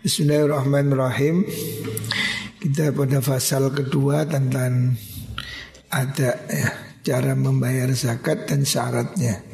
Bismillahirrahmanirrahim. 0.00 1.44
Kita 2.56 2.88
pada 2.88 3.20
pasal 3.20 3.68
kedua 3.68 4.24
tentang 4.24 4.96
ada 5.92 6.40
ya, 6.48 6.72
cara 7.04 7.36
membayar 7.36 7.92
zakat 7.92 8.48
dan 8.48 8.64
syaratnya. 8.64 9.44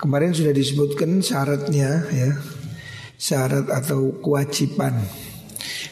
Kemarin 0.00 0.32
sudah 0.32 0.56
disebutkan 0.56 1.20
syaratnya 1.20 2.00
ya. 2.08 2.32
Syarat 3.20 3.68
atau 3.68 4.16
kewajiban 4.24 5.04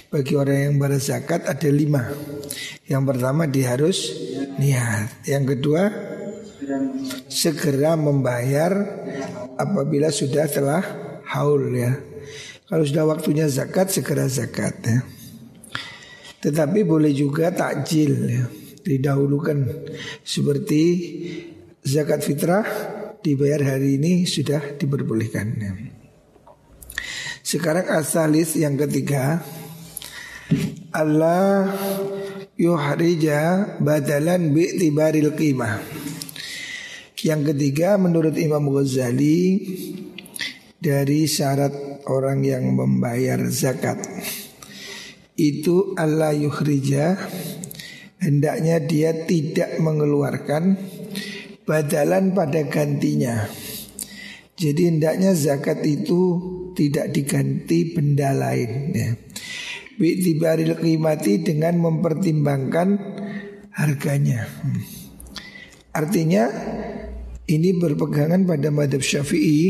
bagi 0.08 0.40
orang 0.40 0.72
yang 0.72 0.74
berzakat 0.80 1.44
ada 1.44 1.68
lima. 1.68 2.08
Yang 2.88 3.02
pertama 3.12 3.44
dia 3.44 3.76
harus 3.76 4.08
niat. 4.56 5.20
Yang 5.28 5.52
kedua 5.52 5.92
segera 7.28 7.92
membayar 7.92 8.72
apabila 9.60 10.08
sudah 10.08 10.48
telah 10.48 10.80
haul 11.28 11.76
ya. 11.76 12.05
Kalau 12.66 12.82
sudah 12.82 13.06
waktunya 13.06 13.46
zakat 13.46 13.94
segera 13.94 14.26
zakat 14.26 14.74
ya. 14.82 14.98
Tetapi 16.42 16.82
boleh 16.82 17.14
juga 17.14 17.54
takjil 17.54 18.12
ya. 18.26 18.44
Didahulukan 18.82 19.86
seperti 20.26 20.82
zakat 21.86 22.26
fitrah 22.26 22.66
dibayar 23.22 23.74
hari 23.74 24.02
ini 24.02 24.26
sudah 24.26 24.74
diperbolehkan 24.78 25.46
ya. 25.58 25.72
Sekarang 27.46 27.86
asalis 27.86 28.58
yang 28.58 28.74
ketiga 28.74 29.38
Allah 30.90 31.70
yuhrija 32.58 33.78
badalan 33.78 34.50
bi'tibaril 34.50 35.30
qimah 35.38 35.78
Yang 37.22 37.54
ketiga 37.54 37.94
menurut 38.02 38.34
Imam 38.34 38.66
Ghazali 38.66 39.62
Dari 40.82 41.30
syarat 41.30 41.85
orang 42.06 42.42
yang 42.46 42.74
membayar 42.74 43.42
zakat 43.50 44.02
Itu 45.36 45.92
Allah 45.98 46.32
yuhrija 46.32 47.18
Hendaknya 48.16 48.80
dia 48.80 49.26
tidak 49.28 49.76
mengeluarkan 49.82 50.80
Badalan 51.66 52.32
pada 52.32 52.64
gantinya 52.66 53.44
Jadi 54.56 54.88
hendaknya 54.88 55.36
zakat 55.36 55.84
itu 55.84 56.40
tidak 56.76 57.12
diganti 57.12 57.96
benda 57.96 58.36
lain 58.36 58.70
ya. 58.92 59.10
Bi'tibaril 59.96 60.76
qimati 60.76 61.40
dengan 61.40 61.80
mempertimbangkan 61.80 62.88
harganya. 63.72 64.44
Artinya 65.96 66.52
ini 67.48 67.72
berpegangan 67.80 68.44
pada 68.44 68.68
madhab 68.68 69.00
syafi'i 69.00 69.64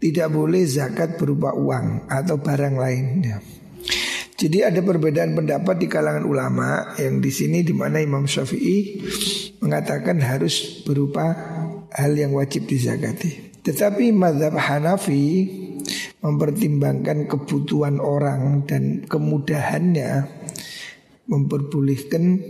Tidak 0.00 0.28
boleh 0.32 0.64
zakat 0.64 1.20
berupa 1.20 1.52
uang 1.52 2.08
atau 2.08 2.40
barang 2.40 2.76
lain 2.80 3.06
ya. 3.20 3.38
Jadi 4.40 4.64
ada 4.64 4.80
perbedaan 4.80 5.36
pendapat 5.36 5.76
di 5.76 5.84
kalangan 5.84 6.24
ulama 6.24 6.96
yang 6.96 7.20
di 7.20 7.28
sini 7.28 7.60
di 7.60 7.76
mana 7.76 8.00
Imam 8.00 8.24
Syafi'i 8.24 9.04
mengatakan 9.60 10.16
harus 10.24 10.80
berupa 10.80 11.36
hal 11.92 12.16
yang 12.16 12.32
wajib 12.32 12.64
dizakati. 12.64 13.60
Tetapi 13.60 14.08
madhab 14.16 14.56
Hanafi 14.56 15.44
mempertimbangkan 16.24 17.28
kebutuhan 17.28 18.00
orang 18.00 18.64
dan 18.64 19.04
kemudahannya 19.04 20.24
memperbolehkan 21.28 22.40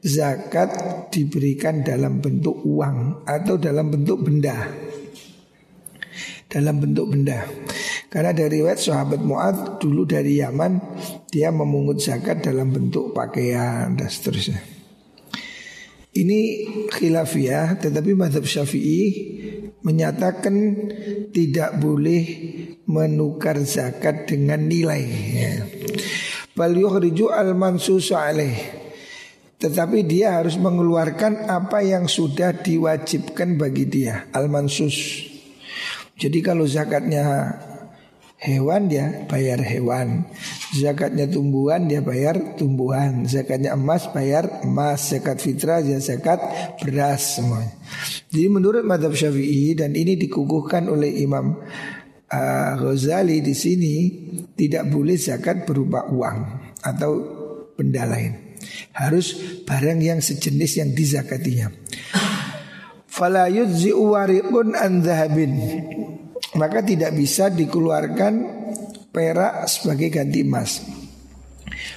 zakat 0.00 0.72
diberikan 1.12 1.84
dalam 1.84 2.24
bentuk 2.24 2.64
uang 2.64 3.28
atau 3.28 3.60
dalam 3.60 3.92
bentuk 3.92 4.24
benda. 4.24 4.64
Dalam 6.54 6.78
bentuk 6.78 7.10
benda. 7.10 7.42
Karena 8.06 8.30
dari 8.30 8.62
riwayat 8.62 8.78
sahabat 8.78 9.26
Mu'ad 9.26 9.82
dulu 9.82 10.06
dari 10.06 10.38
Yaman 10.38 10.78
dia 11.26 11.50
memungut 11.50 11.98
zakat 11.98 12.46
dalam 12.46 12.70
bentuk 12.70 13.10
pakaian 13.10 13.90
dan 13.98 14.06
seterusnya. 14.06 14.62
Ini 16.14 16.40
khilafiyah 16.94 17.74
tetapi 17.82 18.14
madhab 18.14 18.46
syafi'i 18.46 19.02
menyatakan 19.82 20.54
tidak 21.34 21.74
boleh 21.82 22.22
menukar 22.86 23.58
zakat 23.66 24.30
dengan 24.30 24.62
nilai 24.62 25.02
ya. 25.34 25.52
Bal 26.54 26.70
yukhriju 26.78 27.34
al 27.34 27.58
mansus 27.58 28.14
alaih 28.14 28.54
tetapi 29.58 30.06
dia 30.06 30.38
harus 30.38 30.54
mengeluarkan 30.54 31.50
apa 31.50 31.82
yang 31.82 32.06
sudah 32.06 32.54
diwajibkan 32.62 33.58
bagi 33.58 33.90
dia 33.90 34.30
al 34.30 34.46
mansus. 34.46 35.33
Jadi 36.14 36.38
kalau 36.46 36.62
zakatnya 36.62 37.58
hewan 38.38 38.86
dia 38.86 39.26
bayar 39.26 39.58
hewan. 39.64 40.28
Zakatnya 40.76 41.26
tumbuhan 41.26 41.90
dia 41.90 42.04
bayar 42.04 42.54
tumbuhan. 42.54 43.26
Zakatnya 43.26 43.74
emas 43.74 44.06
bayar 44.12 44.62
emas. 44.62 45.10
Zakat 45.10 45.40
fitrah 45.40 45.80
dia 45.82 45.98
zakat 45.98 46.38
beras 46.78 47.40
semuanya. 47.40 47.72
Jadi 48.30 48.46
menurut 48.50 48.82
madhab 48.82 49.14
syafi'i 49.14 49.78
Dan 49.78 49.94
ini 49.94 50.18
dikukuhkan 50.18 50.90
oleh 50.90 51.22
Imam 51.22 51.54
uh, 52.26 52.72
Ghazali 52.74 53.38
di 53.38 53.54
sini 53.54 53.94
Tidak 54.50 54.90
boleh 54.90 55.14
zakat 55.14 55.62
berupa 55.62 56.10
uang 56.10 56.38
Atau 56.82 57.10
benda 57.78 58.02
lain. 58.06 58.58
Harus 58.96 59.38
barang 59.62 60.00
yang 60.00 60.18
sejenis 60.18 60.82
yang 60.82 60.90
dizakatinya 60.96 61.83
Fala 63.14 63.46
wariqun 63.46 64.74
an 64.74 65.06
zahabin 65.06 65.54
maka 66.54 66.82
tidak 66.82 67.14
bisa 67.14 67.50
dikeluarkan 67.50 68.34
perak 69.10 69.66
sebagai 69.70 70.10
ganti 70.10 70.42
emas. 70.42 70.82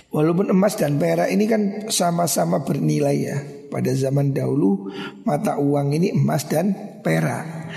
Walaupun 0.09 0.49
emas 0.53 0.77
dan 0.77 0.97
perak 0.97 1.29
ini 1.29 1.45
kan 1.45 1.61
sama-sama 1.89 2.61
bernilai 2.65 3.17
ya. 3.17 3.37
Pada 3.67 3.91
zaman 3.91 4.31
dahulu 4.31 4.87
mata 5.27 5.59
uang 5.59 5.91
ini 5.91 6.15
emas 6.15 6.47
dan 6.47 6.71
perak. 7.03 7.69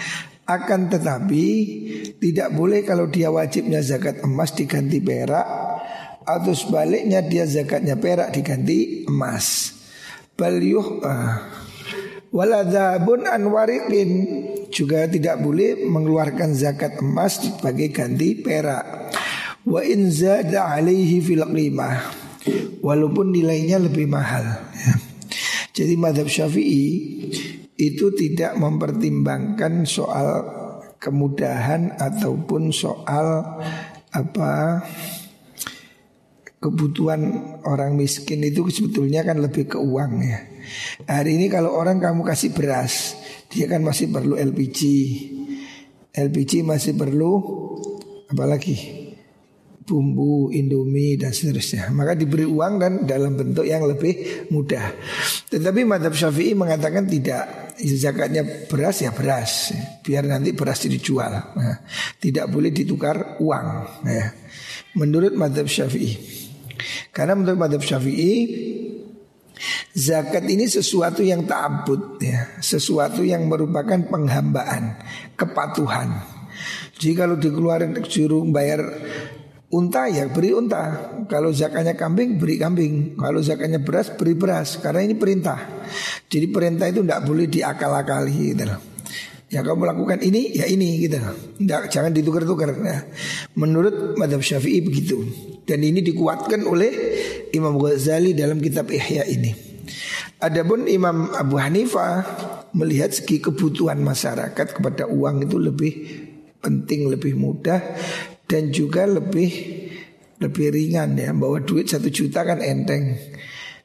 Akan 0.47 0.87
tetapi 0.87 1.47
tidak 2.19 2.55
boleh 2.55 2.87
kalau 2.87 3.11
dia 3.11 3.29
wajibnya 3.31 3.83
zakat 3.83 4.23
emas 4.23 4.55
diganti 4.55 5.03
perak 5.03 5.47
atau 6.23 6.55
sebaliknya 6.55 7.27
dia 7.27 7.45
zakatnya 7.45 7.99
perak 7.99 8.31
diganti 8.31 9.05
emas. 9.11 9.75
Balyuh 10.39 11.03
uh, 11.03 11.60
waladabun 12.31 13.27
anwarikin 13.27 14.11
juga 14.71 15.11
tidak 15.11 15.43
boleh 15.43 15.83
mengeluarkan 15.87 16.55
zakat 16.55 17.03
emas 17.03 17.43
sebagai 17.43 17.91
ganti 17.91 18.39
perak. 18.39 19.13
Wa 19.67 19.85
in 19.85 20.09
zada 20.09 20.73
alaihi 20.73 21.21
fil 21.21 21.45
qimah. 21.45 22.19
Walaupun 22.81 23.37
nilainya 23.37 23.77
lebih 23.77 24.09
mahal 24.09 24.47
ya. 24.73 24.95
Jadi 25.77 25.95
madhab 26.01 26.27
syafi'i 26.27 26.89
itu 27.77 28.07
tidak 28.17 28.57
mempertimbangkan 28.57 29.85
soal 29.85 30.49
kemudahan 31.01 31.97
ataupun 31.97 32.73
soal 32.73 33.61
apa 34.11 34.85
kebutuhan 36.61 37.23
orang 37.65 37.97
miskin 37.97 38.45
itu 38.45 38.69
sebetulnya 38.69 39.25
kan 39.25 39.41
lebih 39.41 39.73
ke 39.73 39.79
uang 39.81 40.13
ya. 40.21 40.41
Hari 41.07 41.37
ini 41.37 41.47
kalau 41.49 41.75
orang 41.75 41.99
kamu 41.99 42.23
kasih 42.23 42.51
beras, 42.55 43.17
dia 43.51 43.67
kan 43.67 43.83
masih 43.83 44.11
perlu 44.11 44.39
LPG. 44.39 44.81
LPG 46.11 46.67
masih 46.67 46.99
perlu 46.99 47.33
apalagi 48.31 49.01
bumbu, 49.91 50.55
indomie 50.55 51.19
dan 51.19 51.35
seterusnya. 51.35 51.91
Maka 51.91 52.15
diberi 52.15 52.47
uang 52.47 52.79
dan 52.79 52.93
dalam 53.03 53.35
bentuk 53.35 53.67
yang 53.67 53.83
lebih 53.83 54.47
mudah. 54.55 54.95
Tetapi 55.51 55.83
madhab 55.83 56.15
syafi'i 56.15 56.55
mengatakan 56.55 57.11
tidak. 57.11 57.75
Zakatnya 57.81 58.47
beras 58.71 59.03
ya 59.03 59.11
beras. 59.11 59.75
Biar 60.07 60.23
nanti 60.31 60.55
beras 60.55 60.87
dijual. 60.87 61.33
Nah, 61.59 61.83
tidak 62.23 62.47
boleh 62.47 62.71
ditukar 62.71 63.43
uang. 63.43 63.67
Ya. 64.07 64.31
Menurut 64.95 65.35
madhab 65.35 65.67
syafi'i. 65.67 66.15
Karena 67.11 67.35
menurut 67.35 67.59
madhab 67.59 67.83
syafi'i 67.83 68.33
Zakat 69.93 70.45
ini 70.49 70.65
sesuatu 70.65 71.21
yang 71.21 71.45
ta'abud 71.45 72.21
ya, 72.21 72.61
sesuatu 72.61 73.21
yang 73.21 73.45
merupakan 73.47 74.01
penghambaan, 74.09 74.97
kepatuhan. 75.37 76.21
Jadi 77.01 77.13
kalau 77.17 77.37
dikeluarin 77.41 77.97
suruh 78.05 78.45
bayar 78.49 78.81
unta 79.73 80.11
ya 80.11 80.29
beri 80.29 80.53
unta. 80.53 81.17
Kalau 81.31 81.55
zakatnya 81.55 81.97
kambing 81.97 82.37
beri 82.37 82.61
kambing. 82.61 83.17
Kalau 83.17 83.41
zakatnya 83.41 83.81
beras 83.81 84.13
beri 84.13 84.35
beras. 84.37 84.77
Karena 84.83 85.07
ini 85.07 85.17
perintah. 85.17 85.57
Jadi 86.29 86.47
perintah 86.51 86.87
itu 86.91 87.01
tidak 87.01 87.25
boleh 87.25 87.47
diakal-akali 87.49 88.37
gitu. 88.53 88.67
Ya 89.51 89.67
kamu 89.67 89.83
lakukan 89.83 90.23
ini 90.23 90.55
ya 90.55 90.71
ini 90.71 91.03
gitu. 91.03 91.19
Nggak, 91.59 91.91
Jangan 91.91 92.15
ditukar-tukar 92.15 92.71
ya. 92.71 93.03
Menurut 93.59 94.15
madhab 94.15 94.39
syafi'i 94.47 94.79
begitu. 94.79 95.27
Dan 95.67 95.83
ini 95.83 96.07
dikuatkan 96.07 96.63
oleh 96.71 96.91
Imam 97.51 97.75
Ghazali 97.75 98.31
dalam 98.31 98.63
kitab 98.63 98.87
Ihya 98.95 99.27
ini. 99.27 99.51
Adapun 100.39 100.87
Imam 100.87 101.35
Abu 101.35 101.59
Hanifah 101.59 102.23
Melihat 102.71 103.11
segi 103.11 103.43
kebutuhan 103.43 103.99
masyarakat 103.99 104.79
kepada 104.79 105.11
uang 105.11 105.43
itu 105.43 105.59
lebih 105.59 105.93
penting, 106.63 107.11
lebih 107.11 107.35
mudah 107.35 107.83
Dan 108.47 108.71
juga 108.71 109.11
lebih 109.11 109.51
lebih 110.39 110.67
ringan 110.71 111.19
ya. 111.19 111.35
Bawa 111.35 111.59
duit 111.67 111.91
satu 111.91 112.07
juta 112.07 112.47
kan 112.47 112.63
enteng. 112.63 113.19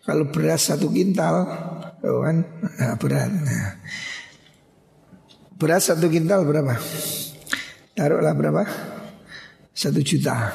Kalau 0.06 0.30
beras 0.30 0.70
satu 0.70 0.94
kintal 0.94 1.50
oh 2.06 2.22
kan 2.22 2.46
nah, 2.78 2.94
berat. 3.02 3.34
Nah. 3.34 3.82
Beras 5.56 5.88
satu 5.88 6.12
kintal 6.12 6.44
berapa 6.44 6.76
taruhlah 7.96 8.36
berapa 8.36 8.64
satu 9.72 10.04
juta 10.04 10.52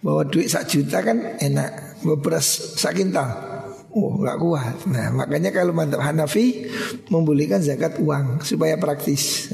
bawa 0.00 0.26
duit 0.26 0.46
satu 0.46 0.80
juta 0.80 1.02
kan 1.02 1.38
enak 1.42 2.00
bawa 2.06 2.16
beras 2.18 2.78
sak 2.78 2.98
kintal 2.98 3.50
Oh 3.90 4.14
nggak 4.14 4.38
kuat. 4.38 4.86
Nah 4.86 5.10
makanya 5.10 5.50
kalau 5.50 5.74
mantap 5.74 5.98
Hanafi 5.98 6.70
membolehkan 7.10 7.58
zakat 7.58 7.98
uang 7.98 8.38
supaya 8.46 8.78
praktis. 8.78 9.50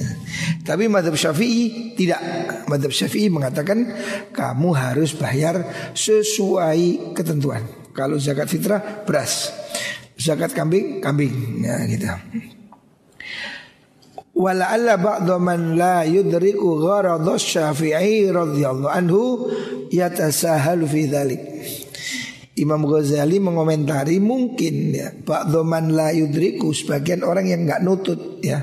Tapi 0.69 0.93
mantap 0.93 1.17
Syafi'i 1.17 1.97
tidak. 1.97 2.21
Mantap 2.69 2.93
Syafi'i 2.93 3.33
mengatakan 3.33 3.97
kamu 4.37 4.71
harus 4.77 5.17
bayar 5.17 5.65
sesuai 5.97 7.17
ketentuan. 7.17 7.65
Kalau 7.97 8.21
zakat 8.21 8.53
fitrah 8.53 9.09
beras, 9.09 9.57
zakat 10.21 10.53
kambing 10.53 11.01
kambing. 11.01 11.65
Ya 11.65 11.81
gitu. 11.89 12.13
Wala'alla 14.37 15.01
ba'dha 15.01 15.41
man 15.41 15.81
la 15.81 16.05
yudriku 16.05 16.77
gharadha 16.85 17.41
syafi'i 17.41 18.29
radhiyallahu 18.29 18.93
anhu 18.93 19.49
yatasahalu 19.89 20.85
fi 20.85 21.01
dhalik. 21.09 21.43
Imam 22.61 22.85
Ghazali 22.85 23.41
mengomentari 23.41 24.21
mungkin 24.21 24.93
ya 24.93 25.13
Pak 25.13 25.53
Doman 25.53 25.93
la 25.93 26.13
yudriku 26.13 26.73
sebagian 26.73 27.25
orang 27.25 27.49
yang 27.49 27.65
nggak 27.65 27.81
nutut 27.81 28.45
ya. 28.45 28.61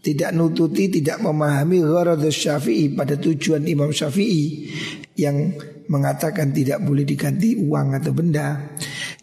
Tidak 0.00 0.32
nututi 0.32 0.86
tidak 0.86 1.18
memahami 1.18 1.82
gharadus 1.82 2.38
syafi'i 2.38 2.94
pada 2.94 3.18
tujuan 3.18 3.66
Imam 3.66 3.90
Syafi'i 3.90 4.70
yang 5.18 5.50
mengatakan 5.90 6.54
tidak 6.54 6.80
boleh 6.80 7.02
diganti 7.02 7.58
uang 7.58 7.98
atau 7.98 8.14
benda. 8.14 8.70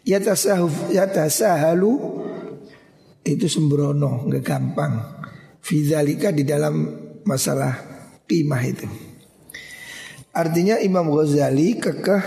Ya 0.04 0.20
tasahuf 0.20 0.92
ya 0.92 1.08
tasahalu 1.08 1.98
itu 3.24 3.48
sembrono 3.48 4.28
nggak 4.28 4.44
gampang 4.44 5.17
Fizalika 5.68 6.32
di 6.32 6.48
dalam 6.48 6.88
masalah 7.28 7.76
timah 8.24 8.64
itu 8.64 8.88
Artinya 10.38 10.78
Imam 10.78 11.10
Ghazali 11.10 11.82
kekeh 11.82 12.24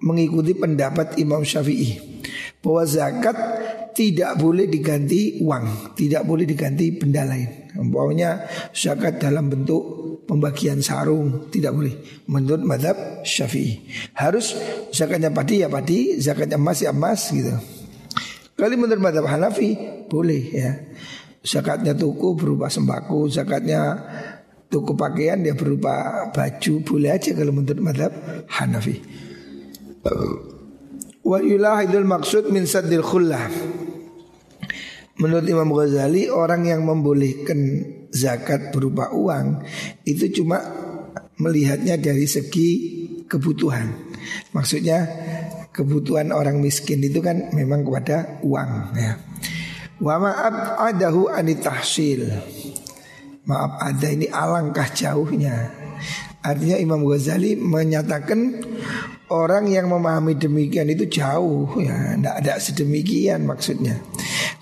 mengikuti 0.00 0.56
pendapat 0.56 1.20
Imam 1.20 1.44
Syafi'i 1.44 2.00
bahwa 2.64 2.82
zakat 2.88 3.36
tidak 3.92 4.40
boleh 4.40 4.64
diganti 4.64 5.44
uang, 5.44 5.92
tidak 5.92 6.24
boleh 6.24 6.48
diganti 6.48 6.96
benda 6.96 7.28
lain. 7.28 7.68
Umpamanya 7.76 8.48
zakat 8.72 9.20
dalam 9.20 9.52
bentuk 9.52 9.84
pembagian 10.24 10.80
sarung 10.80 11.52
tidak 11.52 11.76
boleh 11.76 12.24
menurut 12.24 12.64
madhab 12.64 12.96
Syafi'i. 13.20 13.84
Harus 14.16 14.56
zakatnya 14.88 15.28
padi 15.28 15.60
ya 15.60 15.68
padi, 15.68 16.16
zakatnya 16.16 16.56
emas 16.56 16.80
ya 16.80 16.96
emas 16.96 17.20
gitu. 17.36 17.52
Kali 18.56 18.80
menurut 18.80 19.04
madhab 19.04 19.28
Hanafi 19.28 19.76
boleh 20.08 20.42
ya. 20.56 20.72
Zakatnya 21.46 21.94
tuku 21.94 22.34
berupa 22.34 22.66
sembako, 22.66 23.30
zakatnya 23.30 23.94
tuku 24.66 24.98
pakaian 24.98 25.38
dia 25.38 25.54
berupa 25.54 26.26
baju 26.34 26.72
boleh 26.82 27.10
aja 27.14 27.30
kalau 27.38 27.54
menurut 27.54 27.78
madhab 27.78 28.12
Hanafi. 28.50 28.98
Wa 31.22 31.38
yulahidul 31.38 32.06
maksud 32.06 32.50
min 32.50 32.66
saddil 32.66 33.02
khullah 33.02 33.46
Menurut 35.16 35.48
Imam 35.48 35.72
Ghazali 35.72 36.28
orang 36.28 36.68
yang 36.68 36.84
membolehkan 36.84 37.58
zakat 38.12 38.68
berupa 38.68 39.08
uang 39.16 39.64
itu 40.04 40.28
cuma 40.28 40.60
melihatnya 41.40 41.96
dari 41.96 42.28
segi 42.28 42.70
kebutuhan. 43.24 43.96
Maksudnya 44.52 45.08
kebutuhan 45.72 46.36
orang 46.36 46.60
miskin 46.60 47.00
itu 47.00 47.24
kan 47.24 47.48
memang 47.56 47.80
kepada 47.80 48.44
uang 48.44 48.92
ya. 48.92 49.16
Wa 50.00 50.20
ma'ab 50.20 50.80
adahu 50.92 51.32
anitahsil. 51.32 52.28
Maaf 53.46 53.78
ada 53.78 54.08
ini 54.10 54.26
alangkah 54.26 54.90
jauhnya. 54.90 55.70
Artinya 56.42 56.76
Imam 56.78 57.02
Ghazali 57.06 57.58
menyatakan 57.58 58.62
Orang 59.26 59.66
yang 59.66 59.90
memahami 59.90 60.38
demikian 60.38 60.86
itu 60.86 61.10
jauh 61.10 61.66
ya, 61.82 62.14
tidak 62.14 62.34
ada 62.46 62.62
sedemikian 62.62 63.42
maksudnya. 63.42 63.98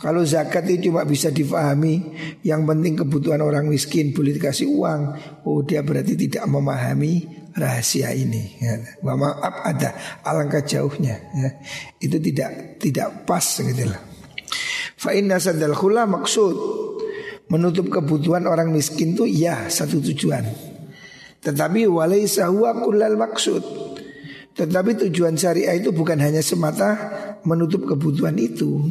Kalau 0.00 0.24
zakat 0.24 0.64
itu 0.72 0.88
cuma 0.88 1.04
bisa 1.04 1.28
difahami 1.28 2.00
yang 2.40 2.64
penting 2.64 2.96
kebutuhan 2.96 3.44
orang 3.44 3.68
miskin 3.68 4.16
boleh 4.16 4.32
dikasih 4.32 4.64
uang, 4.64 5.02
oh 5.44 5.60
dia 5.60 5.84
berarti 5.84 6.16
tidak 6.16 6.48
memahami 6.48 7.28
rahasia 7.52 8.16
ini. 8.16 8.56
Ya. 8.56 8.80
Maaf 9.04 9.68
ada 9.68 9.92
alangkah 10.24 10.64
jauhnya. 10.64 11.20
Ya. 11.36 11.60
Itu 12.00 12.16
tidak 12.16 12.80
tidak 12.80 13.28
pas 13.28 13.44
gitu 13.44 13.84
lah. 13.84 14.13
Fa'inna 15.04 15.36
sadal 15.36 15.76
khula 15.76 16.08
maksud 16.08 16.56
menutup 17.52 17.92
kebutuhan 17.92 18.48
orang 18.48 18.72
miskin 18.72 19.12
itu 19.12 19.28
ya 19.28 19.68
satu 19.68 20.00
tujuan. 20.00 20.48
Tetapi 21.44 21.84
walaisa 21.84 22.48
huwa 22.48 22.72
kullal 22.80 23.20
maksud. 23.20 23.60
Tetapi 24.56 24.96
tujuan 25.04 25.36
syariah 25.36 25.76
itu 25.76 25.92
bukan 25.92 26.16
hanya 26.24 26.40
semata 26.40 26.96
menutup 27.44 27.84
kebutuhan 27.84 28.40
itu. 28.40 28.88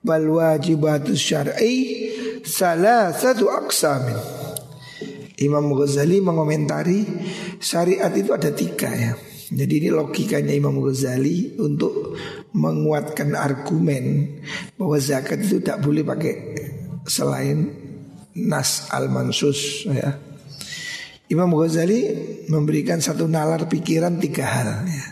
Bal 0.00 0.24
wajibatus 0.24 1.20
syar'i 1.20 2.08
salah 2.46 3.12
satu 3.12 3.52
aksamin. 3.52 4.16
Imam 5.44 5.68
Ghazali 5.76 6.24
mengomentari 6.24 7.04
syariat 7.60 8.10
itu 8.16 8.32
ada 8.32 8.48
tiga 8.48 8.88
ya. 8.88 9.12
Jadi 9.48 9.80
ini 9.80 9.88
logikanya 9.88 10.52
Imam 10.52 10.76
Ghazali 10.84 11.56
untuk 11.56 12.20
menguatkan 12.52 13.32
argumen 13.32 14.36
bahwa 14.76 15.00
zakat 15.00 15.40
itu 15.40 15.64
tidak 15.64 15.80
boleh 15.80 16.04
pakai 16.04 16.34
selain 17.08 17.72
nas 18.36 18.92
al-mansus 18.92 19.88
ya. 19.88 20.20
Imam 21.32 21.48
Ghazali 21.56 22.12
memberikan 22.52 23.00
satu 23.00 23.24
nalar 23.24 23.64
pikiran 23.72 24.20
tiga 24.20 24.44
hal 24.44 24.84
ya. 24.84 25.04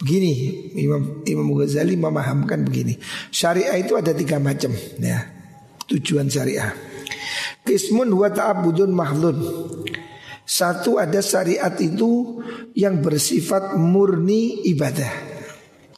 Begini 0.00 0.32
Imam 0.80 1.24
Imam 1.28 1.48
Ghazali 1.56 1.96
memahamkan 1.96 2.64
begini 2.64 3.00
Syariah 3.32 3.80
itu 3.80 3.96
ada 3.96 4.12
tiga 4.12 4.36
macam 4.36 4.76
ya 5.00 5.24
Tujuan 5.88 6.28
syariah 6.28 6.68
Kismun 7.64 8.12
wa 8.12 8.28
ta'abudun 8.28 8.92
mahlun 8.92 9.38
Satu 10.44 11.00
ada 11.00 11.24
syariat 11.24 11.72
itu 11.80 12.40
yang 12.76 13.00
bersifat 13.00 13.80
murni 13.80 14.60
ibadah 14.68 15.08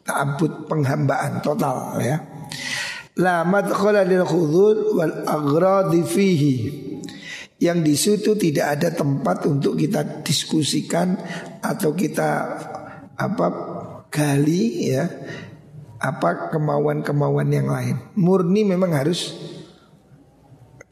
Ta'abud 0.06 0.70
penghambaan 0.70 1.42
total 1.42 1.98
ya 1.98 2.22
La 3.18 3.42
madkhala 3.42 4.06
lil 4.06 4.22
khudur 4.22 5.02
wal 5.02 5.26
agradi 5.26 6.06
fihi 6.06 6.54
yang 7.56 7.80
di 7.80 7.96
situ 7.96 8.36
tidak 8.36 8.76
ada 8.76 8.92
tempat 8.92 9.48
untuk 9.48 9.80
kita 9.80 10.20
diskusikan 10.20 11.16
atau 11.64 11.96
kita 11.96 12.28
apa 13.16 13.46
gali 14.12 14.92
ya 14.92 15.08
apa 15.96 16.52
kemauan-kemauan 16.52 17.48
yang 17.48 17.72
lain. 17.72 17.96
Murni 18.20 18.68
memang 18.68 18.92
harus 18.92 19.32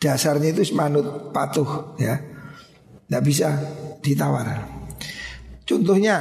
dasarnya 0.01 0.57
itu 0.57 0.65
manut 0.73 1.33
patuh 1.37 2.01
ya. 2.01 2.34
Tidak 3.15 3.23
bisa 3.23 3.55
ditawar. 4.03 4.75
Contohnya 5.63 6.19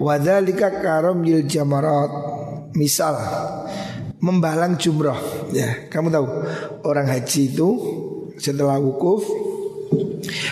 wadalika 0.00 0.80
karom 0.80 1.20
yil 1.20 1.44
jamarat 1.44 2.08
misal 2.72 3.12
membalang 4.24 4.80
jumroh 4.80 5.52
ya 5.52 5.92
kamu 5.92 6.08
tahu 6.08 6.26
orang 6.88 7.12
haji 7.12 7.52
itu 7.52 7.68
setelah 8.40 8.80
wukuf 8.80 9.20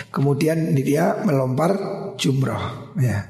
Kemudian 0.09 0.73
dia 0.77 1.17
melompar 1.25 1.77
jumroh 2.17 2.93
ya. 2.97 3.25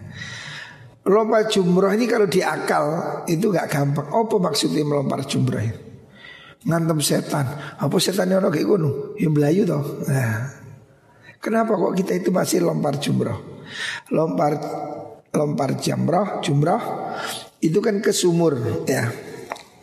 Lompat 1.10 1.50
jumroh 1.50 1.90
ini 1.96 2.06
kalau 2.06 2.28
diakal 2.30 2.86
itu 3.26 3.50
gak 3.50 3.72
gampang. 3.72 4.08
Apa 4.12 4.36
maksudnya 4.38 4.86
melompar 4.86 5.26
jumroh 5.26 5.64
ini? 5.64 5.78
Ngantem 6.68 7.00
setan. 7.02 7.48
Apa 7.80 7.96
setannya 7.98 8.38
orang 8.38 8.52
kayak 8.52 8.68
gunung? 8.68 9.16
Ya 9.16 9.32
belayu 9.32 9.64
toh. 9.64 10.04
Nah. 10.06 10.59
Kenapa 11.40 11.80
kok 11.80 11.96
kita 11.96 12.20
itu 12.20 12.30
masih 12.36 12.60
lompar 12.64 13.00
jumroh? 13.00 13.64
Lompar 14.12 14.60
lompar 15.32 15.78
jamroh, 15.80 16.44
jumroh 16.44 16.82
itu 17.64 17.80
kan 17.80 18.04
ke 18.04 18.12
sumur 18.12 18.86
ya. 18.88 19.08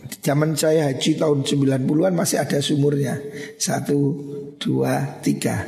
Zaman 0.07 0.55
saya 0.55 0.91
haji 0.91 1.19
tahun 1.19 1.43
90-an 1.43 2.15
masih 2.15 2.39
ada 2.43 2.63
sumurnya. 2.63 3.19
Satu, 3.59 3.99
dua, 4.59 5.19
tiga. 5.23 5.67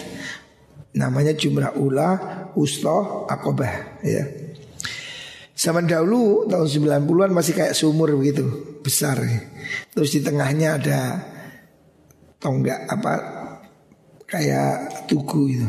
Namanya 0.95 1.35
jumrah 1.35 1.75
ula 1.75 2.11
ustoh 2.54 3.26
akobah 3.26 4.02
ya. 4.02 4.25
Zaman 5.59 5.90
dahulu 5.90 6.47
tahun 6.47 6.71
90-an 6.71 7.30
masih 7.35 7.54
kayak 7.54 7.75
sumur 7.75 8.14
begitu 8.14 8.78
besar. 8.83 9.18
Terus 9.90 10.11
di 10.14 10.21
tengahnya 10.23 10.78
ada 10.78 11.00
tonggak 12.38 12.87
apa 12.87 13.38
kayak 14.28 15.08
tugu 15.08 15.49
itu. 15.49 15.68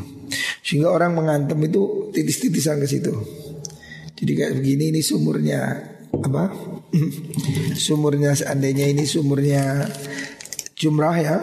Sehingga 0.61 0.91
orang 0.91 1.15
mengantem 1.15 1.57
itu 1.65 2.11
titis-titisan 2.13 2.77
ke 2.83 2.87
situ. 2.87 3.15
Jadi 4.19 4.31
kayak 4.35 4.53
begini 4.59 4.91
ini 4.91 5.01
sumurnya 5.01 5.79
apa? 6.11 6.51
sumurnya 7.87 8.35
seandainya 8.35 8.85
ini 8.91 9.07
sumurnya 9.07 9.87
jumrah 10.75 11.15
ya. 11.17 11.37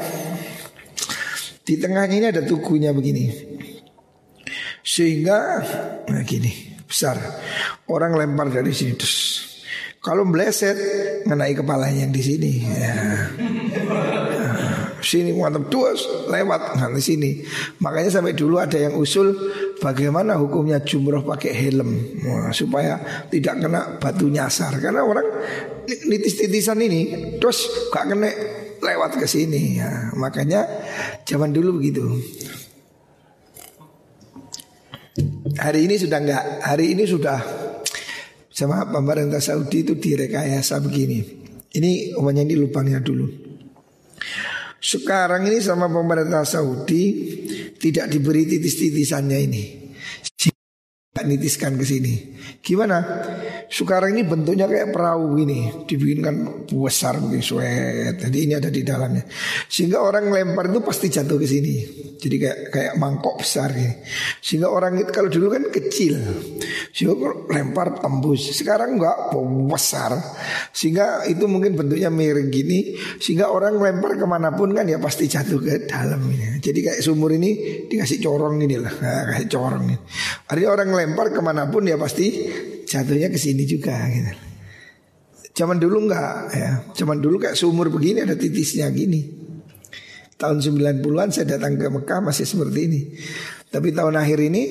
Di 1.66 1.80
tengahnya 1.80 2.16
ini 2.20 2.26
ada 2.30 2.42
tukunya 2.46 2.94
begini. 2.94 3.32
Sehingga 4.86 5.64
nah 6.06 6.22
besar. 6.86 7.18
Orang 7.90 8.14
lempar 8.14 8.52
dari 8.52 8.70
sini 8.70 8.94
terus. 8.94 9.42
Kalau 9.98 10.22
meleset 10.22 10.78
mengenai 11.26 11.58
kepalanya 11.58 12.06
yang 12.06 12.14
di 12.14 12.22
sini. 12.22 12.52
Ya. 12.62 12.94
Sini 15.06 15.30
mantap 15.30 15.70
tuas 15.70 16.02
lewat 16.26 16.82
di 16.90 17.02
sini. 17.02 17.30
Makanya 17.78 18.10
sampai 18.10 18.34
dulu 18.34 18.58
ada 18.58 18.74
yang 18.74 18.98
usul 18.98 19.30
bagaimana 19.78 20.34
hukumnya 20.34 20.82
jumroh 20.82 21.22
pakai 21.22 21.54
helm 21.54 21.90
nah, 22.26 22.50
supaya 22.50 22.98
tidak 23.30 23.62
kena 23.62 24.02
batu 24.02 24.26
nyasar 24.26 24.82
karena 24.82 25.06
orang 25.06 25.22
nitis-titisan 25.86 26.82
ini 26.82 27.00
terus 27.38 27.70
gak 27.94 28.10
kena 28.10 28.26
lewat 28.82 29.14
ke 29.22 29.30
sini 29.30 29.78
ya. 29.78 30.10
Makanya 30.18 30.66
zaman 31.22 31.54
dulu 31.54 31.78
begitu. 31.78 32.02
Hari 35.56 35.86
ini 35.86 35.94
sudah 36.02 36.18
enggak, 36.18 36.44
hari 36.66 36.98
ini 36.98 37.06
sudah 37.06 37.38
sama 38.50 38.90
pemerintah 38.90 39.38
Saudi 39.38 39.86
itu 39.86 39.94
direkayasa 39.94 40.82
begini. 40.82 41.22
Ini 41.70 42.18
umumnya 42.18 42.42
ini 42.42 42.58
lubangnya 42.58 42.98
dulu. 42.98 43.45
Sekarang 44.86 45.50
ini 45.50 45.58
sama 45.58 45.90
pemerintah 45.90 46.46
Saudi 46.46 47.34
tidak 47.74 48.06
diberi 48.06 48.46
titis-titisannya 48.46 49.38
ini 49.42 49.64
nitiskan 51.24 51.74
ke 51.80 51.84
sini. 51.86 52.14
Gimana? 52.62 53.02
Sekarang 53.66 54.14
ini 54.14 54.22
bentuknya 54.22 54.70
kayak 54.70 54.94
perahu 54.94 55.42
ini, 55.42 55.86
dibikinkan 55.90 56.66
besar 56.70 57.18
begini 57.18 57.42
sweat. 57.42 58.14
Jadi 58.22 58.38
ini 58.46 58.54
ada 58.54 58.70
di 58.70 58.86
dalamnya. 58.86 59.26
Sehingga 59.66 59.98
orang 60.02 60.30
lempar 60.30 60.70
itu 60.70 60.80
pasti 60.82 61.10
jatuh 61.10 61.34
ke 61.34 61.46
sini. 61.50 61.74
Jadi 62.16 62.36
kayak 62.38 62.58
kayak 62.70 62.94
mangkok 62.96 63.42
besar 63.42 63.74
ini. 63.74 63.90
Sehingga 64.38 64.70
orang 64.70 65.02
itu 65.02 65.10
kalau 65.10 65.26
dulu 65.26 65.50
kan 65.50 65.66
kecil. 65.68 66.14
Sehingga 66.94 67.14
lempar 67.50 67.98
tembus. 67.98 68.54
Sekarang 68.54 68.96
enggak 69.02 69.34
besar. 69.66 70.14
Sehingga 70.70 71.26
itu 71.26 71.44
mungkin 71.50 71.74
bentuknya 71.74 72.08
miring 72.08 72.48
gini. 72.54 72.94
Sehingga 73.18 73.50
orang 73.50 73.76
lempar 73.82 74.14
ke 74.14 74.26
mana 74.30 74.54
pun 74.54 74.70
kan 74.72 74.86
ya 74.86 75.02
pasti 75.02 75.26
jatuh 75.26 75.58
ke 75.58 75.90
dalam 75.90 76.22
ini. 76.30 76.62
Jadi 76.62 76.78
kayak 76.86 77.00
sumur 77.02 77.34
ini 77.34 77.82
dikasih 77.90 78.22
corong 78.22 78.62
ini 78.62 78.78
lah. 78.78 78.94
Nah, 78.94 79.22
kasih 79.34 79.48
corong 79.50 79.84
ini. 79.90 79.96
Artinya 80.46 80.70
orang 80.70 80.88
lempar 80.94 81.26
ke 81.34 81.40
mana 81.42 81.66
pun 81.66 81.82
ya 81.82 81.98
pasti 81.98 82.26
jatuhnya 82.86 83.28
ke 83.28 83.38
sini 83.38 83.66
juga 83.66 83.98
gitu. 84.08 84.32
Zaman 85.56 85.80
dulu 85.80 86.06
enggak 86.06 86.52
ya. 86.52 86.70
Zaman 86.92 87.18
dulu 87.18 87.40
kayak 87.40 87.56
sumur 87.56 87.88
begini 87.88 88.22
ada 88.22 88.36
titisnya 88.36 88.86
gini. 88.92 89.24
Tahun 90.36 90.60
90-an 90.60 91.32
saya 91.32 91.56
datang 91.56 91.80
ke 91.80 91.88
Mekah 91.88 92.20
masih 92.20 92.44
seperti 92.44 92.80
ini. 92.86 93.00
Tapi 93.72 93.90
tahun 93.96 94.20
akhir 94.20 94.38
ini 94.44 94.62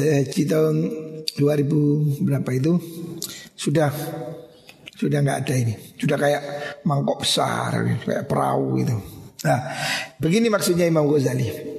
eh, 0.00 0.24
di 0.32 0.42
tahun 0.48 0.76
2000 1.36 2.24
berapa 2.24 2.50
itu 2.56 2.72
sudah 3.52 3.92
sudah 4.96 5.18
nggak 5.20 5.38
ada 5.44 5.54
ini. 5.60 5.74
Sudah 6.00 6.16
kayak 6.16 6.42
mangkok 6.88 7.20
besar 7.20 8.00
kayak 8.00 8.24
perahu 8.24 8.80
gitu. 8.80 8.96
Nah, 9.44 9.60
begini 10.16 10.48
maksudnya 10.48 10.88
Imam 10.88 11.04
Ghazali. 11.04 11.75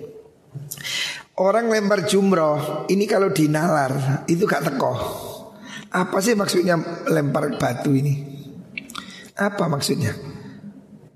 Orang 1.38 1.70
lempar 1.70 2.10
jumroh 2.10 2.90
ini 2.90 3.06
kalau 3.06 3.30
dinalar 3.30 4.26
itu 4.26 4.50
gak 4.50 4.66
teko. 4.66 4.94
Apa 5.94 6.18
sih 6.18 6.34
maksudnya 6.34 6.82
lempar 7.14 7.62
batu 7.62 7.94
ini? 7.94 8.26
Apa 9.38 9.70
maksudnya? 9.70 10.18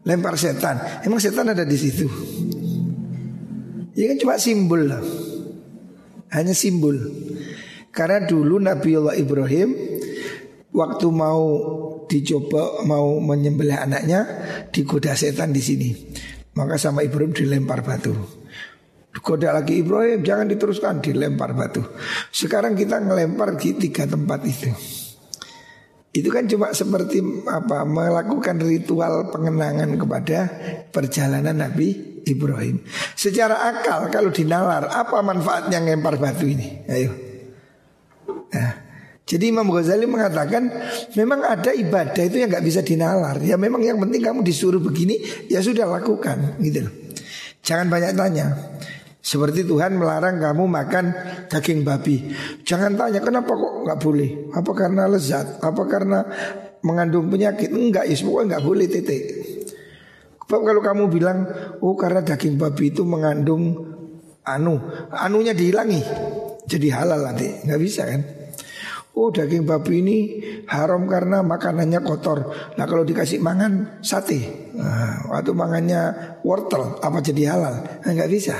Lempar 0.05 0.37
setan. 0.37 1.01
Emang 1.01 1.17
setan 1.17 1.49
ada 1.49 1.65
di 1.65 1.73
situ? 1.73 2.05
Ya 3.97 4.13
kan 4.13 4.17
cuma 4.21 4.37
simbol 4.37 4.93
lah. 4.93 5.01
Hanya 6.37 6.53
simbol. 6.53 7.01
Karena 7.89 8.21
dulu 8.21 8.61
Nabi 8.61 9.01
Allah 9.01 9.17
Ibrahim 9.17 9.73
waktu 10.69 11.07
mau 11.09 11.43
dicoba 12.05 12.85
mau 12.85 13.17
menyembelih 13.17 13.73
anaknya 13.73 14.29
digoda 14.69 15.17
setan 15.17 15.49
di 15.49 15.65
sini. 15.65 15.89
Maka 16.53 16.77
sama 16.77 17.01
Ibrahim 17.01 17.33
dilempar 17.33 17.81
batu. 17.81 18.40
Goda 19.19 19.51
lagi 19.51 19.83
Ibrahim 19.83 20.23
jangan 20.23 20.47
diteruskan 20.47 21.03
dilempar 21.03 21.51
batu. 21.51 21.83
Sekarang 22.31 22.79
kita 22.79 23.03
ngelempar 23.03 23.59
di 23.59 23.75
tiga 23.75 24.07
tempat 24.07 24.39
itu. 24.47 24.71
Itu 26.11 26.31
kan 26.31 26.47
cuma 26.47 26.71
seperti 26.71 27.19
apa 27.47 27.83
melakukan 27.83 28.59
ritual 28.63 29.31
pengenangan 29.31 29.95
kepada 29.99 30.39
perjalanan 30.91 31.55
Nabi 31.55 32.19
Ibrahim. 32.23 32.83
Secara 33.15 33.71
akal 33.71 34.07
kalau 34.11 34.31
dinalar 34.31 34.87
apa 34.91 35.19
manfaatnya 35.23 35.83
ngempar 35.83 36.15
batu 36.19 36.47
ini? 36.47 36.83
Ayo. 36.87 37.11
Nah, 38.51 38.71
jadi 39.23 39.47
Imam 39.47 39.67
Ghazali 39.71 40.03
mengatakan 40.03 40.67
memang 41.15 41.47
ada 41.47 41.71
ibadah 41.71 42.23
itu 42.27 42.43
yang 42.43 42.51
nggak 42.51 42.67
bisa 42.67 42.83
dinalar. 42.83 43.39
Ya 43.39 43.55
memang 43.55 43.79
yang 43.79 43.95
penting 43.95 44.19
kamu 44.19 44.43
disuruh 44.43 44.83
begini 44.83 45.47
ya 45.47 45.63
sudah 45.63 45.87
lakukan 45.87 46.59
gitu 46.59 46.91
Jangan 47.63 47.87
banyak 47.87 48.11
tanya. 48.19 48.51
Seperti 49.21 49.61
Tuhan 49.63 50.01
melarang 50.01 50.41
kamu 50.41 50.65
makan 50.65 51.05
daging 51.45 51.85
babi. 51.85 52.33
Jangan 52.65 52.97
tanya 52.97 53.21
kenapa 53.21 53.53
kok 53.53 53.73
nggak 53.85 53.99
boleh. 54.01 54.29
Apa 54.49 54.71
karena 54.73 55.05
lezat? 55.05 55.61
Apa 55.61 55.85
karena 55.85 56.25
mengandung 56.81 57.29
penyakit? 57.29 57.69
Enggak, 57.69 58.09
ya 58.09 58.17
pokoknya 58.17 58.57
nggak 58.57 58.65
boleh 58.65 58.85
titik. 58.89 59.23
Sebab 60.51 60.67
kalau 60.67 60.81
kamu 60.83 61.03
bilang, 61.07 61.47
oh 61.79 61.95
karena 61.95 62.19
daging 62.27 62.59
babi 62.59 62.91
itu 62.91 63.07
mengandung 63.07 63.87
anu, 64.43 64.83
anunya 65.15 65.55
dihilangi, 65.55 66.03
jadi 66.67 66.87
halal 66.91 67.23
nanti, 67.23 67.63
nggak 67.63 67.79
bisa 67.79 68.03
kan? 68.03 68.19
Oh 69.15 69.31
daging 69.31 69.63
babi 69.63 70.03
ini 70.03 70.17
haram 70.67 71.07
karena 71.07 71.39
makanannya 71.39 72.03
kotor. 72.03 72.51
Nah 72.75 72.83
kalau 72.83 73.07
dikasih 73.07 73.39
mangan 73.39 74.03
sate, 74.03 74.71
nah, 74.75 75.31
waktu 75.31 75.55
mangannya 75.55 76.35
wortel 76.43 76.99
apa 76.99 77.23
jadi 77.23 77.55
halal? 77.55 78.03
Nah, 78.03 78.11
nggak 78.11 78.31
bisa. 78.31 78.59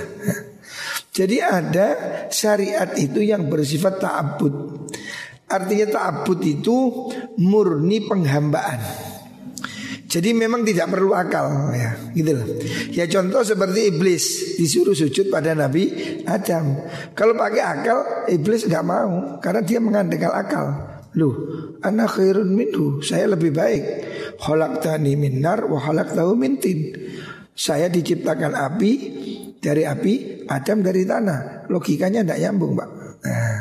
Jadi 1.12 1.38
ada 1.44 1.88
syariat 2.32 2.88
itu 2.96 3.20
yang 3.20 3.52
bersifat 3.52 4.00
ta'abud 4.00 4.88
Artinya 5.52 5.88
ta'abud 5.92 6.40
itu 6.48 6.76
murni 7.36 8.08
penghambaan 8.08 9.12
jadi 10.12 10.36
memang 10.36 10.68
tidak 10.68 10.92
perlu 10.92 11.16
akal 11.16 11.72
ya, 11.72 11.96
gitu 12.12 12.36
loh. 12.36 12.44
Ya 12.92 13.08
contoh 13.08 13.48
seperti 13.48 13.96
iblis 13.96 14.60
disuruh 14.60 14.92
sujud 14.92 15.32
pada 15.32 15.56
Nabi 15.56 15.88
Adam. 16.28 16.84
Kalau 17.16 17.32
pakai 17.32 17.64
akal, 17.64 18.28
iblis 18.28 18.68
nggak 18.68 18.84
mau 18.84 19.40
karena 19.40 19.64
dia 19.64 19.80
mengandalkan 19.80 20.36
akal. 20.36 20.66
Loh, 21.16 21.36
anak 21.80 22.20
khairun 22.20 22.52
minhu, 22.52 23.00
saya 23.00 23.32
lebih 23.32 23.56
baik. 23.56 23.84
Khalaqtani 24.36 25.16
min 25.16 25.40
nar 25.40 25.64
wa 25.72 25.80
khalaqtahu 25.80 26.36
min 26.36 26.60
tin. 26.60 26.92
Saya 27.56 27.88
diciptakan 27.88 28.52
api, 28.52 28.92
dari 29.64 29.88
api, 29.88 30.14
Adam 30.52 30.84
dari 30.84 31.08
tanah. 31.08 31.72
Logikanya 31.72 32.28
tidak 32.28 32.40
nyambung, 32.44 32.76
Pak. 32.76 32.90
Nah, 33.24 33.60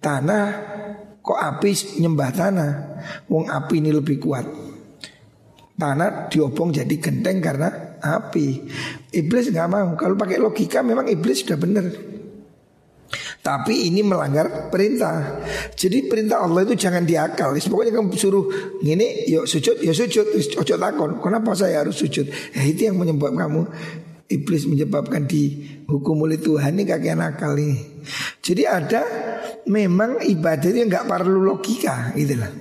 tanah 0.00 0.44
kok 1.20 1.40
api 1.40 1.70
nyembah 2.00 2.30
tanah? 2.32 2.70
Wong 3.28 3.52
api 3.52 3.74
ini 3.84 3.90
lebih 3.92 4.16
kuat. 4.16 4.46
Tanah 5.74 6.30
diobong 6.30 6.70
jadi 6.72 6.96
genteng 6.96 7.42
karena 7.42 7.98
api. 8.00 8.46
Iblis 9.12 9.52
nggak 9.52 9.68
mau. 9.68 9.88
Kalau 9.98 10.14
pakai 10.14 10.40
logika 10.40 10.80
memang 10.80 11.10
iblis 11.10 11.42
sudah 11.42 11.58
benar. 11.58 11.84
Tapi 13.44 13.92
ini 13.92 14.00
melanggar 14.00 14.72
perintah. 14.72 15.44
Jadi 15.76 16.08
perintah 16.08 16.40
Allah 16.40 16.64
itu 16.64 16.80
jangan 16.80 17.04
diakal. 17.04 17.52
Pokoknya 17.52 17.92
kamu 17.92 18.16
suruh 18.16 18.48
gini, 18.80 19.28
yuk 19.28 19.44
sujud, 19.44 19.84
ya 19.84 19.92
sujud, 19.92 20.24
ojo 20.32 20.74
takon. 20.80 21.20
Kenapa 21.20 21.52
saya 21.52 21.84
harus 21.84 22.00
sujud? 22.00 22.24
Ya 22.24 22.62
itu 22.64 22.88
yang 22.88 22.96
menyebabkan 22.96 23.44
kamu 23.44 23.62
iblis 24.28 24.64
menyebabkan 24.64 25.28
dihukum 25.28 26.24
oleh 26.24 26.40
Tuhan 26.40 26.80
ini 26.80 26.84
kakek 26.88 27.16
nakal 27.16 27.54
ini. 27.56 27.76
Jadi 28.40 28.62
ada 28.64 29.02
memang 29.68 30.20
ibadah 30.24 30.68
itu 30.68 30.80
nggak 30.84 31.08
perlu 31.08 31.40
logika 31.44 32.12
gitu 32.16 32.36
lah. 32.36 32.52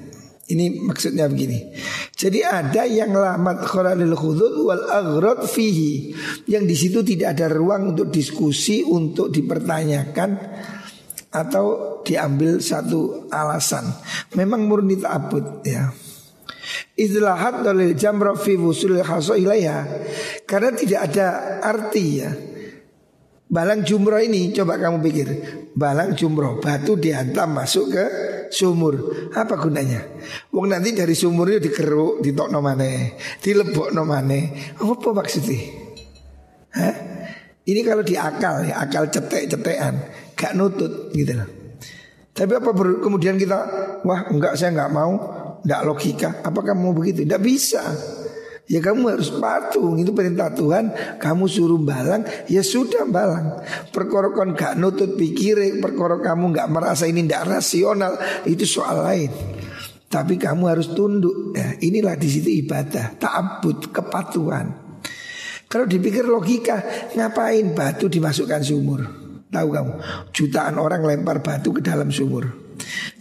Ini 0.43 0.83
maksudnya 0.83 1.31
begini. 1.31 1.71
Jadi 2.13 2.43
ada 2.43 2.83
yang 2.83 3.15
lamat 3.15 3.63
khalalil 3.63 4.11
khudud 4.11 4.67
wal 4.67 4.83
aghrad 4.91 5.47
fihi. 5.47 6.11
Yang 6.51 6.63
di 6.67 6.75
situ 6.75 6.99
tidak 7.01 7.39
ada 7.39 7.47
ruang 7.47 7.95
untuk 7.95 8.11
diskusi, 8.11 8.83
untuk 8.83 9.31
dipertanyakan 9.31 10.29
atau 11.31 11.65
diambil 12.03 12.59
satu 12.59 13.31
alasan. 13.31 13.87
Memang 14.35 14.67
murni 14.67 14.99
ta'abud 14.99 15.63
ya. 15.63 15.89
Izlahat 17.03 17.67
dalil 17.67 17.91
jamra 17.99 18.31
fi 18.39 18.55
wusul 18.55 19.03
ilaiha. 19.03 19.79
Karena 20.47 20.71
tidak 20.71 20.99
ada 21.11 21.27
arti 21.59 22.05
ya. 22.23 22.31
Balang 23.53 23.85
jumroh 23.85 24.17
ini 24.23 24.49
coba 24.55 24.79
kamu 24.79 24.97
pikir. 25.03 25.27
Balang 25.75 26.15
jumroh 26.15 26.57
batu 26.63 26.95
dihantam 26.95 27.53
masuk 27.53 27.91
ke 27.91 28.05
sumur. 28.49 29.29
Apa 29.35 29.59
gunanya? 29.59 29.99
Wong 30.49 30.71
nanti 30.71 30.95
dari 30.95 31.13
sumur 31.13 31.51
itu 31.51 31.69
dikeruk, 31.69 32.21
ditok 32.21 32.49
nomane 32.49 33.17
Dilebok 33.41 33.93
nomane 33.93 34.73
Apa 34.79 35.09
maksudnya? 35.13 35.59
Hah? 36.73 36.95
Ini 37.63 37.79
kalau 37.85 38.01
di 38.01 38.17
akal 38.17 38.67
ya, 38.67 38.81
akal 38.81 39.07
cetek-cetekan 39.07 39.93
Gak 40.33 40.57
nutut 40.57 41.13
gitu 41.13 41.37
loh. 41.37 41.49
Tapi 42.33 42.57
apa 42.57 42.73
kemudian 42.73 43.37
kita 43.37 43.59
Wah 44.01 44.25
enggak 44.33 44.57
saya 44.57 44.73
enggak 44.73 44.89
mau 44.89 45.42
Enggak 45.63 45.81
logika. 45.87 46.29
Apakah 46.43 46.75
mau 46.75 46.91
begitu? 46.91 47.23
Enggak 47.23 47.43
bisa. 47.43 47.83
Ya 48.63 48.79
kamu 48.79 49.11
harus 49.11 49.27
patuh 49.27 49.91
Itu 49.99 50.15
perintah 50.15 50.51
Tuhan. 50.55 51.19
Kamu 51.19 51.51
suruh 51.51 51.79
balang 51.79 52.23
Ya 52.47 52.63
sudah 52.63 53.03
balang. 53.07 53.59
Perkara 53.91 54.31
kon 54.31 54.55
gak 54.55 54.79
nutut 54.79 55.19
pikirin 55.19 55.83
Perkara 55.83 56.23
kamu 56.23 56.55
gak 56.55 56.71
merasa 56.71 57.03
ini 57.03 57.27
gak 57.27 57.43
rasional 57.47 58.15
Itu 58.47 58.63
soal 58.63 59.03
lain. 59.03 59.31
Tapi 60.07 60.39
kamu 60.39 60.63
harus 60.69 60.95
tunduk. 60.95 61.57
Ya, 61.57 61.75
Inilah 61.83 62.15
di 62.15 62.29
situ 62.31 62.49
ibadah 62.63 63.19
Ta'abud, 63.19 63.91
kepatuhan. 63.91 64.67
Kalau 65.67 65.83
dipikir 65.83 66.23
logika 66.23 66.79
Ngapain 67.19 67.75
batu 67.75 68.07
dimasukkan 68.07 68.61
sumur? 68.63 69.01
Tahu 69.51 69.67
kamu? 69.69 69.93
Jutaan 70.31 70.79
orang 70.79 71.03
lempar 71.03 71.43
batu 71.43 71.75
ke 71.75 71.81
dalam 71.83 72.09
sumur. 72.09 72.47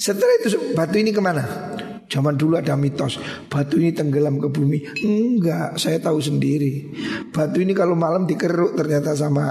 Setelah 0.00 0.32
itu 0.40 0.48
batu 0.72 0.96
ini 0.96 1.12
ke 1.12 1.20
mana 1.20 1.71
Zaman 2.12 2.36
dulu 2.36 2.60
ada 2.60 2.76
mitos 2.76 3.16
batu 3.48 3.80
ini 3.80 3.96
tenggelam 3.96 4.36
ke 4.36 4.52
bumi. 4.52 4.84
Enggak, 5.00 5.80
saya 5.80 5.96
tahu 5.96 6.20
sendiri. 6.20 6.92
Batu 7.32 7.64
ini 7.64 7.72
kalau 7.72 7.96
malam 7.96 8.28
dikeruk 8.28 8.76
ternyata 8.76 9.16
sama 9.16 9.48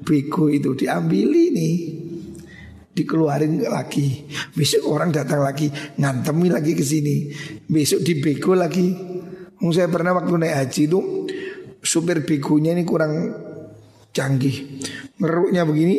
bego 0.00 0.48
itu 0.48 0.72
diambil 0.72 1.28
ini 1.28 2.00
dikeluarin 2.96 3.60
lagi. 3.68 4.24
Besok 4.56 4.88
orang 4.88 5.12
datang 5.12 5.44
lagi 5.44 5.68
ngantemi 6.00 6.48
lagi 6.48 6.72
ke 6.72 6.80
sini. 6.80 7.28
Besok 7.68 8.00
dibego 8.00 8.56
lagi. 8.56 8.88
Saya 9.60 9.92
pernah 9.92 10.16
waktu 10.16 10.32
naik 10.32 10.56
haji 10.64 10.82
itu 10.88 11.00
supir 11.84 12.24
begonya 12.24 12.72
ini 12.72 12.88
kurang 12.88 13.12
canggih. 14.16 14.80
Ngeruknya 15.20 15.68
begini 15.68 15.96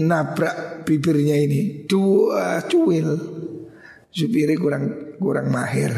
nabrak 0.00 0.88
bibirnya 0.88 1.36
ini 1.36 1.84
dua 1.84 2.64
cuil. 2.64 3.12
Supirnya 4.08 4.56
kurang 4.56 5.03
kurang 5.18 5.50
mahir. 5.50 5.92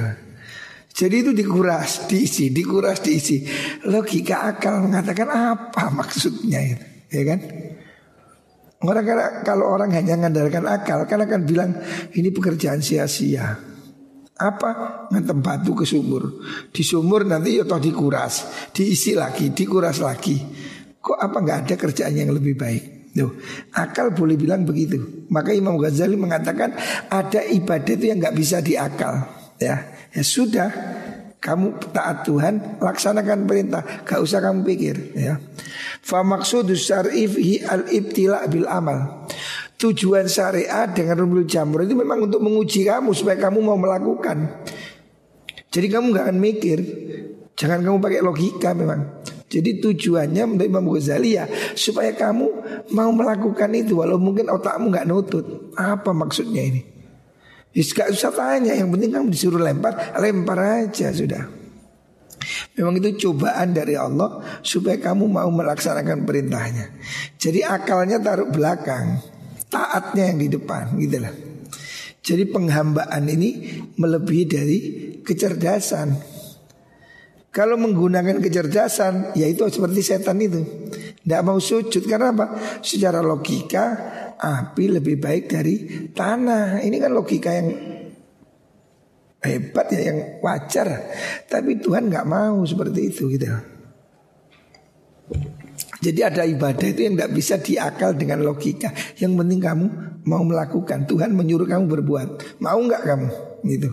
Jadi 0.96 1.28
itu 1.28 1.32
dikuras, 1.37 2.08
diisi, 2.08 2.49
dikuras, 2.49 3.04
diisi. 3.04 3.44
Logika 3.85 4.49
akal 4.49 4.80
mengatakan 4.88 5.28
apa 5.28 5.92
maksudnya 5.92 6.56
itu, 6.64 6.87
ya 7.12 7.23
kan? 7.28 7.40
Orang 8.80 9.04
kalau 9.44 9.76
orang 9.76 9.92
hanya 9.92 10.16
mengandalkan 10.16 10.64
akal, 10.64 11.04
kan 11.04 11.20
akan 11.20 11.44
bilang 11.44 11.76
ini 12.16 12.32
pekerjaan 12.32 12.80
sia-sia. 12.80 13.61
Apa? 14.37 15.04
Ngantem 15.12 15.40
batu 15.44 15.76
ke 15.76 15.85
sumur. 15.85 16.40
Di 16.73 16.80
sumur 16.80 17.28
nanti 17.28 17.61
ya 17.61 17.68
toh 17.68 17.80
dikuras, 17.80 18.68
diisi 18.73 19.12
lagi, 19.12 19.52
dikuras 19.52 20.00
lagi. 20.00 20.40
Kok 20.96 21.18
apa 21.20 21.37
nggak 21.44 21.58
ada 21.68 21.75
kerjaan 21.76 22.16
yang 22.16 22.32
lebih 22.32 22.56
baik? 22.56 22.95
Tuh, 23.16 23.32
akal 23.73 24.12
boleh 24.12 24.37
bilang 24.37 24.68
begitu. 24.68 25.25
Maka 25.32 25.56
Imam 25.56 25.80
Ghazali 25.80 26.20
mengatakan 26.20 26.76
ada 27.08 27.40
ibadah 27.49 27.92
itu 27.96 28.12
yang 28.12 28.20
nggak 28.20 28.37
bisa 28.37 28.61
diakal. 28.61 29.25
Ya, 29.56 29.88
ya 30.12 30.23
sudah. 30.23 30.68
Kamu 31.37 31.78
taat 31.94 32.26
Tuhan, 32.26 32.82
laksanakan 32.82 33.46
perintah. 33.46 34.02
Gak 34.02 34.18
usah 34.18 34.42
kamu 34.42 34.66
pikir. 34.66 35.14
Ya. 35.14 35.38
Fa 36.02 36.26
maksudus 36.26 36.90
syar'i 36.90 37.62
al 37.62 37.87
ibtila 37.87 38.42
bil 38.50 38.66
amal. 38.66 39.28
Tujuan 39.76 40.26
syariat 40.26 40.90
dengan 40.90 41.23
rumul 41.23 41.46
jamur 41.46 41.85
itu 41.85 41.94
memang 41.94 42.26
untuk 42.26 42.42
menguji 42.42 42.88
kamu 42.88 43.14
supaya 43.14 43.37
kamu 43.37 43.62
mau 43.62 43.78
melakukan. 43.78 44.66
Jadi 45.70 45.87
kamu 45.87 46.16
nggak 46.16 46.25
akan 46.26 46.38
mikir. 46.40 46.79
Jangan 47.55 47.85
kamu 47.85 47.96
pakai 48.00 48.20
logika 48.24 48.72
memang. 48.72 49.15
Jadi 49.46 49.78
tujuannya 49.78 50.42
menurut 50.42 50.66
Imam 50.66 50.87
Ghazali 50.90 51.38
ya 51.38 51.46
supaya 51.78 52.11
kamu 52.11 52.46
mau 52.90 53.11
melakukan 53.14 53.70
itu 53.78 54.02
walau 54.02 54.18
mungkin 54.18 54.50
otakmu 54.50 54.90
nggak 54.90 55.06
nutut. 55.06 55.46
Apa 55.78 56.11
maksudnya 56.11 56.66
ini? 56.66 56.82
Ya 57.76 57.85
gak 57.85 58.09
usah 58.09 58.32
tanya, 58.32 58.72
yang 58.72 58.88
penting 58.88 59.12
kamu 59.12 59.28
disuruh 59.28 59.61
lempar, 59.61 60.16
lempar 60.16 60.56
aja 60.56 61.12
sudah. 61.12 61.44
Memang 62.72 62.96
itu 63.00 63.28
cobaan 63.28 63.76
dari 63.76 64.00
Allah 64.00 64.40
supaya 64.64 64.96
kamu 64.96 65.28
mau 65.28 65.48
melaksanakan 65.52 66.24
perintahnya. 66.24 66.96
Jadi 67.37 67.61
akalnya 67.61 68.16
taruh 68.16 68.48
belakang, 68.48 69.20
taatnya 69.68 70.32
yang 70.32 70.38
di 70.40 70.48
depan 70.56 70.96
gitu 70.96 71.20
lah. 71.20 71.35
Jadi 72.24 72.48
penghambaan 72.48 73.28
ini 73.28 73.80
melebihi 73.94 74.44
dari 74.48 74.78
kecerdasan. 75.20 76.36
Kalau 77.57 77.81
menggunakan 77.81 78.37
kecerdasan, 78.45 79.33
yaitu 79.33 79.64
seperti 79.73 80.05
setan 80.05 80.37
itu. 80.45 80.61
Tidak 81.25 81.40
mau 81.40 81.57
sujud 81.57 82.05
karena 82.05 82.37
apa? 82.37 82.53
Secara 82.85 83.25
logika 83.25 83.97
api 84.37 85.01
lebih 85.01 85.16
baik 85.16 85.49
dari 85.49 85.75
tanah. 86.12 86.85
Ini 86.85 86.97
kan 87.01 87.16
logika 87.16 87.57
yang 87.57 87.69
hebat 89.40 89.88
ya, 89.88 90.01
yang 90.12 90.19
wajar. 90.45 91.09
Tapi 91.49 91.81
Tuhan 91.81 92.12
nggak 92.12 92.29
mau 92.29 92.61
seperti 92.69 93.01
itu 93.09 93.33
gitu. 93.33 93.49
Jadi 96.05 96.21
ada 96.21 96.45
ibadah 96.45 96.87
itu 96.87 97.09
yang 97.09 97.16
tidak 97.16 97.33
bisa 97.33 97.57
diakal 97.57 98.12
dengan 98.14 98.45
logika. 98.45 98.92
Yang 99.16 99.33
penting 99.33 99.61
kamu 99.64 99.87
mau 100.29 100.45
melakukan. 100.45 101.09
Tuhan 101.09 101.33
menyuruh 101.33 101.64
kamu 101.64 101.88
berbuat. 101.88 102.61
Mau 102.61 102.79
nggak 102.85 103.03
kamu? 103.03 103.29
Gitu. 103.64 103.90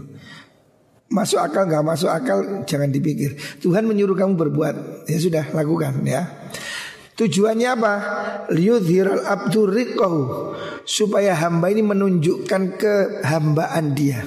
Masuk 1.13 1.37
akal 1.37 1.69
nggak? 1.69 1.85
Masuk 1.85 2.09
akal 2.09 2.65
jangan 2.65 2.89
dipikir. 2.89 3.37
Tuhan 3.61 3.85
menyuruh 3.85 4.17
kamu 4.17 4.33
berbuat, 4.33 5.05
ya 5.05 5.17
sudah 5.21 5.53
lakukan 5.53 6.01
ya. 6.01 6.25
Tujuannya 7.13 7.69
apa? 7.77 7.93
Liyudhiral 8.49 9.21
abdurriqahu 9.21 10.21
Supaya 10.81 11.37
hamba 11.37 11.69
ini 11.69 11.85
menunjukkan 11.85 12.61
kehambaan 12.81 13.93
dia. 13.93 14.25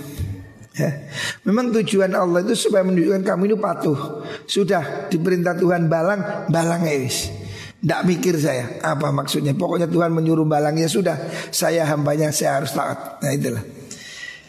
Ya. 0.76 1.08
Memang 1.42 1.72
tujuan 1.72 2.12
Allah 2.14 2.44
itu 2.46 2.54
supaya 2.54 2.86
menunjukkan 2.86 3.26
kamu 3.26 3.42
ini 3.50 3.56
patuh. 3.58 4.22
Sudah 4.46 5.10
diperintah 5.10 5.58
Tuhan 5.58 5.88
balang, 5.88 6.46
balang 6.52 6.84
eris 6.84 7.32
Tidak 7.80 8.00
mikir 8.04 8.36
saya 8.36 8.76
Apa 8.84 9.08
maksudnya? 9.08 9.56
Pokoknya 9.56 9.88
Tuhan 9.90 10.14
menyuruh 10.14 10.46
balangnya 10.46 10.86
sudah. 10.86 11.16
Saya 11.50 11.88
hambanya 11.90 12.30
saya 12.30 12.62
harus 12.62 12.70
taat. 12.76 13.18
Nah 13.24 13.32
itulah 13.34 13.64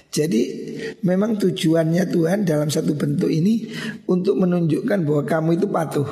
jadi 0.07 0.41
memang 1.03 1.35
tujuannya 1.35 2.07
Tuhan 2.07 2.47
dalam 2.47 2.71
satu 2.71 2.95
bentuk 2.95 3.27
ini 3.27 3.67
untuk 4.07 4.39
menunjukkan 4.39 5.03
bahwa 5.03 5.23
kamu 5.27 5.49
itu 5.59 5.67
patuh. 5.67 6.07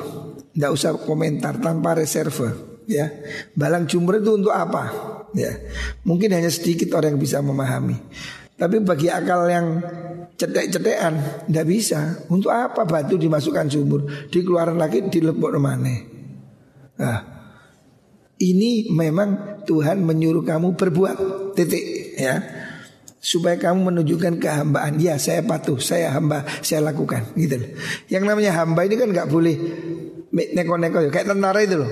Tidak 0.52 0.70
usah 0.72 0.96
komentar 0.96 1.60
tanpa 1.60 1.96
reserve 1.96 2.76
ya. 2.88 3.08
Balang 3.52 3.88
jumur 3.88 4.20
itu 4.20 4.36
untuk 4.36 4.52
apa? 4.52 4.88
Ya. 5.36 5.52
Mungkin 6.04 6.32
hanya 6.32 6.48
sedikit 6.48 6.96
orang 6.96 7.16
yang 7.16 7.20
bisa 7.20 7.40
memahami. 7.40 7.96
Tapi 8.56 8.80
bagi 8.80 9.12
akal 9.12 9.48
yang 9.52 9.84
cetek-cetekan 10.36 11.44
tidak 11.48 11.66
bisa. 11.68 12.24
Untuk 12.32 12.52
apa 12.52 12.88
batu 12.88 13.20
dimasukkan 13.20 13.68
sumur, 13.68 14.08
dikeluarkan 14.32 14.80
lagi 14.80 15.04
dilebok 15.12 15.60
mana? 15.60 15.92
Nah, 16.96 17.20
ini 18.40 18.88
memang 18.88 19.60
Tuhan 19.68 20.00
menyuruh 20.00 20.40
kamu 20.40 20.72
berbuat 20.72 21.16
titik 21.52 22.16
ya 22.16 22.64
supaya 23.26 23.58
kamu 23.58 23.90
menunjukkan 23.90 24.38
kehambaan. 24.38 25.02
Ya, 25.02 25.18
saya 25.18 25.42
patuh, 25.42 25.82
saya 25.82 26.14
hamba, 26.14 26.46
saya 26.62 26.86
lakukan 26.86 27.34
gitu 27.34 27.58
loh. 27.58 27.70
Yang 28.06 28.22
namanya 28.30 28.54
hamba 28.62 28.86
ini 28.86 28.94
kan 28.94 29.10
nggak 29.10 29.26
boleh 29.26 29.56
neko-neko 30.30 31.10
kayak 31.10 31.26
tentara 31.26 31.58
itu 31.66 31.82
loh. 31.82 31.90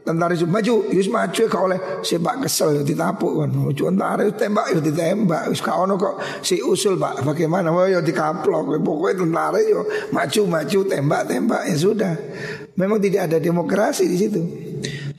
Tentara 0.00 0.32
itu 0.32 0.48
maju, 0.48 0.88
yus 0.96 1.12
maju 1.12 1.42
kau 1.52 1.68
oleh 1.68 2.00
sepak 2.00 2.48
kesel 2.48 2.80
ditapuk 2.80 3.44
kan. 3.44 3.52
Maju 3.52 3.82
tentara 3.92 4.20
itu 4.24 4.32
tembak 4.40 4.66
itu 4.72 4.80
ditembak. 4.80 5.52
Yus 5.52 5.60
kau 5.60 5.84
ono 5.84 6.00
si 6.40 6.64
usul 6.64 6.96
pak, 6.96 7.28
bagaimana? 7.28 7.68
Wah 7.68 7.84
yo 7.84 8.00
dikaplok. 8.00 8.80
Pokoknya 8.80 9.20
tentara 9.20 9.60
yo 9.60 9.84
maju 10.16 10.40
maju 10.48 10.78
tembak 10.88 11.28
tembak 11.28 11.68
ya 11.68 11.76
sudah. 11.76 12.14
Memang 12.80 12.96
tidak 12.96 13.28
ada 13.28 13.36
demokrasi 13.36 14.08
di 14.08 14.16
situ. 14.16 14.42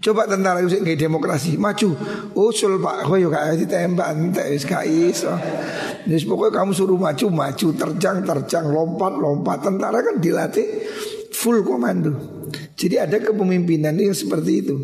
Coba 0.01 0.25
tentara 0.25 0.65
itu 0.65 0.81
nggak 0.81 0.97
demokrasi, 0.97 1.61
maju, 1.61 1.93
usul 2.33 2.81
pak, 2.81 3.05
kau 3.05 3.21
juga 3.21 3.53
ditembak, 3.53 4.09
entek 4.17 4.49
wis 4.49 4.65
iso. 4.89 5.29
Pokoknya 6.25 6.57
kamu 6.57 6.71
suruh 6.73 6.97
maju, 6.97 7.25
maju, 7.29 7.67
terjang, 7.77 8.25
terjang, 8.25 8.65
lompat, 8.65 9.13
lompat. 9.13 9.61
Tentara 9.61 10.01
kan 10.01 10.17
dilatih 10.17 10.65
full 11.29 11.61
komando. 11.61 12.17
Jadi 12.73 12.97
ada 12.97 13.21
kepemimpinan 13.21 13.93
yang 13.93 14.17
seperti 14.17 14.51
itu, 14.65 14.75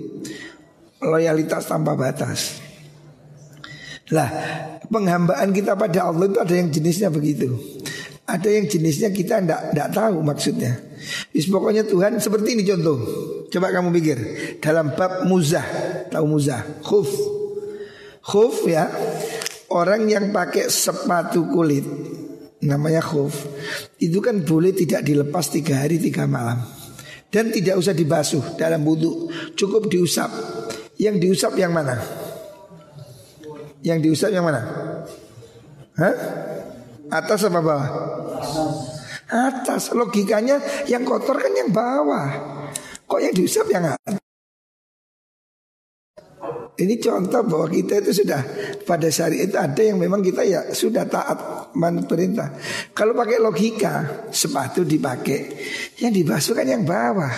loyalitas 1.02 1.66
tanpa 1.66 1.98
batas. 1.98 2.62
Lah, 4.14 4.30
penghambaan 4.86 5.50
kita 5.50 5.74
pada 5.74 6.14
Allah 6.14 6.30
itu 6.30 6.38
ada 6.38 6.54
yang 6.54 6.70
jenisnya 6.70 7.10
begitu. 7.10 7.58
Ada 8.24 8.54
yang 8.54 8.70
jenisnya 8.70 9.10
kita 9.10 9.42
tidak 9.42 9.90
tahu 9.98 10.22
maksudnya. 10.22 10.87
Is 11.34 11.48
pokoknya 11.48 11.88
Tuhan 11.88 12.18
seperti 12.20 12.58
ini 12.58 12.64
contoh. 12.68 12.98
Coba 13.48 13.72
kamu 13.72 13.90
pikir. 14.02 14.18
Dalam 14.60 14.94
bab 14.96 15.26
muzah, 15.28 15.64
tahu 16.12 16.26
muzah, 16.28 16.62
khuf. 16.84 17.10
Khuf 18.24 18.68
ya, 18.68 18.92
orang 19.72 20.08
yang 20.12 20.36
pakai 20.36 20.68
sepatu 20.68 21.48
kulit. 21.48 21.84
Namanya 22.64 23.00
khuf. 23.00 23.48
Itu 24.02 24.20
kan 24.20 24.44
boleh 24.44 24.74
tidak 24.76 25.06
dilepas 25.06 25.48
tiga 25.54 25.86
hari 25.86 26.02
tiga 26.02 26.28
malam. 26.28 26.60
Dan 27.28 27.52
tidak 27.52 27.80
usah 27.80 27.94
dibasuh 27.96 28.56
dalam 28.60 28.84
wudhu. 28.84 29.32
Cukup 29.56 29.88
diusap. 29.92 30.32
Yang 30.98 31.16
diusap 31.24 31.54
yang 31.60 31.72
mana? 31.76 32.02
Yang 33.86 34.10
diusap 34.10 34.32
yang 34.34 34.48
mana? 34.48 34.62
Hah? 35.98 36.16
atas 37.12 37.48
apa 37.48 37.60
bawah 37.64 37.90
atas 39.28 39.92
logikanya 39.92 40.60
yang 40.88 41.04
kotor 41.04 41.36
kan 41.36 41.52
yang 41.52 41.72
bawah 41.72 42.28
kok 43.08 43.20
yang 43.20 43.36
diusap 43.36 43.68
yang 43.72 43.92
atas 43.92 44.20
ini 46.78 47.02
contoh 47.02 47.42
bahwa 47.42 47.68
kita 47.74 48.06
itu 48.06 48.22
sudah 48.22 48.42
pada 48.86 49.10
syariat 49.10 49.50
itu 49.50 49.58
ada 49.58 49.82
yang 49.82 49.98
memang 49.98 50.22
kita 50.22 50.46
ya 50.46 50.62
sudah 50.70 51.10
taat 51.10 51.74
man 51.74 52.06
perintah. 52.06 52.54
Kalau 52.94 53.18
pakai 53.18 53.42
logika 53.42 54.26
sepatu 54.30 54.86
dipakai, 54.86 55.58
yang 55.98 56.14
dibasuh 56.14 56.54
kan 56.54 56.70
yang 56.70 56.86
bawah. 56.86 57.34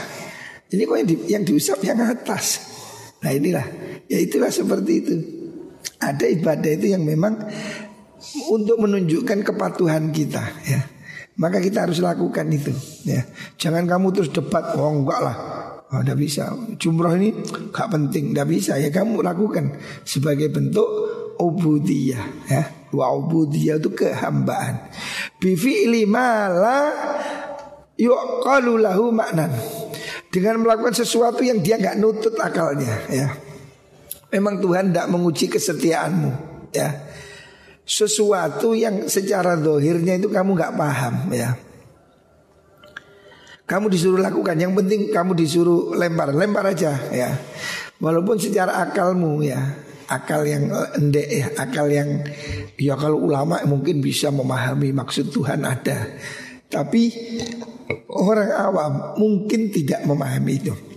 Ini 0.69 0.83
kok 0.83 0.97
yang, 0.99 1.09
di, 1.09 1.15
yang 1.31 1.43
diusap 1.47 1.79
yang 1.87 2.03
atas. 2.03 2.67
Nah 3.23 3.31
inilah, 3.31 3.65
ya 4.11 4.19
itulah 4.19 4.51
seperti 4.51 4.91
itu. 4.99 5.15
Ada 6.03 6.27
ibadah 6.35 6.71
itu 6.75 6.91
yang 6.91 7.07
memang 7.07 7.39
untuk 8.51 8.75
menunjukkan 8.75 9.39
kepatuhan 9.47 10.11
kita 10.11 10.43
ya. 10.67 10.98
Maka 11.39 11.63
kita 11.63 11.87
harus 11.87 12.03
lakukan 12.03 12.45
itu 12.51 12.75
ya. 13.07 13.23
Jangan 13.55 13.87
kamu 13.87 14.11
terus 14.11 14.29
debat, 14.35 14.75
oh 14.75 14.91
enggak 14.91 15.19
lah 15.23 15.37
Oh, 15.89 16.05
bisa. 16.13 16.53
Jumroh 16.77 17.17
ini 17.17 17.33
gak 17.73 17.89
penting, 17.89 18.29
tidak 18.29 18.47
bisa. 18.53 18.77
Ya 18.77 18.93
kamu 18.93 19.25
lakukan 19.25 19.73
sebagai 20.05 20.53
bentuk 20.53 20.85
ubudiyah 21.41 22.25
ya. 22.45 22.61
Wa 22.93 23.09
ubudiyah 23.17 23.81
itu 23.81 23.89
kehambaan. 23.97 24.85
Bifi'li 25.41 26.05
mala 26.05 26.93
yuqalu 27.97 28.85
lahu 28.85 29.09
maknan. 29.09 29.49
Dengan 30.29 30.61
melakukan 30.61 30.93
sesuatu 30.93 31.41
yang 31.41 31.65
dia 31.65 31.81
nggak 31.81 31.97
nutut 31.97 32.37
akalnya 32.37 32.93
ya. 33.09 33.33
Memang 34.29 34.61
Tuhan 34.61 34.93
tidak 34.93 35.09
menguji 35.09 35.49
kesetiaanmu 35.49 36.31
ya. 36.69 37.08
Sesuatu 37.89 38.77
yang 38.77 39.09
secara 39.09 39.57
dohirnya 39.57 40.21
itu 40.21 40.29
kamu 40.29 40.53
nggak 40.53 40.77
paham 40.77 41.33
ya. 41.33 41.57
Kamu 43.65 43.89
disuruh 43.89 44.21
lakukan, 44.21 44.57
yang 44.57 44.77
penting 44.77 45.09
kamu 45.09 45.33
disuruh 45.33 45.97
lempar, 45.97 46.33
lempar 46.33 46.69
aja 46.69 46.93
ya. 47.09 47.33
Walaupun 47.97 48.37
secara 48.37 48.77
akalmu 48.85 49.41
ya, 49.41 49.57
akal 50.09 50.45
yang 50.45 50.69
endek 50.97 51.27
ya, 51.29 51.47
akal 51.57 51.85
yang 51.89 52.25
ya 52.77 52.93
kalau 52.97 53.25
ulama 53.25 53.61
mungkin 53.65 54.01
bisa 54.01 54.29
memahami 54.33 54.93
maksud 54.93 55.29
Tuhan 55.33 55.65
ada. 55.65 56.13
Tapi 56.69 57.13
orang 58.09 58.53
awam 58.53 58.93
mungkin 59.17 59.73
tidak 59.73 60.05
memahami 60.05 60.53
itu. 60.61 60.88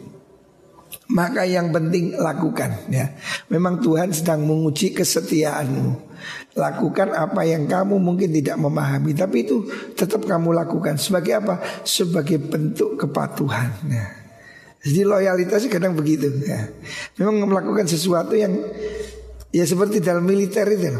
Maka 1.10 1.42
yang 1.42 1.74
penting 1.74 2.14
lakukan 2.14 2.86
ya. 2.86 3.10
Memang 3.50 3.82
Tuhan 3.82 4.14
sedang 4.14 4.46
menguji 4.46 4.94
kesetiaanmu. 4.94 6.14
Lakukan 6.54 7.10
apa 7.16 7.42
yang 7.42 7.66
kamu 7.66 7.98
mungkin 7.98 8.30
tidak 8.30 8.54
memahami 8.54 9.10
Tapi 9.10 9.42
itu 9.42 9.66
tetap 9.98 10.22
kamu 10.22 10.54
lakukan 10.54 10.94
Sebagai 10.94 11.42
apa? 11.42 11.58
Sebagai 11.82 12.38
bentuk 12.38 12.94
kepatuhan 12.94 13.74
ya. 13.90 14.06
Jadi 14.82 15.02
loyalitas 15.02 15.66
kadang 15.66 15.98
begitu 15.98 16.30
ya. 16.46 16.70
Memang 17.18 17.50
melakukan 17.50 17.90
sesuatu 17.90 18.38
yang 18.38 18.54
Ya 19.52 19.68
seperti 19.68 20.00
dalam 20.00 20.24
militer 20.24 20.64
itu 20.70 20.96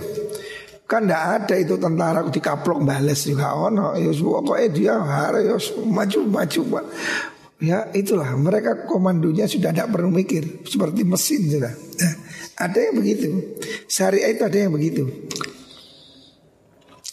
Kan 0.85 1.09
tidak 1.09 1.25
ada 1.25 1.55
itu 1.57 1.81
tentara 1.81 2.21
dikaplok 2.29 2.85
bales 2.85 3.25
juga 3.25 3.57
ono. 3.57 3.97
Ya 3.97 4.12
pokoknya 4.12 4.69
dia 4.69 4.95
harus 5.01 5.73
maju 5.88 6.21
maju. 6.29 6.61
Ya 7.62 7.87
itulah 7.94 8.35
mereka 8.35 8.90
komandonya 8.90 9.46
sudah 9.46 9.70
tidak 9.70 9.94
perlu 9.94 10.11
mikir 10.11 10.66
seperti 10.66 11.07
mesin 11.07 11.46
sudah. 11.46 11.70
Ya, 11.70 12.11
ada 12.59 12.79
yang 12.90 12.98
begitu. 12.98 13.55
Syariah 13.87 14.35
itu 14.35 14.42
ada 14.42 14.59
yang 14.59 14.75
begitu. 14.75 15.07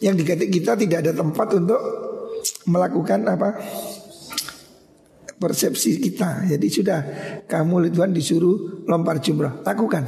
Yang 0.01 0.15
di 0.17 0.23
kita 0.57 0.73
tidak 0.73 1.05
ada 1.05 1.13
tempat 1.13 1.47
untuk 1.53 1.81
melakukan 2.65 3.29
apa 3.29 3.61
persepsi 5.37 6.01
kita. 6.01 6.49
Jadi 6.49 6.67
sudah 6.67 6.99
kamu 7.45 7.93
Tuhan 7.93 8.09
disuruh 8.09 8.83
lempar 8.89 9.21
jumrah, 9.21 9.61
lakukan. 9.61 10.03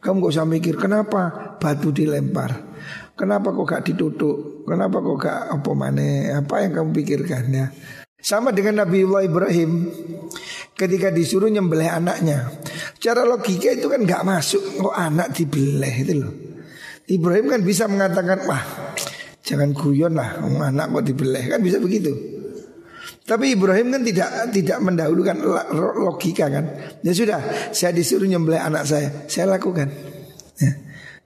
Kamu 0.00 0.16
gak 0.24 0.32
usah 0.32 0.48
mikir 0.48 0.80
kenapa 0.80 1.54
batu 1.60 1.92
dilempar. 1.92 2.72
Kenapa 3.18 3.50
kok 3.50 3.66
gak 3.66 3.84
ditutup? 3.84 4.64
Kenapa 4.64 5.02
kok 5.02 5.18
gak 5.18 5.40
apa 5.60 5.70
mana? 5.74 6.38
Apa 6.38 6.64
yang 6.64 6.72
kamu 6.72 6.90
pikirkan 7.02 7.44
ya? 7.50 7.66
Sama 8.18 8.50
dengan 8.50 8.82
Nabi 8.82 9.06
Ibrahim 9.06 9.70
ketika 10.74 11.14
disuruh 11.14 11.46
nyembelih 11.46 11.86
anaknya. 11.86 12.50
Cara 12.98 13.22
logika 13.22 13.70
itu 13.70 13.86
kan 13.86 14.02
gak 14.02 14.26
masuk 14.26 14.62
kok 14.82 14.94
anak 14.94 15.30
dibeleh 15.34 15.94
itu 16.02 16.14
loh. 16.18 16.32
Ibrahim 17.08 17.46
kan 17.46 17.60
bisa 17.62 17.86
mengatakan 17.86 18.44
wah 18.44 18.62
jangan 19.46 19.70
guyon 19.72 20.18
lah 20.18 20.38
anak 20.42 20.92
kok 20.98 21.04
dibeleh 21.06 21.46
kan 21.46 21.62
bisa 21.62 21.78
begitu. 21.78 22.10
Tapi 23.28 23.54
Ibrahim 23.54 23.92
kan 23.92 24.02
tidak 24.02 24.28
tidak 24.50 24.78
mendahulukan 24.80 25.36
logika 26.00 26.48
kan. 26.48 26.64
Ya 27.04 27.12
sudah, 27.12 27.40
saya 27.76 27.92
disuruh 27.92 28.24
nyembelih 28.24 28.56
anak 28.56 28.88
saya, 28.88 29.28
saya 29.28 29.52
lakukan. 29.52 29.92
Ya. 30.56 30.72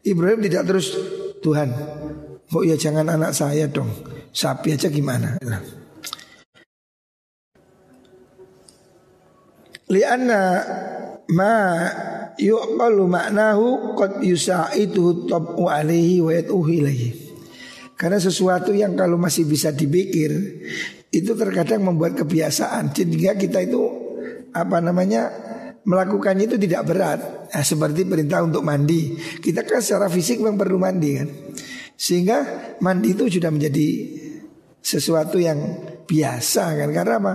Ibrahim 0.03 0.43
tidak 0.43 0.67
terus 0.67 0.99
Tuhan, 1.47 1.71
kok 2.51 2.65
ya 2.67 2.75
jangan 2.75 3.07
anak 3.07 3.31
saya 3.31 3.71
dong, 3.71 3.87
sapi 4.35 4.75
aja 4.75 4.91
gimana? 4.91 5.39
Lianna 9.93 10.41
ma 11.37 11.55
yuqalu 12.41 13.05
maknahu 13.05 13.93
qad 13.93 14.25
yusaitu 14.25 15.29
tab'u 15.29 15.69
alaihi 15.69 16.25
wa 16.25 16.33
yatuhu 16.33 16.69
ilaihi. 16.73 17.11
Karena 17.93 18.17
sesuatu 18.17 18.73
yang 18.73 18.97
kalau 18.97 19.21
masih 19.21 19.45
bisa 19.45 19.71
dipikir 19.71 20.33
itu 21.13 21.31
terkadang 21.37 21.85
membuat 21.85 22.17
kebiasaan 22.17 22.91
sehingga 22.91 23.37
kita 23.37 23.63
itu 23.63 23.85
apa 24.57 24.81
namanya 24.81 25.29
melakukannya 25.85 26.49
itu 26.49 26.57
tidak 26.57 26.83
berat. 26.89 27.21
Nah, 27.53 27.65
seperti 27.65 28.09
perintah 28.09 28.41
untuk 28.43 28.65
mandi. 28.65 29.13
Kita 29.19 29.63
kan 29.63 29.85
secara 29.85 30.09
fisik 30.09 30.41
memang 30.41 30.57
perlu 30.57 30.81
mandi 30.81 31.11
kan. 31.21 31.29
Sehingga 31.95 32.39
mandi 32.81 33.13
itu 33.13 33.29
sudah 33.29 33.53
menjadi 33.53 33.89
sesuatu 34.83 35.39
yang 35.39 35.59
biasa 36.09 36.75
kan 36.75 36.89
karena 36.91 37.15
apa? 37.23 37.35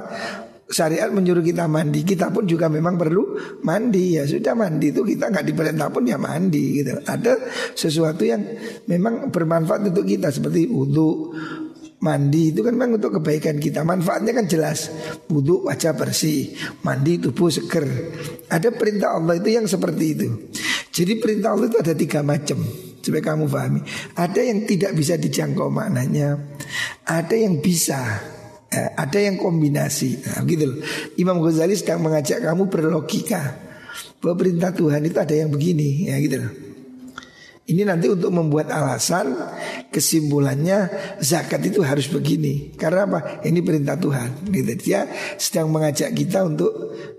Syariat 0.67 1.07
menyuruh 1.07 1.43
kita 1.43 1.65
mandi, 1.65 2.03
kita 2.03 2.27
pun 2.29 2.43
juga 2.43 2.67
memang 2.67 2.99
perlu 2.99 3.39
mandi 3.63 4.19
ya 4.19 4.27
sudah 4.27 4.51
mandi 4.51 4.91
itu 4.91 5.01
kita 5.03 5.31
nggak 5.31 5.45
diperintah 5.47 5.87
pun 5.87 6.03
ya 6.03 6.19
mandi 6.19 6.83
gitu. 6.83 6.99
Ada 7.07 7.39
sesuatu 7.73 8.27
yang 8.27 8.43
memang 8.91 9.31
bermanfaat 9.31 9.87
untuk 9.91 10.03
kita 10.03 10.27
seperti 10.27 10.67
wudhu, 10.67 11.31
mandi 12.03 12.53
itu 12.53 12.61
kan 12.61 12.75
memang 12.75 12.99
untuk 12.99 13.17
kebaikan 13.21 13.57
kita. 13.57 13.87
Manfaatnya 13.87 14.35
kan 14.35 14.45
jelas. 14.45 14.91
Wudhu 15.31 15.71
wajah 15.71 15.95
bersih, 15.95 16.53
mandi 16.83 17.17
tubuh 17.17 17.47
seger. 17.47 17.87
Ada 18.51 18.75
perintah 18.75 19.15
Allah 19.15 19.39
itu 19.39 19.49
yang 19.49 19.65
seperti 19.65 20.05
itu. 20.13 20.27
Jadi 20.91 21.13
perintah 21.21 21.55
Allah 21.55 21.71
itu 21.71 21.77
ada 21.79 21.93
tiga 21.93 22.19
macam 22.25 22.59
supaya 22.99 23.23
kamu 23.23 23.47
pahami. 23.47 23.81
Ada 24.19 24.41
yang 24.43 24.67
tidak 24.67 24.91
bisa 24.97 25.15
dijangkau 25.15 25.71
maknanya, 25.71 26.35
ada 27.07 27.35
yang 27.37 27.63
bisa 27.63 28.19
eh, 28.71 28.89
ada 28.95 29.19
yang 29.19 29.39
kombinasi 29.39 30.23
nah, 30.23 30.43
gitu 30.43 30.63
loh. 30.67 30.77
Imam 31.19 31.39
Ghazali 31.39 31.75
sedang 31.75 32.03
mengajak 32.03 32.43
kamu 32.43 32.67
berlogika 32.67 33.55
bahwa 34.19 34.35
perintah 34.39 34.71
Tuhan 34.73 35.01
itu 35.05 35.17
ada 35.17 35.35
yang 35.35 35.49
begini 35.53 36.09
ya 36.09 36.17
gitu 36.19 36.37
loh. 36.41 36.53
Ini 37.67 37.83
nanti 37.83 38.07
untuk 38.07 38.31
membuat 38.31 38.71
alasan 38.71 39.35
kesimpulannya 39.91 40.87
zakat 41.19 41.67
itu 41.67 41.83
harus 41.83 42.07
begini. 42.07 42.71
Karena 42.79 43.03
apa? 43.03 43.19
Ini 43.43 43.59
perintah 43.59 43.99
Tuhan. 43.99 44.47
Gitu. 44.47 44.87
Dia 44.87 45.03
sedang 45.35 45.67
mengajak 45.75 46.15
kita 46.15 46.47
untuk 46.47 46.71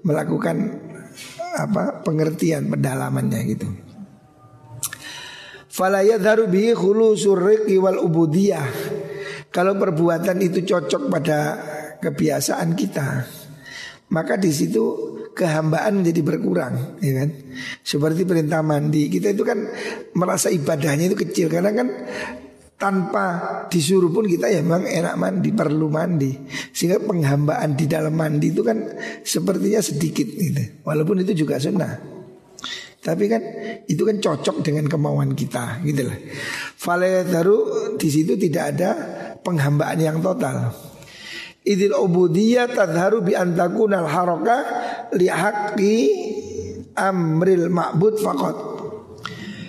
melakukan 0.09 0.57
apa 1.53 2.01
pengertian 2.01 2.65
pendalamannya 2.65 3.41
gitu. 3.45 3.69
Fala 5.69 6.01
yadharu 6.01 6.49
bihi 6.49 6.73
wal 7.77 8.01
ubudiyah 8.01 8.88
kalau 9.49 9.75
perbuatan 9.81 10.39
itu 10.45 10.65
cocok 10.65 11.09
pada 11.09 11.39
kebiasaan 11.99 12.77
kita, 12.77 13.09
maka 14.13 14.37
di 14.37 14.53
situ 14.53 14.83
kehambaan 15.33 16.03
menjadi 16.03 16.21
berkurang, 16.25 16.99
ya 17.01 17.23
kan? 17.23 17.31
Seperti 17.81 18.27
perintah 18.27 18.61
mandi, 18.61 19.09
kita 19.09 19.33
itu 19.33 19.47
kan 19.47 19.69
merasa 20.19 20.51
ibadahnya 20.51 21.09
itu 21.09 21.17
kecil 21.17 21.47
karena 21.47 21.71
kan 21.71 21.89
tanpa 22.79 23.27
disuruh 23.67 24.11
pun 24.11 24.27
kita 24.27 24.51
ya 24.51 24.63
memang 24.63 24.87
enak 24.87 25.15
mandi, 25.19 25.51
perlu 25.51 25.91
mandi. 25.91 26.31
Sehingga 26.71 27.03
penghambaan 27.03 27.75
di 27.75 27.91
dalam 27.91 28.15
mandi 28.15 28.55
itu 28.55 28.63
kan 28.63 28.79
sepertinya 29.27 29.83
sedikit 29.83 30.27
gitu. 30.31 30.87
Walaupun 30.87 31.27
itu 31.27 31.43
juga 31.47 31.59
sunnah. 31.59 31.99
Tapi 32.99 33.25
kan 33.31 33.43
itu 33.87 34.03
kan 34.03 34.19
cocok 34.19 34.63
dengan 34.63 34.87
kemauan 34.91 35.35
kita 35.35 35.83
gitu 35.87 36.07
lah. 36.07 36.19
Di 37.95 38.09
situ 38.11 38.35
tidak 38.35 38.65
ada 38.75 38.91
penghambaan 39.49 39.97
yang 39.97 40.21
total. 40.21 40.77
Idil 41.65 41.97
ubudiyah 41.97 42.69
tadharu 42.69 43.25
bi 43.25 43.33
antakunal 43.33 44.05
haroka 44.05 44.57
lihaqqi 45.17 45.97
amril 46.93 47.73
ma'bud 47.73 48.21
fakot 48.21 48.57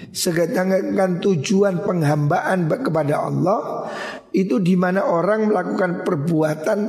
Sedangkan 0.10 1.24
tujuan 1.24 1.86
penghambaan 1.86 2.68
kepada 2.68 3.24
Allah 3.24 3.88
itu 4.36 4.60
di 4.60 4.76
mana 4.76 5.06
orang 5.06 5.48
melakukan 5.48 6.04
perbuatan 6.04 6.80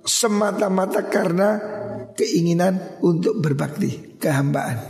semata-mata 0.00 1.04
karena 1.10 1.58
keinginan 2.14 3.02
untuk 3.02 3.42
berbakti, 3.42 4.16
kehambaan. 4.16 4.80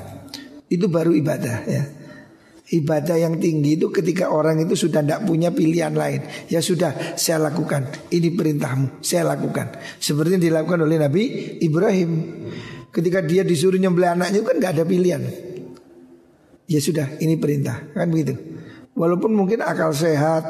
Itu 0.68 0.92
baru 0.92 1.16
ibadah 1.16 1.56
ya. 1.66 2.03
Ibadah 2.74 3.14
yang 3.14 3.38
tinggi 3.38 3.78
itu 3.78 3.86
ketika 3.94 4.34
orang 4.34 4.58
itu 4.58 4.74
sudah 4.74 4.98
tidak 4.98 5.22
punya 5.22 5.54
pilihan 5.54 5.94
lain. 5.94 6.26
Ya 6.50 6.58
sudah 6.58 7.14
saya 7.14 7.38
lakukan. 7.38 7.86
Ini 8.10 8.34
perintahmu 8.34 8.98
saya 8.98 9.30
lakukan. 9.30 9.78
Seperti 10.02 10.34
yang 10.34 10.44
dilakukan 10.50 10.82
oleh 10.82 10.98
Nabi 10.98 11.22
Ibrahim. 11.62 12.10
Ketika 12.90 13.22
dia 13.22 13.46
disuruh 13.46 13.78
nyembelih 13.78 14.18
anaknya 14.18 14.42
kan 14.42 14.54
nggak 14.58 14.72
ada 14.74 14.84
pilihan. 14.86 15.22
Ya 16.66 16.80
sudah 16.82 17.14
ini 17.22 17.38
perintah. 17.38 17.94
Kan 17.94 18.10
begitu. 18.10 18.34
Walaupun 18.94 19.34
mungkin 19.34 19.62
akal 19.62 19.90
sehat, 19.90 20.42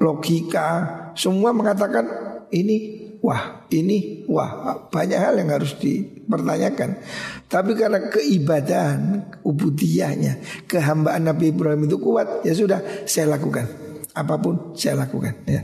logika, 0.00 0.68
semua 1.16 1.52
mengatakan 1.52 2.08
ini 2.52 3.09
wah, 3.20 3.68
ini 3.72 4.24
wah, 4.26 4.88
banyak 4.88 5.20
hal 5.20 5.34
yang 5.36 5.52
harus 5.52 5.76
dipertanyakan. 5.76 7.00
Tapi 7.46 7.72
karena 7.76 8.08
keibadahan, 8.08 9.00
ubudiyahnya, 9.44 10.64
kehambaan 10.64 11.28
Nabi 11.28 11.52
Ibrahim 11.52 11.84
itu 11.88 12.00
kuat, 12.00 12.44
ya 12.44 12.56
sudah 12.56 12.80
saya 13.04 13.36
lakukan. 13.36 13.68
Apa 14.10 14.40
pun 14.42 14.74
saya 14.74 15.06
lakukan 15.06 15.46
ya. 15.46 15.62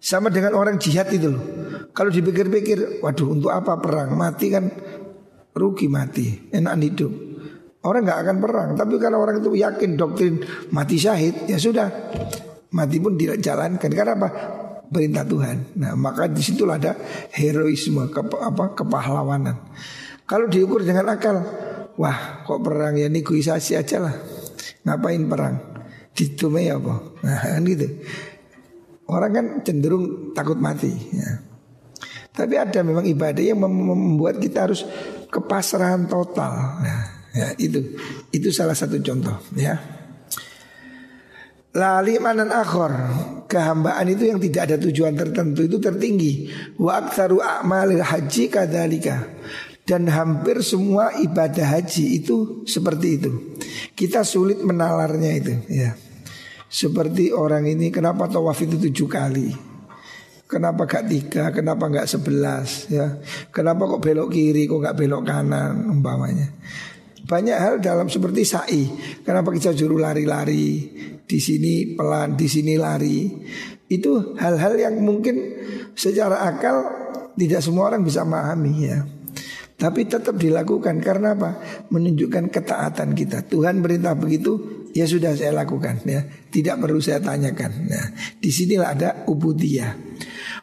Sama 0.00 0.32
dengan 0.32 0.56
orang 0.56 0.80
jihad 0.80 1.12
itu 1.12 1.28
loh. 1.28 1.44
Kalau 1.92 2.08
dipikir-pikir, 2.08 3.04
waduh 3.04 3.28
untuk 3.36 3.52
apa 3.52 3.76
perang? 3.76 4.16
Mati 4.16 4.48
kan 4.48 4.64
rugi 5.52 5.92
mati, 5.92 6.48
enak 6.48 6.74
hidup. 6.80 7.12
Orang 7.84 8.04
nggak 8.04 8.20
akan 8.24 8.36
perang, 8.44 8.70
tapi 8.76 9.00
kalau 9.00 9.24
orang 9.24 9.40
itu 9.40 9.56
yakin 9.56 9.96
doktrin 9.96 10.44
mati 10.68 11.00
syahid, 11.00 11.48
ya 11.48 11.56
sudah 11.56 11.88
mati 12.76 13.00
pun 13.00 13.16
tidak 13.16 13.40
jalankan 13.40 13.88
karena 13.88 14.12
apa? 14.20 14.28
Perintah 14.90 15.24
Tuhan. 15.24 15.78
Nah 15.78 15.94
maka 15.94 16.26
di 16.26 16.42
situlah 16.42 16.76
ada 16.76 16.98
heroisme, 17.34 18.10
ke, 18.10 18.20
apa 18.20 18.74
kepahlawanan. 18.74 19.56
Kalau 20.26 20.46
diukur 20.46 20.82
dengan 20.82 21.10
akal, 21.10 21.42
wah 21.94 22.42
kok 22.42 22.60
perang 22.62 22.98
ya 22.98 23.06
negosiasi 23.06 23.78
aja 23.78 24.02
lah. 24.02 24.14
Ngapain 24.86 25.22
perang? 25.30 25.54
Ditumai 26.10 26.68
apa? 26.70 26.94
Nah 27.22 27.38
kan 27.38 27.62
gitu. 27.64 27.86
Orang 29.10 29.32
kan 29.34 29.46
cenderung 29.66 30.34
takut 30.34 30.58
mati. 30.58 30.90
Ya. 31.14 31.42
Tapi 32.30 32.54
ada 32.54 32.82
memang 32.86 33.06
ibadah 33.06 33.42
yang 33.42 33.58
membuat 33.58 34.38
kita 34.38 34.70
harus 34.70 34.86
kepasrahan 35.30 36.06
total. 36.06 36.78
Nah, 36.78 37.20
Ya, 37.30 37.54
itu 37.62 37.94
itu 38.34 38.50
salah 38.50 38.74
satu 38.74 38.98
contoh 38.98 39.38
ya. 39.54 39.78
Lali 41.70 42.18
manan 42.18 42.50
akhor. 42.50 42.90
Kehambaan 43.46 44.06
itu 44.10 44.30
yang 44.30 44.38
tidak 44.42 44.62
ada 44.70 44.76
tujuan 44.78 45.14
tertentu 45.14 45.66
itu 45.66 45.78
tertinggi. 45.78 46.50
Wa 46.78 47.02
aktaru 47.02 47.42
a'malil 47.42 48.02
haji 48.02 48.46
kadalika 48.46 49.26
Dan 49.82 50.06
hampir 50.06 50.62
semua 50.62 51.14
ibadah 51.18 51.78
haji 51.78 52.22
itu 52.22 52.62
seperti 52.66 53.08
itu. 53.18 53.30
Kita 53.94 54.22
sulit 54.22 54.62
menalarnya 54.62 55.30
itu 55.34 55.54
ya. 55.66 55.94
Seperti 56.70 57.34
orang 57.34 57.66
ini 57.66 57.90
kenapa 57.90 58.30
tawaf 58.30 58.62
itu 58.62 58.78
tujuh 58.78 59.10
kali? 59.10 59.50
Kenapa 60.50 60.82
gak 60.86 61.06
tiga, 61.06 61.54
kenapa 61.54 61.86
gak 61.86 62.10
sebelas? 62.10 62.90
Ya. 62.90 63.22
Kenapa 63.54 63.86
kok 63.86 64.02
belok 64.02 64.34
kiri, 64.34 64.66
kok 64.66 64.82
gak 64.82 64.98
belok 64.98 65.22
kanan 65.22 65.86
umpamanya? 65.86 66.50
Banyak 67.22 67.58
hal 67.58 67.74
dalam 67.78 68.10
seperti 68.10 68.42
sa'i. 68.42 68.82
Kenapa 69.22 69.54
kita 69.54 69.70
juru 69.70 70.02
lari-lari 70.02 70.90
di 71.30 71.38
sini 71.38 71.94
pelan, 71.94 72.34
di 72.34 72.50
sini 72.50 72.74
lari. 72.74 73.30
Itu 73.86 74.34
hal-hal 74.34 74.74
yang 74.74 74.98
mungkin 74.98 75.38
secara 75.94 76.42
akal 76.42 76.82
tidak 77.38 77.62
semua 77.62 77.94
orang 77.94 78.02
bisa 78.02 78.26
memahami 78.26 78.74
ya. 78.82 79.06
Tapi 79.80 80.04
tetap 80.04 80.36
dilakukan 80.36 81.00
karena 81.00 81.32
apa? 81.32 81.56
Menunjukkan 81.88 82.52
ketaatan 82.52 83.16
kita. 83.16 83.48
Tuhan 83.48 83.80
berintah 83.80 84.12
begitu, 84.12 84.84
ya 84.92 85.08
sudah 85.08 85.32
saya 85.32 85.56
lakukan 85.56 86.04
ya. 86.04 86.20
Tidak 86.26 86.76
perlu 86.76 87.00
saya 87.00 87.22
tanyakan. 87.22 87.88
Nah, 87.88 88.06
di 88.36 88.50
sinilah 88.52 88.92
ada 88.92 89.08
ubudiyah. 89.24 89.96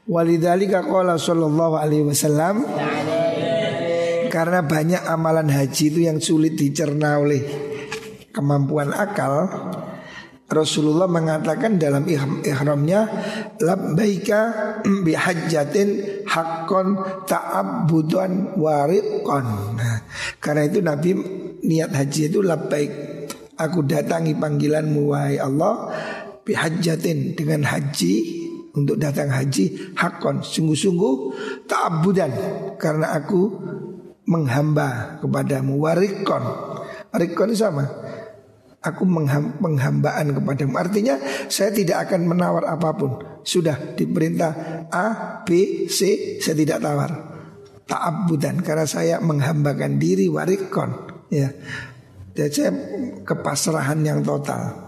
Walidhalika 0.05 0.85
qala 0.85 1.17
sallallahu 1.17 1.81
alaihi 1.81 2.05
wasallam 2.05 2.61
karena 4.29 4.61
banyak 4.61 5.01
amalan 5.09 5.49
haji 5.49 5.83
itu 5.89 5.99
yang 6.05 6.21
sulit 6.21 6.53
dicerna 6.53 7.17
oleh 7.17 7.41
kemampuan 8.29 8.93
akal 8.93 9.49
Rasulullah 10.47 11.11
mengatakan 11.11 11.75
dalam 11.75 12.07
ihramnya 12.07 13.03
labbaika 13.59 14.39
bihajjatin 15.05 16.23
haqqan 16.23 16.87
ta'abbudan 17.27 18.55
wariqan. 18.55 19.45
Nah, 19.75 20.07
karena 20.39 20.63
itu 20.63 20.79
Nabi 20.79 21.09
niat 21.67 21.91
haji 21.91 22.21
itu 22.31 22.39
labbaik. 22.39 22.91
Aku 23.57 23.83
datangi 23.83 24.37
panggilanmu 24.37 25.01
wahai 25.11 25.41
Allah 25.41 25.91
bihajjatin 26.47 27.35
dengan 27.35 27.67
haji 27.67 28.13
untuk 28.77 29.01
datang 29.01 29.33
haji 29.33 29.97
hakon 29.97 30.45
sungguh-sungguh 30.45 31.15
ta'abbudan 31.65 32.31
karena 32.77 33.17
aku 33.17 33.49
menghamba 34.29 35.17
kepadamu 35.19 35.81
warikon 35.81 36.45
Warikon 37.07 37.55
sama 37.57 37.87
Aku 38.87 39.03
mengham, 39.03 39.59
penghambaan 39.59 40.31
kepadamu 40.31 40.79
Artinya 40.79 41.19
saya 41.51 41.75
tidak 41.75 42.07
akan 42.07 42.31
menawar 42.31 42.63
apa 42.67 42.95
pun. 42.95 43.11
Sudah 43.43 43.95
diperintah 43.95 44.51
A, 44.91 45.07
B, 45.43 45.85
C 45.91 46.39
Saya 46.39 46.55
tidak 46.55 46.79
tawar. 46.79 47.11
Ta'abudan 47.87 48.63
Karena 48.63 48.87
saya 48.87 49.19
menghambakan 49.19 49.99
diri 49.99 50.31
warikon 50.31 51.19
Ya. 51.27 51.51
Dan 52.31 52.47
saya 52.53 52.71
kepasrahan 53.25 53.99
yang 54.05 54.23
total. 54.23 54.87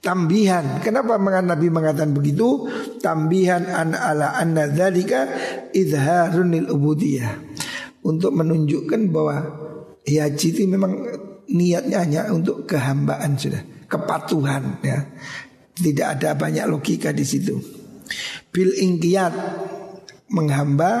Tambihan 0.00 0.80
Kenapa 0.80 1.16
Nabi 1.20 1.68
mengatakan 1.72 2.12
begitu? 2.12 2.68
Tambihan 3.00 3.64
an 3.68 3.96
ala 3.96 4.36
anna 4.36 4.68
dzalika 4.68 5.28
idharunil 5.72 6.68
ubudiyah. 6.68 7.32
Untuk 8.00 8.32
menunjukkan 8.32 9.12
bahwa 9.12 9.36
haji 10.04 10.48
itu 10.56 10.64
memang 10.66 11.04
niatnya 11.50 12.06
hanya 12.06 12.22
untuk 12.30 12.64
kehambaan 12.64 13.36
sudah, 13.36 13.62
kepatuhan 13.90 14.78
ya. 14.80 15.06
Tidak 15.80 16.06
ada 16.06 16.36
banyak 16.36 16.68
logika 16.68 17.10
di 17.10 17.24
situ. 17.24 17.56
Bil 18.52 18.74
ingkiyat 18.74 19.32
menghamba 20.30 20.92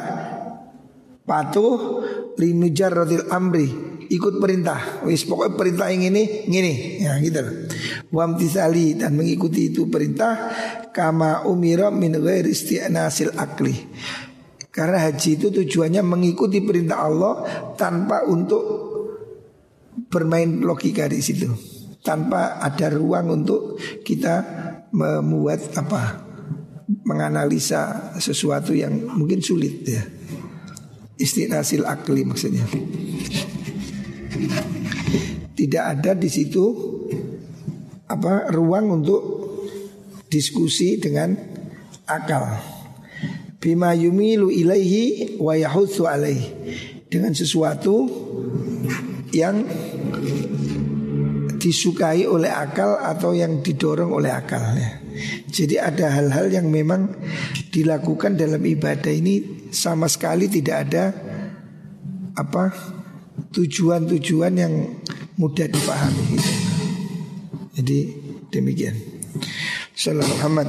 patuh 1.30 2.02
linujar 2.34 2.90
rodil 2.90 3.28
amri 3.30 3.68
ikut 4.10 4.42
perintah 4.42 5.06
wis 5.06 5.22
pokoknya 5.22 5.54
perintah 5.54 5.86
yang 5.94 6.10
ini 6.10 6.50
ngini 6.50 6.74
ya 7.06 7.14
gitu 7.22 7.70
wamtisali 8.10 8.98
dan 8.98 9.14
mengikuti 9.14 9.70
itu 9.70 9.86
perintah 9.86 10.50
kama 10.90 11.46
umira 11.46 11.94
min 11.94 12.18
ghairi 12.18 12.50
isti'nasil 12.50 13.38
akli 13.38 13.78
karena 14.74 15.06
haji 15.06 15.38
itu 15.38 15.54
tujuannya 15.54 16.02
mengikuti 16.02 16.58
perintah 16.66 17.06
Allah 17.06 17.34
tanpa 17.78 18.26
untuk 18.26 18.89
bermain 20.10 20.60
logika 20.60 21.06
di 21.06 21.22
situ. 21.22 21.48
Tanpa 22.02 22.58
ada 22.58 22.90
ruang 22.90 23.40
untuk 23.40 23.78
kita 24.02 24.42
membuat 24.90 25.70
apa 25.78 26.26
menganalisa 27.06 28.12
sesuatu 28.18 28.74
yang 28.74 29.06
mungkin 29.14 29.38
sulit 29.38 29.86
ya. 29.86 30.02
Istinasil 31.20 31.86
akli 31.86 32.26
maksudnya. 32.26 32.66
Tidak 35.54 35.84
ada 35.84 36.16
di 36.16 36.28
situ 36.32 36.64
apa 38.08 38.50
ruang 38.50 38.90
untuk 39.00 39.22
diskusi 40.26 40.98
dengan 40.98 41.36
akal 42.10 42.58
bima 43.60 43.92
yumilu 43.92 44.48
ilaihi 44.48 45.36
wa 45.36 45.52
yahutsu 45.52 46.08
alaihi 46.08 46.48
dengan 47.12 47.36
sesuatu 47.36 48.08
yang 49.30 49.62
disukai 51.60 52.24
oleh 52.24 52.48
akal 52.48 52.96
atau 52.96 53.36
yang 53.36 53.60
didorong 53.60 54.10
oleh 54.10 54.32
akal 54.32 54.60
ya. 54.74 55.00
Jadi 55.50 55.76
ada 55.76 56.08
hal-hal 56.08 56.48
yang 56.48 56.72
memang 56.72 57.12
dilakukan 57.68 58.38
dalam 58.40 58.64
ibadah 58.64 59.12
ini 59.12 59.68
sama 59.68 60.08
sekali 60.08 60.48
tidak 60.48 60.76
ada 60.88 61.04
apa 62.32 62.72
tujuan-tujuan 63.52 64.54
yang 64.56 64.74
mudah 65.36 65.66
dipahami. 65.68 66.24
Gitu. 66.32 66.52
Jadi 67.80 67.98
demikian. 68.48 68.96
Salam 69.92 70.24
Muhammad. 70.24 70.68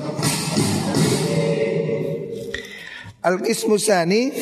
Al-Qismusani 3.22 4.34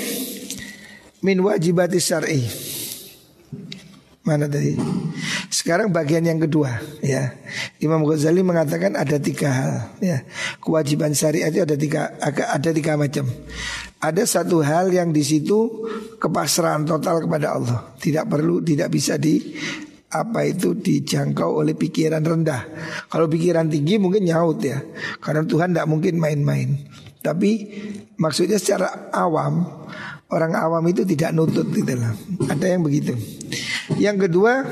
min 1.21 1.37
wajibati 1.43 1.99
syar'i. 1.99 2.68
Mana 4.19 4.51
tadi? 4.51 4.75
Sekarang 5.47 5.95
bagian 5.95 6.27
yang 6.27 6.43
kedua 6.43 6.75
ya. 6.99 7.33
Imam 7.79 8.03
Ghazali 8.03 8.43
mengatakan 8.43 8.99
ada 8.99 9.15
tiga 9.15 9.49
hal 9.49 9.73
ya. 10.03 10.27
Kewajiban 10.59 11.15
syariat 11.15 11.49
itu 11.49 11.63
ada 11.63 11.79
tiga 11.79 12.13
ada 12.19 12.69
tiga 12.75 12.99
macam. 12.99 13.25
Ada 13.99 14.23
satu 14.27 14.59
hal 14.59 14.91
yang 14.91 15.15
di 15.15 15.23
situ 15.23 15.87
kepasrahan 16.19 16.83
total 16.83 17.23
kepada 17.23 17.55
Allah. 17.55 17.79
Tidak 17.95 18.27
perlu 18.27 18.59
tidak 18.59 18.91
bisa 18.91 19.15
di 19.15 19.55
apa 20.09 20.41
itu 20.43 20.75
dijangkau 20.75 21.63
oleh 21.63 21.77
pikiran 21.79 22.19
rendah. 22.19 22.61
Kalau 23.07 23.31
pikiran 23.31 23.71
tinggi 23.71 23.95
mungkin 23.97 24.27
nyaut 24.27 24.59
ya. 24.59 24.83
Karena 25.23 25.47
Tuhan 25.47 25.71
tidak 25.71 25.87
mungkin 25.87 26.19
main-main. 26.19 26.75
Tapi 27.19 27.51
maksudnya 28.15 28.55
secara 28.55 29.11
awam 29.11 29.67
orang 30.29 30.53
awam 30.53 30.85
itu 30.89 31.05
tidak 31.05 31.33
nutut 31.33 31.67
gitu 31.73 31.93
loh. 31.97 32.13
Ada 32.49 32.65
yang 32.77 32.81
begitu. 32.85 33.13
Yang 33.97 34.29
kedua 34.29 34.63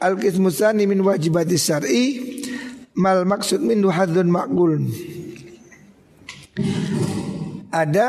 Al-qismusani 0.00 0.88
min 0.88 1.04
wajibati 1.04 1.60
syar'i 1.60 2.04
mal 2.96 3.28
maksud 3.28 3.60
min 3.60 3.84
hadzun 3.84 4.32
ma'qul. 4.32 4.80
Ada 7.68 8.08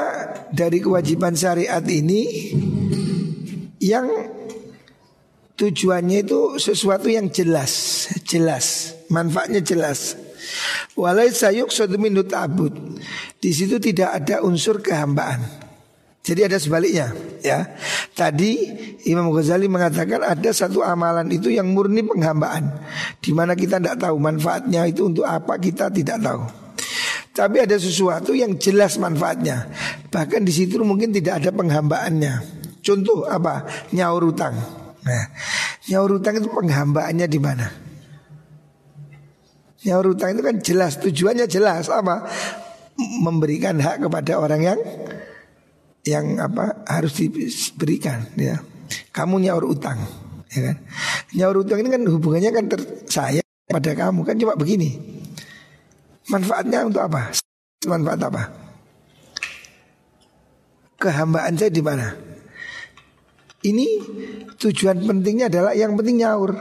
dari 0.56 0.80
kewajiban 0.80 1.36
syariat 1.36 1.84
ini 1.84 2.56
yang 3.84 4.08
tujuannya 5.60 6.24
itu 6.24 6.58
sesuatu 6.58 7.12
yang 7.12 7.28
jelas, 7.28 8.08
jelas, 8.24 8.96
manfaatnya 9.12 9.60
jelas. 9.60 10.16
Walai 10.96 11.30
sayuk 11.36 11.76
suatu 11.76 12.00
minut 12.00 12.32
abud. 12.32 12.74
Di 13.38 13.52
situ 13.52 13.84
tidak 13.84 14.16
ada 14.16 14.42
unsur 14.48 14.80
kehambaan. 14.80 15.44
Jadi 16.22 16.46
ada 16.46 16.58
sebaliknya 16.62 17.18
ya. 17.42 17.74
Tadi 18.14 18.54
Imam 19.10 19.34
Ghazali 19.34 19.66
mengatakan 19.66 20.22
ada 20.22 20.50
satu 20.54 20.86
amalan 20.86 21.26
itu 21.34 21.50
yang 21.50 21.74
murni 21.74 22.06
penghambaan 22.06 22.70
di 23.18 23.34
mana 23.34 23.58
kita 23.58 23.82
tidak 23.82 23.98
tahu 23.98 24.22
manfaatnya 24.22 24.86
itu 24.86 25.10
untuk 25.10 25.26
apa 25.26 25.58
kita 25.58 25.90
tidak 25.90 26.22
tahu. 26.22 26.46
Tapi 27.32 27.64
ada 27.64 27.74
sesuatu 27.80 28.38
yang 28.38 28.60
jelas 28.62 29.02
manfaatnya. 29.02 29.72
Bahkan 30.14 30.46
di 30.46 30.54
situ 30.54 30.78
mungkin 30.84 31.10
tidak 31.10 31.42
ada 31.42 31.50
penghambaannya. 31.56 32.34
Contoh 32.86 33.26
apa? 33.26 33.66
Nyaur 33.96 34.36
utang. 34.36 34.54
Nah, 35.02 35.26
nyaur 35.90 36.22
utang 36.22 36.38
itu 36.38 36.52
penghambaannya 36.52 37.26
di 37.26 37.40
mana? 37.42 37.68
Nyaur 39.82 40.14
utang 40.14 40.38
itu 40.38 40.42
kan 40.46 40.56
jelas 40.62 41.02
tujuannya 41.02 41.50
jelas 41.50 41.90
apa? 41.90 42.30
Memberikan 43.00 43.82
hak 43.82 44.06
kepada 44.06 44.38
orang 44.38 44.62
yang 44.62 44.80
yang 46.06 46.42
apa 46.42 46.82
harus 46.90 47.14
diberikan 47.18 48.26
ya. 48.38 48.58
Kamu 49.14 49.40
nyaur 49.40 49.64
utang, 49.70 50.02
ya 50.52 50.72
kan? 50.72 50.78
Nyaur 51.38 51.64
utang 51.64 51.80
ini 51.80 51.90
kan 51.94 52.04
hubungannya 52.04 52.52
kan 52.52 52.66
ter 52.68 52.82
saya 53.08 53.42
pada 53.70 53.92
kamu 53.94 54.26
kan 54.26 54.36
cuma 54.36 54.58
begini. 54.58 54.98
Manfaatnya 56.28 56.88
untuk 56.88 57.04
apa? 57.06 57.32
Manfaat 57.88 58.20
apa? 58.24 58.44
Kehambaan 61.02 61.58
saya 61.58 61.72
di 61.74 61.82
mana? 61.82 62.14
Ini 63.62 63.88
tujuan 64.58 65.06
pentingnya 65.06 65.50
adalah 65.50 65.74
yang 65.78 65.94
penting 65.94 66.26
nyaur. 66.26 66.52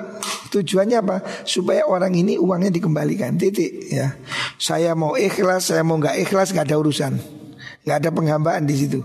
Tujuannya 0.51 0.97
apa? 1.01 1.17
Supaya 1.47 1.87
orang 1.87 2.13
ini 2.13 2.37
uangnya 2.37 2.75
dikembalikan. 2.75 3.41
Titik 3.41 3.89
ya. 3.89 4.17
Saya 4.61 4.93
mau 4.93 5.17
ikhlas, 5.17 5.73
saya 5.73 5.81
mau 5.87 5.97
nggak 5.97 6.19
ikhlas 6.29 6.53
nggak 6.53 6.67
ada 6.67 6.77
urusan 6.77 7.40
nggak 7.85 7.97
ada 8.01 8.11
penghambaan 8.13 8.65
di 8.69 8.75
situ. 8.77 9.01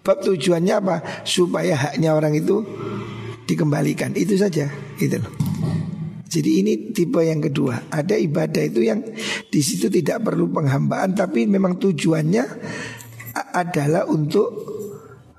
Bab 0.00 0.24
tujuannya 0.24 0.74
apa? 0.80 0.96
Supaya 1.28 1.76
haknya 1.76 2.16
orang 2.16 2.32
itu 2.32 2.64
dikembalikan. 3.44 4.16
Itu 4.16 4.36
saja, 4.40 4.70
gitu. 4.96 5.20
Jadi 6.30 6.50
ini 6.62 6.94
tipe 6.94 7.20
yang 7.20 7.42
kedua. 7.42 7.90
Ada 7.90 8.14
ibadah 8.14 8.62
itu 8.62 8.86
yang 8.86 9.02
di 9.50 9.60
situ 9.60 9.90
tidak 9.90 10.22
perlu 10.22 10.48
penghambaan, 10.48 11.12
tapi 11.12 11.44
memang 11.44 11.76
tujuannya 11.76 12.44
adalah 13.50 14.06
untuk 14.06 14.48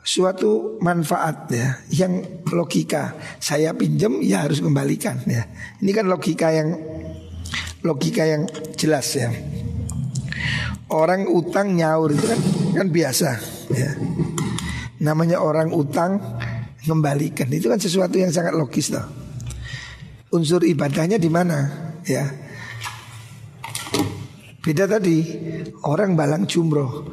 suatu 0.04 0.82
manfaat 0.84 1.48
ya, 1.48 1.80
yang 1.96 2.44
logika. 2.52 3.16
Saya 3.40 3.72
pinjam 3.72 4.20
ya 4.20 4.44
harus 4.44 4.60
kembalikan 4.60 5.24
ya. 5.24 5.48
Ini 5.80 5.92
kan 5.96 6.12
logika 6.12 6.52
yang 6.52 6.76
logika 7.88 8.28
yang 8.28 8.46
jelas 8.76 9.08
ya. 9.16 9.32
Orang 10.92 11.28
utang 11.32 11.76
nyaur 11.76 12.12
itu 12.12 12.26
kan 12.28 12.40
kan 12.76 12.88
biasa 12.92 13.30
ya. 13.72 13.92
Namanya 15.02 15.42
orang 15.42 15.72
utang 15.72 16.20
kembalikan 16.84 17.50
itu 17.50 17.72
kan 17.72 17.80
sesuatu 17.80 18.20
yang 18.20 18.30
sangat 18.30 18.54
logis 18.54 18.92
loh. 18.92 19.06
Unsur 20.32 20.64
ibadahnya 20.64 21.20
di 21.20 21.30
mana 21.32 21.68
ya? 22.08 22.28
Beda 24.62 24.86
tadi 24.86 25.26
orang 25.88 26.14
balang 26.14 26.46
jumroh 26.46 27.08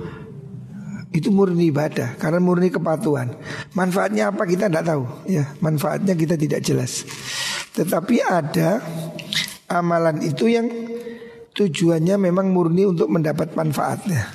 itu 1.08 1.32
murni 1.32 1.72
ibadah 1.72 2.20
karena 2.20 2.38
murni 2.38 2.68
kepatuhan. 2.68 3.32
Manfaatnya 3.72 4.28
apa 4.28 4.44
kita 4.44 4.68
tidak 4.68 4.84
tahu 4.84 5.04
ya. 5.24 5.48
Manfaatnya 5.64 6.12
kita 6.12 6.36
tidak 6.36 6.60
jelas. 6.60 7.08
Tetapi 7.72 8.20
ada 8.20 8.84
amalan 9.68 10.20
itu 10.24 10.52
yang 10.52 10.68
tujuannya 11.58 12.14
memang 12.30 12.54
murni 12.54 12.86
untuk 12.86 13.10
mendapat 13.10 13.58
manfaatnya 13.58 14.30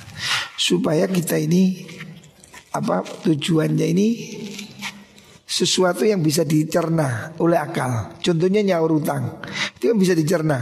supaya 0.60 1.08
kita 1.08 1.40
ini 1.40 1.88
apa 2.76 3.00
tujuannya 3.00 3.86
ini 3.88 4.08
sesuatu 5.54 6.02
yang 6.02 6.18
bisa 6.20 6.42
dicerna 6.42 7.32
oleh 7.38 7.54
akal. 7.54 8.18
Contohnya 8.18 8.60
nyaur 8.60 8.98
utang 8.98 9.40
itu 9.78 9.88
kan 9.88 9.96
bisa 9.96 10.12
dicerna. 10.12 10.58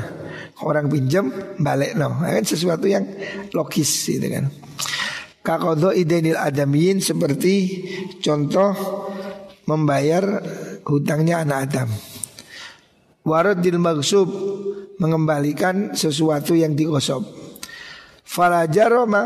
Orang 0.63 0.87
pinjam 0.87 1.27
balik 1.59 1.99
no, 1.99 2.23
nah, 2.23 2.31
kan 2.39 2.47
sesuatu 2.47 2.87
yang 2.87 3.03
logis 3.51 3.91
gitu 4.07 4.23
kan. 4.31 4.47
Kakodo 5.43 5.91
idenil 5.91 6.39
adamiyin 6.39 7.03
seperti 7.03 7.83
contoh 8.23 8.71
membayar 9.67 10.39
hutangnya 10.87 11.43
anak 11.43 11.59
Adam. 11.67 11.91
Waradil 13.27 13.79
maksub 13.83 14.31
mengembalikan 15.03 15.99
sesuatu 15.99 16.55
yang 16.55 16.79
digosok. 16.79 17.27
Falajaroma 18.23 19.23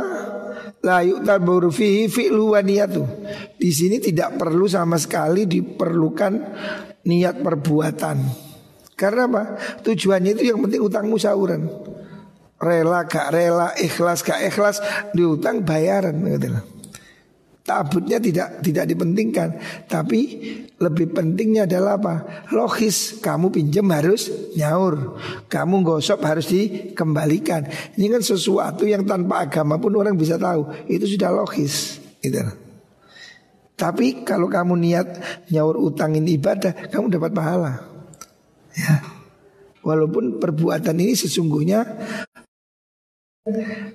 la 0.80 1.04
yu'tabaru 1.04 1.68
fihi 1.68 2.08
fi'lu 2.08 2.56
wa 2.56 2.60
niyatu. 2.64 3.04
Di 3.60 3.70
sini 3.70 4.00
tidak 4.00 4.40
perlu 4.40 4.64
sama 4.64 4.96
sekali 4.96 5.44
diperlukan 5.44 6.32
niat 7.04 7.36
perbuatan. 7.44 8.16
Karena 8.96 9.28
apa? 9.28 9.42
Tujuannya 9.84 10.40
itu 10.40 10.48
yang 10.48 10.64
penting 10.64 10.80
utang 10.80 11.06
musyawaran. 11.12 11.68
Rela 12.56 13.04
gak 13.04 13.36
rela, 13.36 13.76
ikhlas 13.76 14.24
gak 14.24 14.40
ikhlas, 14.48 14.80
diutang 15.12 15.60
bayaran 15.60 16.16
gitu 16.24 16.56
Tabutnya 17.66 18.22
tidak 18.22 18.62
tidak 18.62 18.86
dipentingkan, 18.94 19.58
tapi 19.90 20.38
lebih 20.78 21.10
pentingnya 21.10 21.66
adalah 21.66 21.98
apa? 21.98 22.14
Logis, 22.54 23.18
kamu 23.18 23.50
pinjam 23.50 23.90
harus 23.90 24.30
nyaur, 24.54 25.18
kamu 25.50 25.82
gosok 25.82 26.22
harus 26.22 26.46
dikembalikan. 26.46 27.66
Ini 27.98 28.06
kan 28.06 28.22
sesuatu 28.22 28.86
yang 28.86 29.02
tanpa 29.02 29.50
agama 29.50 29.82
pun 29.82 29.98
orang 29.98 30.14
bisa 30.14 30.38
tahu, 30.38 30.86
itu 30.86 31.18
sudah 31.18 31.34
logis, 31.34 31.98
gitu. 32.22 32.38
Tapi 33.74 34.22
kalau 34.22 34.46
kamu 34.46 34.78
niat 34.78 35.08
nyaur 35.50 35.74
utangin 35.82 36.22
ibadah, 36.22 36.70
kamu 36.86 37.18
dapat 37.18 37.34
pahala. 37.34 37.82
Ya. 38.78 39.02
Walaupun 39.82 40.38
perbuatan 40.38 41.02
ini 41.02 41.18
sesungguhnya 41.18 41.82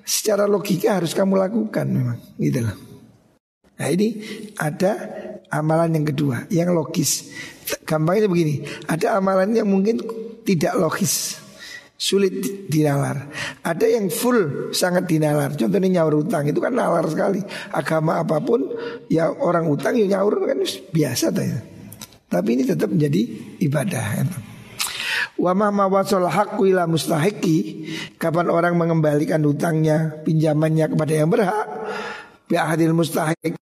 secara 0.04 0.44
logika 0.44 1.00
harus 1.00 1.16
kamu 1.16 1.40
lakukan 1.40 1.88
memang, 1.88 2.20
gitu 2.36 2.68
loh. 2.68 2.91
Nah 3.82 3.90
ini 3.90 4.14
ada 4.62 4.94
amalan 5.50 5.90
yang 5.98 6.06
kedua 6.06 6.46
yang 6.54 6.70
logis. 6.70 7.34
Gampangnya 7.82 8.30
begini, 8.30 8.62
ada 8.86 9.18
amalan 9.18 9.50
yang 9.50 9.66
mungkin 9.66 9.98
tidak 10.46 10.78
logis, 10.78 11.42
sulit 11.98 12.70
dinalar. 12.70 13.26
Ada 13.66 13.98
yang 13.98 14.06
full 14.06 14.70
sangat 14.70 15.10
dinalar. 15.10 15.58
Contohnya 15.58 15.98
nyaur 15.98 16.22
utang 16.22 16.46
itu 16.46 16.62
kan 16.62 16.70
nalar 16.70 17.10
sekali. 17.10 17.42
Agama 17.74 18.22
apa 18.22 18.38
pun 18.38 18.70
ya 19.10 19.34
orang 19.34 19.66
utang 19.66 19.98
ya 19.98 20.06
nyaur 20.06 20.46
kan 20.46 20.62
biasa 20.94 21.34
tuh. 21.34 21.42
Ya. 21.42 21.58
Tapi 22.30 22.48
ini 22.54 22.62
tetap 22.62 22.94
menjadi 22.94 23.22
ibadah. 23.66 24.22
Wa 25.42 25.58
ma 25.58 25.74
wasal 25.90 26.30
haqqu 26.30 26.70
ila 26.70 26.86
mustahiki 26.86 27.90
Kapan 28.14 28.46
orang 28.46 28.78
mengembalikan 28.78 29.42
hutangnya, 29.42 30.22
pinjamannya 30.22 30.94
kepada 30.94 31.12
yang 31.12 31.26
berhak, 31.26 31.66
bi'ahadil 32.46 32.94
mustahik 32.94 33.58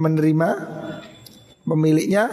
menerima 0.00 0.48
pemiliknya 1.68 2.24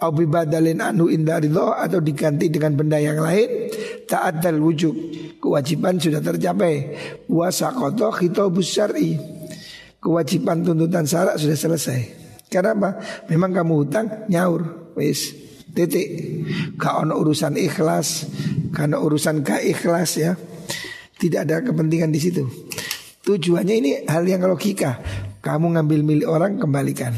au 0.00 0.10
bibadalin 0.16 0.80
anu 0.80 1.12
inda 1.12 1.36
ridho 1.36 1.76
atau 1.76 2.00
diganti 2.00 2.48
dengan 2.48 2.72
benda 2.72 2.96
yang 2.96 3.20
lain 3.20 3.68
taat 4.08 4.40
dal 4.40 4.56
wujud 4.56 4.94
kewajiban 5.36 6.00
sudah 6.00 6.24
tercapai. 6.24 6.96
Wasakoto 7.28 8.08
khitobus 8.16 8.68
syar'i 8.72 9.20
kewajiban 10.00 10.64
tuntutan 10.64 11.04
syarat 11.04 11.36
sudah 11.36 11.58
selesai. 11.58 12.00
Karena 12.48 12.76
apa? 12.76 12.90
Memang 13.32 13.52
kamu 13.52 13.72
hutang 13.76 14.06
nyaur 14.32 14.92
wis 14.96 15.36
titik. 15.72 16.08
Gak 16.80 17.12
urusan 17.12 17.56
ikhlas 17.60 18.28
karena 18.72 19.00
urusan 19.00 19.44
gak 19.44 19.64
ikhlas 19.64 20.16
ya. 20.16 20.32
Tidak 21.16 21.44
ada 21.44 21.60
kepentingan 21.60 22.10
di 22.10 22.20
situ. 22.20 22.44
Tujuannya 23.22 23.74
ini 23.78 23.90
hal 24.10 24.26
yang 24.26 24.42
logika 24.42 24.98
kamu 25.42 25.74
ngambil 25.74 26.00
milik 26.06 26.28
orang 26.30 26.54
kembalikan. 26.54 27.10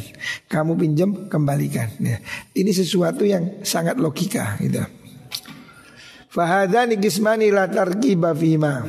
Kamu 0.48 0.80
pinjam 0.80 1.28
kembalikan. 1.28 1.92
Ya. 2.00 2.24
Ini 2.56 2.72
sesuatu 2.72 3.28
yang 3.28 3.60
sangat 3.60 4.00
logika 4.00 4.56
gitu. 4.64 4.80
Fahadani 6.32 6.96
kismani 6.96 7.52
la 7.52 7.68
tarqiba 7.68 8.32
fima. 8.32 8.80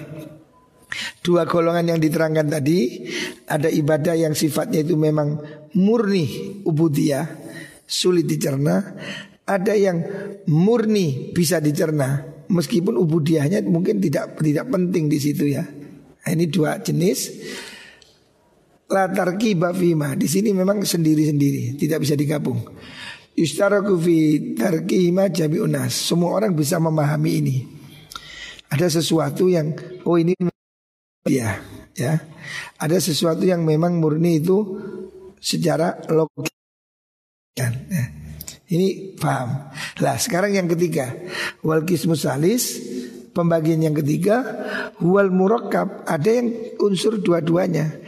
Dua 1.20 1.44
golongan 1.44 1.94
yang 1.94 2.00
diterangkan 2.00 2.48
tadi 2.48 3.04
ada 3.52 3.68
ibadah 3.68 4.16
yang 4.16 4.32
sifatnya 4.32 4.88
itu 4.88 4.96
memang 4.96 5.44
murni 5.76 6.64
ubudiyah, 6.64 7.28
sulit 7.84 8.24
dicerna. 8.24 8.96
Ada 9.46 9.78
yang 9.78 9.98
murni 10.50 11.36
bisa 11.36 11.62
dicerna, 11.62 12.24
meskipun 12.50 12.98
ubudiyahnya 12.98 13.62
mungkin 13.68 14.02
tidak 14.02 14.40
tidak 14.40 14.66
penting 14.72 15.12
di 15.12 15.20
situ 15.22 15.46
ya. 15.54 15.62
Nah, 16.26 16.30
ini 16.34 16.50
dua 16.50 16.82
jenis 16.82 17.30
latar 18.86 19.34
kibafima 19.38 20.14
di 20.14 20.30
sini 20.30 20.54
memang 20.54 20.86
sendiri-sendiri 20.86 21.80
tidak 21.80 22.06
bisa 22.06 22.14
digabung. 22.14 22.62
Yustaraku 23.36 24.00
fi 24.00 24.18
jabi 25.36 25.60
unas. 25.60 25.92
Semua 25.92 26.40
orang 26.40 26.56
bisa 26.56 26.80
memahami 26.80 27.32
ini. 27.44 27.58
Ada 28.72 28.88
sesuatu 28.88 29.52
yang 29.52 29.76
oh 30.08 30.16
ini 30.16 30.32
ya 31.28 31.60
ya. 31.92 32.16
Ada 32.80 33.04
sesuatu 33.04 33.44
yang 33.44 33.68
memang 33.68 34.00
murni 34.00 34.40
itu 34.40 34.80
secara 35.44 36.00
logik. 36.08 36.54
Ya. 37.60 37.72
Ini 38.66 39.20
paham. 39.20 39.70
Lah 40.00 40.16
sekarang 40.16 40.56
yang 40.56 40.72
ketiga 40.72 41.12
wal 41.60 41.84
kismus 41.84 42.24
pembagian 43.36 43.84
yang 43.84 43.94
ketiga 44.00 44.42
wal 45.04 45.28
murakkab 45.28 46.08
ada 46.08 46.30
yang 46.32 46.56
unsur 46.80 47.20
dua-duanya 47.20 48.00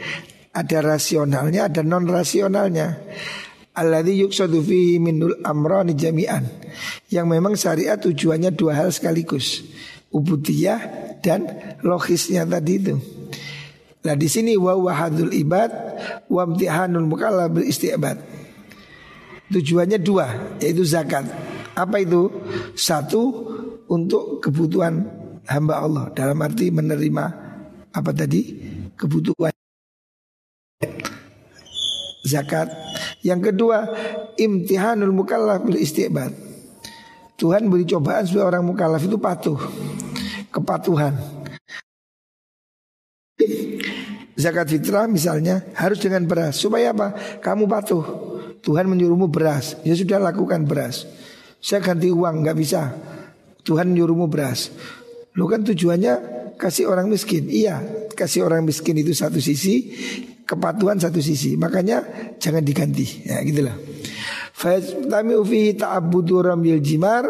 ada 0.58 0.78
rasionalnya, 0.82 1.70
ada 1.70 1.86
non 1.86 2.10
rasionalnya. 2.10 2.98
Alladzi 3.78 4.26
yuksadu 4.26 4.58
fihi 4.58 4.98
minul 4.98 5.38
amrani 5.46 5.94
jami'an. 5.94 6.42
Yang 7.14 7.26
memang 7.30 7.54
syariat 7.54 7.94
tujuannya 7.94 8.50
dua 8.50 8.74
hal 8.74 8.90
sekaligus. 8.90 9.62
Ubudiyah 10.10 10.80
dan 11.22 11.46
logisnya 11.86 12.42
tadi 12.42 12.74
itu. 12.82 12.98
Nah 14.02 14.14
di 14.18 14.26
sini 14.26 14.58
wa 14.58 14.74
wahadul 14.74 15.30
ibad 15.30 15.70
wa 16.26 16.42
imtihanul 16.42 17.06
mukallaf 17.06 17.54
bil 17.54 17.66
isti'bad. 17.70 18.18
Tujuannya 19.54 19.98
dua 20.02 20.58
yaitu 20.58 20.82
zakat. 20.82 21.30
Apa 21.78 22.02
itu? 22.02 22.26
Satu 22.74 23.30
untuk 23.86 24.42
kebutuhan 24.42 25.06
hamba 25.46 25.86
Allah 25.86 26.04
dalam 26.10 26.42
arti 26.42 26.74
menerima 26.74 27.24
apa 27.94 28.10
tadi? 28.10 28.42
kebutuhan 28.98 29.54
zakat. 32.28 32.68
Yang 33.24 33.52
kedua, 33.52 33.88
imtihanul 34.36 35.16
mukallaf 35.16 35.64
bil 35.64 35.80
istiqbal. 35.80 36.28
Tuhan 37.38 37.70
beri 37.72 37.88
cobaan 37.88 38.28
supaya 38.28 38.50
orang 38.52 38.68
mukallaf 38.68 39.00
itu 39.00 39.16
patuh. 39.16 39.56
Kepatuhan. 40.52 41.14
Zakat 44.38 44.66
fitrah 44.70 45.06
misalnya 45.08 45.64
harus 45.78 46.02
dengan 46.02 46.26
beras. 46.28 46.60
Supaya 46.60 46.92
apa? 46.92 47.14
Kamu 47.40 47.64
patuh. 47.64 48.04
Tuhan 48.60 48.90
menyuruhmu 48.90 49.30
beras. 49.30 49.78
Ya 49.86 49.94
sudah 49.94 50.18
lakukan 50.18 50.66
beras. 50.66 51.06
Saya 51.62 51.80
ganti 51.80 52.10
uang 52.10 52.42
nggak 52.44 52.58
bisa. 52.58 52.92
Tuhan 53.62 53.94
menyuruhmu 53.94 54.26
beras. 54.26 54.70
Lu 55.38 55.46
kan 55.46 55.62
tujuannya 55.62 56.38
kasih 56.58 56.90
orang 56.90 57.06
miskin. 57.06 57.46
Iya, 57.46 57.78
kasih 58.18 58.42
orang 58.42 58.66
miskin 58.66 58.98
itu 58.98 59.14
satu 59.14 59.38
sisi, 59.38 59.94
kepatuhan 60.48 60.96
satu 60.96 61.20
sisi. 61.20 61.60
Makanya 61.60 62.00
jangan 62.40 62.64
diganti. 62.64 63.28
Ya 63.28 63.44
gitulah. 63.44 63.76
Fa'tami 64.56 65.36
fihi 65.44 65.76
ta'abbudu 65.76 66.40
ramil 66.40 66.80
jimar 66.80 67.28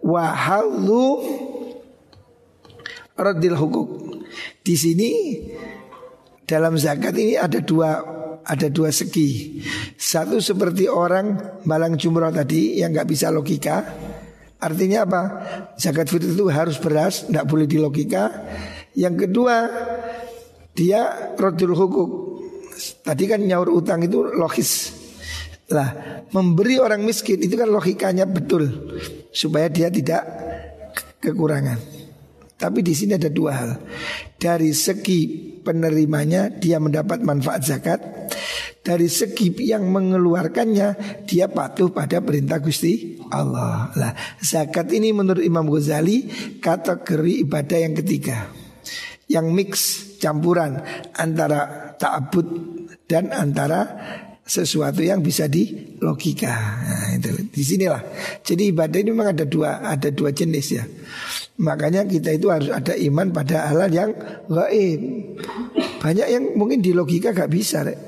wa 0.00 0.24
halu 0.32 1.20
radil 3.12 3.56
hukuk. 3.60 3.88
Di 4.64 4.74
sini 4.74 5.12
dalam 6.48 6.80
zakat 6.80 7.12
ini 7.20 7.36
ada 7.36 7.60
dua 7.60 8.16
ada 8.46 8.66
dua 8.70 8.88
segi. 8.94 9.60
Satu 9.98 10.38
seperti 10.38 10.86
orang 10.86 11.60
malang 11.66 11.98
jumroh 11.98 12.30
tadi 12.30 12.80
yang 12.80 12.94
nggak 12.94 13.08
bisa 13.10 13.28
logika. 13.28 13.82
Artinya 14.56 15.04
apa? 15.04 15.22
Zakat 15.76 16.08
fitrah 16.08 16.32
itu 16.32 16.46
harus 16.48 16.80
beras, 16.80 17.28
tidak 17.28 17.44
boleh 17.44 17.68
di 17.68 17.76
logika. 17.76 18.32
Yang 18.96 19.28
kedua, 19.28 19.68
dia 20.72 21.32
rodul 21.36 21.76
hukuk, 21.76 22.35
Tadi 22.76 23.24
kan 23.24 23.40
nyaur 23.40 23.72
utang 23.72 24.04
itu 24.04 24.20
logis. 24.36 24.92
Lah, 25.66 26.22
memberi 26.30 26.78
orang 26.78 27.02
miskin 27.02 27.42
itu 27.42 27.58
kan 27.58 27.66
logikanya 27.66 28.22
betul 28.22 28.70
supaya 29.34 29.66
dia 29.66 29.90
tidak 29.90 30.22
kekurangan. 31.18 31.96
Tapi 32.56 32.80
di 32.80 32.94
sini 32.96 33.18
ada 33.18 33.28
dua 33.28 33.52
hal. 33.52 33.70
Dari 34.38 34.72
segi 34.72 35.52
penerimanya 35.60 36.48
dia 36.48 36.80
mendapat 36.80 37.20
manfaat 37.20 37.66
zakat. 37.66 38.00
Dari 38.80 39.10
segi 39.10 39.50
yang 39.66 39.90
mengeluarkannya 39.90 41.20
dia 41.26 41.50
patuh 41.50 41.90
pada 41.90 42.22
perintah 42.22 42.62
Gusti 42.62 43.18
Allah. 43.28 43.90
Lah, 43.98 44.14
zakat 44.38 44.94
ini 44.94 45.10
menurut 45.10 45.42
Imam 45.42 45.66
Ghazali 45.66 46.30
kategori 46.62 47.42
ibadah 47.42 47.78
yang 47.82 47.94
ketiga. 47.98 48.46
Yang 49.26 49.46
mix 49.50 49.70
campuran 50.18 50.80
antara 51.16 51.92
ta'abud 51.96 52.46
dan 53.06 53.30
antara 53.30 53.80
sesuatu 54.46 55.02
yang 55.02 55.18
bisa 55.26 55.50
di 55.50 55.74
logika. 55.98 56.54
Nah, 56.86 57.18
itu 57.18 57.50
di 57.50 57.62
sinilah. 57.66 57.98
Jadi 58.46 58.70
ibadah 58.70 58.98
ini 59.02 59.10
memang 59.10 59.34
ada 59.34 59.42
dua 59.42 59.82
ada 59.82 60.08
dua 60.14 60.30
jenis 60.30 60.66
ya. 60.70 60.86
Makanya 61.58 62.06
kita 62.06 62.30
itu 62.30 62.46
harus 62.46 62.70
ada 62.70 62.94
iman 62.94 63.34
pada 63.34 63.74
hal 63.74 63.90
yang 63.90 64.14
gaib. 64.46 65.00
Banyak 65.98 66.28
yang 66.30 66.44
mungkin 66.54 66.78
di 66.78 66.94
logika 66.94 67.34
gak 67.34 67.50
bisa, 67.50 67.82
rek. 67.82 67.98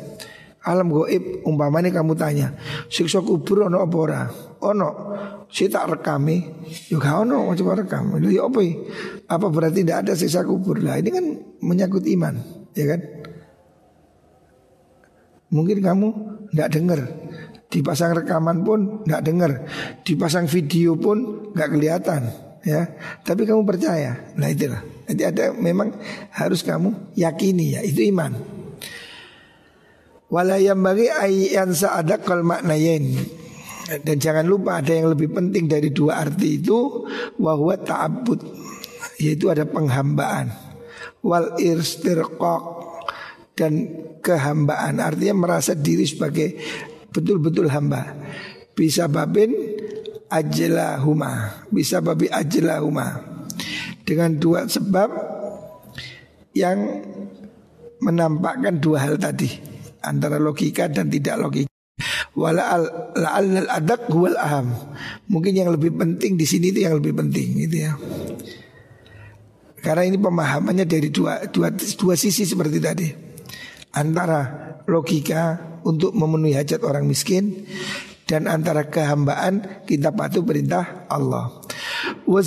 Alam 0.63 0.95
gaib 0.95 1.43
umpamanya 1.43 1.91
kamu 1.91 2.15
tanya, 2.15 2.55
siksa 2.87 3.19
kubur 3.19 3.67
ono 3.67 3.83
apa 3.83 3.97
ora? 3.99 4.23
Ono. 4.63 4.91
Si 5.49 5.65
tak 5.73 5.89
rekami, 5.89 6.45
gak 6.93 7.25
ono 7.25 7.57
coba 7.57 7.81
rekam. 7.81 8.21
Lu 8.21 8.29
ya 8.29 8.45
apa? 8.45 8.61
Apa 9.33 9.49
berarti 9.49 9.81
tidak 9.81 10.05
ada 10.05 10.13
siksa 10.13 10.45
kubur? 10.45 10.77
Lah 10.85 11.01
ini 11.01 11.09
kan 11.09 11.25
menyangkut 11.65 12.05
iman, 12.05 12.37
ya 12.77 12.85
kan? 12.85 13.01
Mungkin 15.49 15.81
kamu 15.81 16.09
tidak 16.53 16.69
dengar 16.77 17.01
Dipasang 17.69 18.13
rekaman 18.17 18.65
pun 18.65 19.05
tidak 19.05 19.23
dengar 19.25 19.51
Dipasang 20.05 20.45
video 20.49 20.97
pun 20.97 21.53
nggak 21.57 21.71
kelihatan 21.73 22.23
ya 22.65 22.85
Tapi 23.25 23.49
kamu 23.49 23.65
percaya 23.65 24.33
Nah 24.37 24.49
itulah 24.49 24.81
Jadi 25.09 25.23
ada 25.25 25.45
memang 25.57 25.97
harus 26.37 26.61
kamu 26.61 27.17
yakini 27.17 27.77
ya 27.77 27.81
Itu 27.85 28.05
iman 28.13 28.37
Walayam 30.29 30.85
bagi 30.85 31.09
ayyan 31.09 31.73
sa'adak 31.73 32.29
kal 32.29 32.45
maknayen 32.45 33.17
dan 33.89 34.21
jangan 34.21 34.45
lupa 34.45 34.85
ada 34.85 34.93
yang 34.93 35.09
lebih 35.09 35.33
penting 35.33 35.65
dari 35.65 35.89
dua 35.89 36.21
arti 36.21 36.61
itu 36.61 37.09
Wahwa 37.41 37.73
ta'abud 37.81 38.41
Yaitu 39.19 39.49
ada 39.49 39.65
penghambaan. 39.65 40.53
Wal 41.25 41.57
istirqaq 41.57 42.65
Dan 43.57 43.73
kehambaan. 44.21 45.01
Artinya 45.01 45.49
merasa 45.49 45.73
diri 45.73 46.05
sebagai 46.05 46.55
betul-betul 47.11 47.73
hamba. 47.73 48.15
Bisa 48.77 49.09
babin 49.09 49.51
ajlahuma. 50.31 51.65
Bisa 51.73 51.99
babi 52.05 52.31
ajlahuma. 52.31 53.25
Dengan 54.05 54.37
dua 54.39 54.71
sebab 54.71 55.11
yang 56.55 57.03
menampakkan 57.99 58.79
dua 58.79 59.11
hal 59.11 59.19
tadi 59.19 59.51
antara 60.07 60.39
logika 60.39 60.87
dan 60.87 61.11
tidak 61.11 61.37
logika 61.37 61.78
wala 62.39 62.63
al 62.71 62.85
al 63.19 63.69
adak 63.69 64.07
huwal 64.11 64.39
aham. 64.39 64.71
Mungkin 65.29 65.53
yang 65.55 65.71
lebih 65.75 65.95
penting 65.95 66.39
di 66.39 66.47
sini 66.47 66.71
itu 66.71 66.87
yang 66.87 66.99
lebih 66.99 67.15
penting 67.15 67.59
gitu 67.69 67.77
ya. 67.89 67.93
Karena 69.79 70.03
ini 70.05 70.19
pemahamannya 70.19 70.85
dari 70.91 71.09
dua, 71.09 71.47
dua, 71.49 71.71
dua 71.71 72.15
sisi 72.19 72.43
seperti 72.43 72.79
tadi. 72.83 73.09
Antara 73.95 74.43
logika 74.91 75.59
untuk 75.87 76.13
memenuhi 76.13 76.59
hajat 76.59 76.83
orang 76.83 77.07
miskin 77.07 77.65
Dan 78.29 78.45
antara 78.45 78.93
kehambaan 78.93 79.89
kita 79.89 80.13
patuh 80.13 80.45
perintah 80.45 81.09
Allah. 81.09 81.49
Wa 82.29 82.45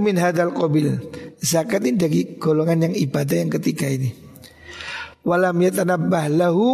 min 0.00 0.16
hadal 0.16 0.56
qabil. 0.56 0.88
Zakat 1.36 1.84
ini 1.84 2.00
dari 2.00 2.20
golongan 2.40 2.88
yang 2.88 2.94
ibadah 2.96 3.36
yang 3.36 3.52
ketiga 3.52 3.92
ini. 3.92 4.08
Walam 5.28 5.60
yatanabbah 5.60 6.32
lahu 6.32 6.66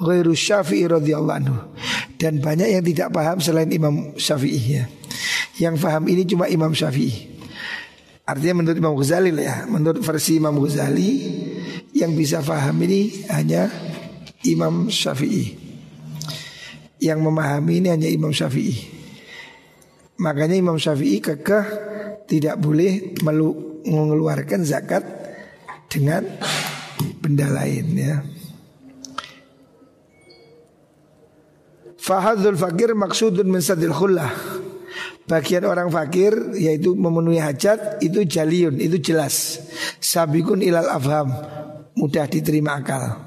ghairu 0.00 0.32
syafi'i 0.32 0.88
radhiyallahu 0.88 1.36
anhu. 1.36 1.58
Dan 2.16 2.40
banyak 2.40 2.68
yang 2.72 2.84
tidak 2.84 3.12
paham 3.12 3.38
selain 3.40 3.68
Imam 3.68 4.16
Syafi'i 4.16 4.60
ya. 4.80 4.84
Yang 5.60 5.76
paham 5.84 6.04
ini 6.08 6.24
cuma 6.24 6.48
Imam 6.48 6.72
Syafi'i. 6.72 7.36
Artinya 8.26 8.58
menurut 8.58 8.76
Imam 8.76 8.94
Ghazali 8.98 9.30
lah 9.30 9.44
ya. 9.44 9.56
Menurut 9.70 10.02
versi 10.02 10.42
Imam 10.42 10.58
Ghazali 10.58 11.10
Yang 11.94 12.12
bisa 12.18 12.38
paham 12.42 12.74
ini 12.82 13.28
hanya 13.30 13.70
Imam 14.42 14.88
Syafi'i. 14.90 15.54
Yang 16.98 17.18
memahami 17.22 17.84
ini 17.84 17.88
hanya 17.92 18.08
Imam 18.10 18.34
Syafi'i. 18.34 18.76
Makanya 20.18 20.56
Imam 20.58 20.80
Syafi'i 20.80 21.22
kekeh 21.22 21.66
Tidak 22.26 22.56
boleh 22.58 23.14
mengeluarkan 23.86 24.66
zakat 24.66 25.06
dengan 25.86 26.26
benda 27.22 27.46
lain 27.46 27.86
ya. 27.94 28.35
Fahadul 32.06 32.54
fakir 32.54 32.94
maksudun 32.94 33.50
min 33.50 33.58
sadil 33.58 33.90
khullah. 33.90 34.30
Bagian 35.26 35.66
orang 35.66 35.90
fakir 35.90 36.54
yaitu 36.54 36.94
memenuhi 36.94 37.42
hajat 37.42 37.98
itu 37.98 38.22
jaliun, 38.22 38.78
itu 38.78 39.02
jelas. 39.02 39.58
Sabikun 39.98 40.62
ilal 40.62 40.86
afham, 40.86 41.34
mudah 41.98 42.30
diterima 42.30 42.78
akal. 42.78 43.26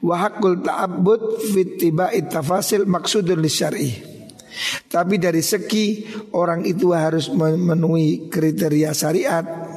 Wahakul 0.00 0.64
ta'abbud 0.64 1.52
fit 1.52 1.76
tiba 1.76 2.08
tafasil 2.32 2.88
maksudun 2.88 3.44
syar'i. 3.44 3.92
Tapi 4.88 5.20
dari 5.20 5.44
segi 5.44 6.08
orang 6.32 6.64
itu 6.64 6.96
harus 6.96 7.28
memenuhi 7.28 8.32
kriteria 8.32 8.96
syariat 8.96 9.67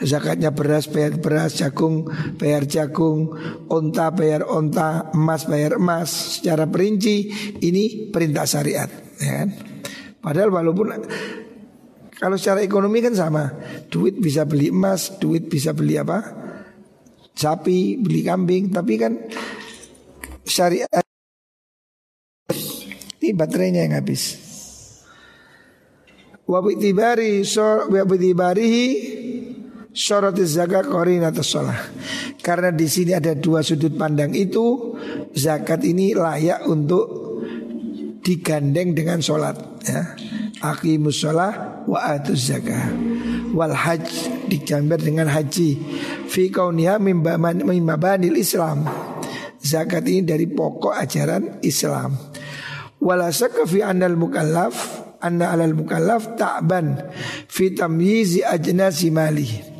Zakatnya 0.00 0.48
beras 0.48 0.88
bayar 0.88 1.20
beras, 1.20 1.60
jagung 1.60 2.08
bayar 2.40 2.64
jagung, 2.64 3.36
onta 3.68 4.08
bayar 4.16 4.48
onta, 4.48 5.12
emas 5.12 5.44
bayar 5.44 5.76
emas 5.76 6.40
secara 6.40 6.64
perinci 6.64 7.28
ini 7.60 8.08
perintah 8.08 8.48
syariat, 8.48 8.88
ya 9.20 9.44
kan? 9.44 9.48
Padahal 10.24 10.48
walaupun 10.56 11.04
kalau 12.16 12.36
secara 12.40 12.64
ekonomi 12.64 13.04
kan 13.04 13.12
sama, 13.12 13.52
duit 13.92 14.16
bisa 14.16 14.48
beli 14.48 14.72
emas, 14.72 15.20
duit 15.20 15.52
bisa 15.52 15.76
beli 15.76 16.00
apa? 16.00 16.20
Sapi, 17.36 18.00
beli 18.00 18.24
kambing, 18.24 18.72
tapi 18.72 18.96
kan 18.96 19.16
syariat 20.48 21.04
ini 23.20 23.36
baterainya 23.36 23.84
yang 23.84 24.00
habis. 24.00 24.48
Wabitibari 26.48 27.46
so 27.46 27.86
wabitibarihi 27.92 28.88
Syarat 29.90 30.38
zakat 30.46 30.86
atau 30.86 31.42
sholah 31.42 31.78
Karena 32.38 32.70
di 32.70 32.86
sini 32.86 33.10
ada 33.10 33.34
dua 33.34 33.58
sudut 33.66 33.90
pandang 33.98 34.30
itu 34.38 34.94
Zakat 35.34 35.82
ini 35.82 36.14
layak 36.14 36.66
untuk 36.70 37.30
digandeng 38.20 38.92
dengan 38.92 39.18
sholat 39.24 39.56
ya. 39.84 40.14
Aqimus 40.60 41.24
sholah 41.24 41.84
wa 41.88 41.98
atuz 42.14 42.52
zakat. 42.52 42.92
Wal 43.56 43.72
haj 43.72 44.04
digambar 44.46 45.00
dengan 45.00 45.26
haji. 45.26 45.80
Fi 46.28 46.52
kauniha 46.52 47.00
mimbabanil 47.00 48.36
Islam. 48.36 48.84
Zakat 49.60 50.04
ini 50.08 50.24
dari 50.24 50.46
pokok 50.48 50.94
ajaran 50.94 51.64
Islam. 51.64 52.16
Walasaka 53.00 53.64
fi 53.64 53.80
anal 53.80 54.16
mukallaf 54.20 55.00
Anna 55.20 55.52
alal 55.52 55.76
mukallaf 55.76 56.36
ta'ban 56.36 56.96
Fi 57.48 57.72
tamyizi 57.72 58.44
ajnasi 58.44 59.08
malih 59.08 59.79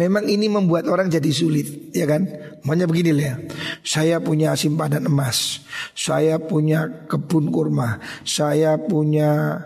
Memang 0.00 0.24
ini 0.24 0.48
membuat 0.48 0.88
orang 0.88 1.12
jadi 1.12 1.28
sulit, 1.28 1.92
ya 1.92 2.08
kan? 2.08 2.24
Makanya 2.64 2.86
begini 2.88 3.12
ya. 3.20 3.36
Saya 3.84 4.16
punya 4.20 4.56
simpanan 4.56 5.04
emas, 5.06 5.60
saya 5.92 6.40
punya 6.40 7.06
kebun 7.06 7.52
kurma, 7.52 8.00
saya 8.24 8.80
punya 8.80 9.60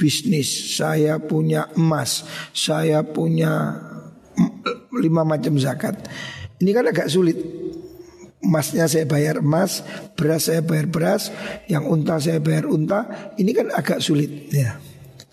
bisnis, 0.00 0.76
saya 0.76 1.20
punya 1.20 1.68
emas, 1.76 2.24
saya 2.56 3.04
punya 3.04 3.76
lima 4.96 5.22
macam 5.22 5.60
zakat. 5.60 6.00
Ini 6.58 6.70
kan 6.72 6.88
agak 6.88 7.12
sulit. 7.12 7.36
Emasnya 8.42 8.90
saya 8.90 9.06
bayar 9.06 9.38
emas, 9.38 9.86
beras 10.18 10.50
saya 10.50 10.66
bayar 10.66 10.90
beras, 10.90 11.30
yang 11.70 11.86
unta 11.86 12.18
saya 12.18 12.42
bayar 12.42 12.66
unta. 12.66 13.32
Ini 13.38 13.50
kan 13.54 13.70
agak 13.70 14.02
sulit, 14.02 14.50
ya. 14.50 14.80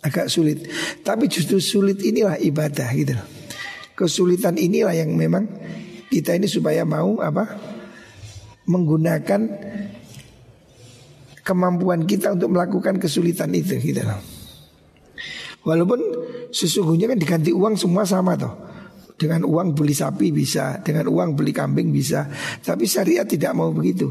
Agak 0.06 0.30
sulit. 0.30 0.70
Tapi 1.02 1.26
justru 1.26 1.58
sulit 1.58 2.00
inilah 2.06 2.38
ibadah 2.38 2.88
gitu 2.94 3.18
kesulitan 4.00 4.56
inilah 4.56 4.96
yang 4.96 5.12
memang 5.12 5.44
kita 6.08 6.40
ini 6.40 6.48
supaya 6.48 6.88
mau 6.88 7.20
apa 7.20 7.60
menggunakan 8.64 9.42
kemampuan 11.44 12.08
kita 12.08 12.32
untuk 12.32 12.56
melakukan 12.56 12.96
kesulitan 13.02 13.52
itu 13.52 13.76
gitu 13.76 14.00
Walaupun 15.60 16.00
sesungguhnya 16.56 17.12
kan 17.12 17.20
diganti 17.20 17.52
uang 17.52 17.76
semua 17.76 18.08
sama 18.08 18.40
toh. 18.40 18.56
Dengan 19.20 19.44
uang 19.44 19.76
beli 19.76 19.92
sapi 19.92 20.32
bisa, 20.32 20.80
dengan 20.80 21.12
uang 21.12 21.36
beli 21.36 21.52
kambing 21.52 21.92
bisa. 21.92 22.32
Tapi 22.64 22.88
syariat 22.88 23.28
tidak 23.28 23.52
mau 23.52 23.68
begitu. 23.76 24.08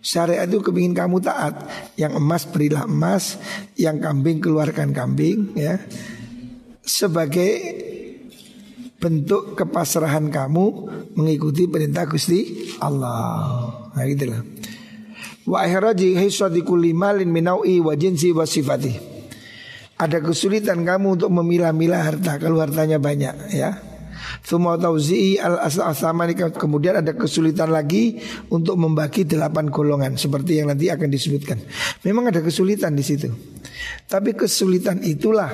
Syariat 0.00 0.48
itu 0.48 0.64
kepingin 0.64 0.96
kamu 0.96 1.20
taat. 1.20 1.68
Yang 2.00 2.16
emas 2.16 2.42
berilah 2.48 2.88
emas, 2.88 3.36
yang 3.76 4.00
kambing 4.00 4.40
keluarkan 4.40 4.96
kambing 4.96 5.52
ya. 5.52 5.76
Sebagai 6.80 7.52
bentuk 8.96 9.54
kepasrahan 9.54 10.32
kamu 10.32 10.64
mengikuti 11.16 11.68
perintah 11.68 12.08
Gusti 12.08 12.72
Allah. 12.80 13.90
Nah 13.92 14.04
gitulah. 14.08 14.40
Wa 15.46 15.62
ihraji 15.62 16.18
hisadiku 16.18 16.74
limalin 16.74 17.30
minaui 17.30 17.78
wa 17.78 17.94
jinsi 17.94 18.34
wa 18.34 18.42
sifati. 18.42 18.92
Ada 19.96 20.20
kesulitan 20.20 20.84
kamu 20.84 21.16
untuk 21.16 21.30
memilah-milah 21.32 22.02
harta 22.04 22.36
kalau 22.36 22.60
hartanya 22.60 23.00
banyak 23.00 23.54
ya. 23.54 23.95
Thumma 24.42 24.80
tauzi'i 24.80 25.36
al 25.36 25.60
aslamani 25.68 26.34
kemudian 26.34 27.02
ada 27.04 27.12
kesulitan 27.12 27.70
lagi 27.70 28.18
untuk 28.48 28.80
membagi 28.80 29.28
delapan 29.28 29.68
golongan 29.68 30.16
seperti 30.16 30.62
yang 30.62 30.72
nanti 30.72 30.88
akan 30.88 31.08
disebutkan. 31.10 31.58
Memang 32.06 32.32
ada 32.32 32.40
kesulitan 32.40 32.96
di 32.96 33.04
situ. 33.04 33.28
Tapi 34.06 34.38
kesulitan 34.38 35.02
itulah 35.02 35.50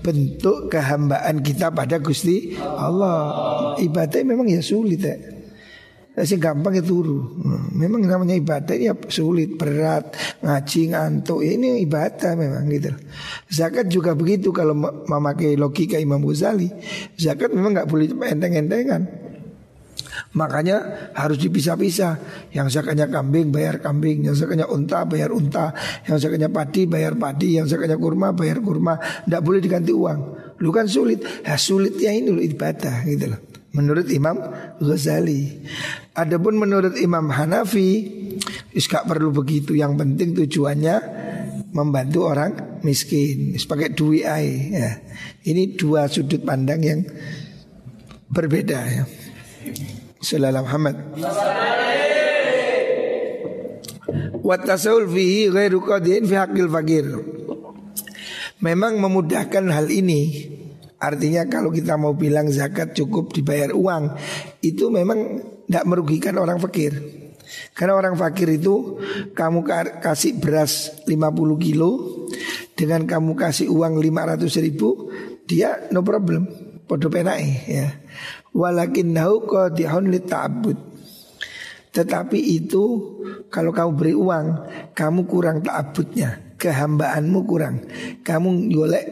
bentuk 0.00 0.70
kehambaan 0.70 1.42
kita 1.42 1.74
pada 1.74 1.98
Gusti 1.98 2.54
Allah. 2.56 3.74
Ibadah 3.82 4.22
memang 4.22 4.46
ya 4.46 4.62
sulit 4.62 5.02
ya. 5.02 5.35
Sing 6.24 6.40
gampang 6.40 6.72
itu 6.72 6.96
turu. 6.96 7.36
Memang 7.76 8.00
namanya 8.00 8.32
ibadah 8.32 8.72
ya 8.72 8.96
sulit, 9.12 9.60
berat, 9.60 10.16
ngaji, 10.40 10.96
ngantuk. 10.96 11.44
Ya, 11.44 11.60
ini 11.60 11.84
ibadah 11.84 12.32
memang 12.32 12.64
gitu. 12.72 12.88
Zakat 13.52 13.92
juga 13.92 14.16
begitu 14.16 14.48
kalau 14.48 14.72
memakai 15.04 15.60
logika 15.60 16.00
Imam 16.00 16.24
Ghazali. 16.24 16.72
Zakat 17.20 17.52
memang 17.52 17.76
nggak 17.76 17.88
boleh 17.92 18.08
enteng-entengan. 18.32 19.26
Makanya 20.36 21.10
harus 21.12 21.36
dipisah-pisah 21.40 22.12
Yang 22.52 22.80
zakatnya 22.80 23.08
kambing 23.08 23.52
bayar 23.52 23.80
kambing 23.80 24.24
Yang 24.24 24.44
zakatnya 24.44 24.68
unta 24.68 25.04
bayar 25.04 25.32
unta 25.32 25.72
Yang 26.08 26.28
zakatnya 26.28 26.48
padi 26.48 26.88
bayar 26.88 27.16
padi 27.16 27.60
Yang 27.60 27.76
zakatnya 27.76 28.00
kurma 28.00 28.32
bayar 28.32 28.60
kurma 28.64 28.96
Tidak 28.96 29.40
boleh 29.44 29.60
diganti 29.60 29.92
uang 29.92 30.20
Lu 30.60 30.72
kan 30.72 30.88
sulit 30.88 31.20
ya, 31.44 31.56
Sulitnya 31.60 32.16
ini 32.16 32.28
lu 32.32 32.40
ibadah 32.40 33.04
gitu 33.04 33.32
loh 33.32 33.40
Menurut 33.76 34.08
Imam 34.08 34.40
Ghazali 34.80 35.68
Adapun 36.16 36.56
menurut 36.56 36.96
Imam 36.96 37.28
Hanafi 37.28 37.90
Gak 38.76 39.04
perlu 39.08 39.32
begitu. 39.32 39.76
Yang 39.76 39.92
penting 40.00 40.28
tujuannya 40.32 40.96
Membantu 41.76 42.20
orang 42.24 42.80
miskin. 42.80 43.52
Sebagai 43.60 43.92
duit 43.92 44.24
ya. 44.24 44.90
Ini 45.44 45.76
dua 45.76 46.08
sudut 46.08 46.40
pandang 46.40 46.80
yang 46.80 47.00
Berbeda 48.26 48.78
ya. 48.90 49.04
Sallallahu 50.18 50.66
Muhammad. 50.66 50.96
Wa 54.42 54.56
tasawul 54.62 55.10
fihi 55.10 55.50
ghairu 55.50 55.82
qadin 55.82 56.22
fi 56.26 56.34
haqqil 56.38 56.70
fakir 56.70 57.06
Memang 58.62 58.96
memudahkan 59.02 59.68
hal 59.68 59.90
ini 59.92 60.48
Artinya 60.96 61.44
kalau 61.46 61.68
kita 61.68 62.00
mau 62.00 62.16
bilang 62.16 62.48
zakat 62.48 62.96
cukup 62.96 63.32
dibayar 63.36 63.72
uang 63.76 64.16
Itu 64.64 64.88
memang 64.88 65.44
tidak 65.68 65.84
merugikan 65.84 66.40
orang 66.40 66.56
fakir 66.56 66.96
Karena 67.76 68.00
orang 68.00 68.16
fakir 68.16 68.48
itu 68.48 68.96
Kamu 69.36 69.60
kasih 70.00 70.40
beras 70.40 71.04
50 71.04 71.12
kilo 71.60 71.90
Dengan 72.72 73.04
kamu 73.04 73.36
kasih 73.36 73.68
uang 73.68 74.00
500 74.00 74.64
ribu 74.64 75.12
Dia 75.44 75.92
no 75.92 76.00
problem 76.00 76.66
podo 76.86 77.10
penai 77.10 77.66
ya. 77.66 77.86
Walakin 78.54 79.12
nahu 79.12 79.44
qadihun 79.44 80.14
ta'abud. 80.22 80.78
Tetapi 81.92 82.38
itu 82.40 82.84
kalau 83.52 83.74
kamu 83.74 83.90
beri 83.92 84.14
uang, 84.16 84.46
kamu 84.96 85.20
kurang 85.28 85.60
ta'abudnya, 85.60 86.56
kehambaanmu 86.56 87.40
kurang. 87.44 87.84
Kamu 88.24 88.72
golek 88.72 89.06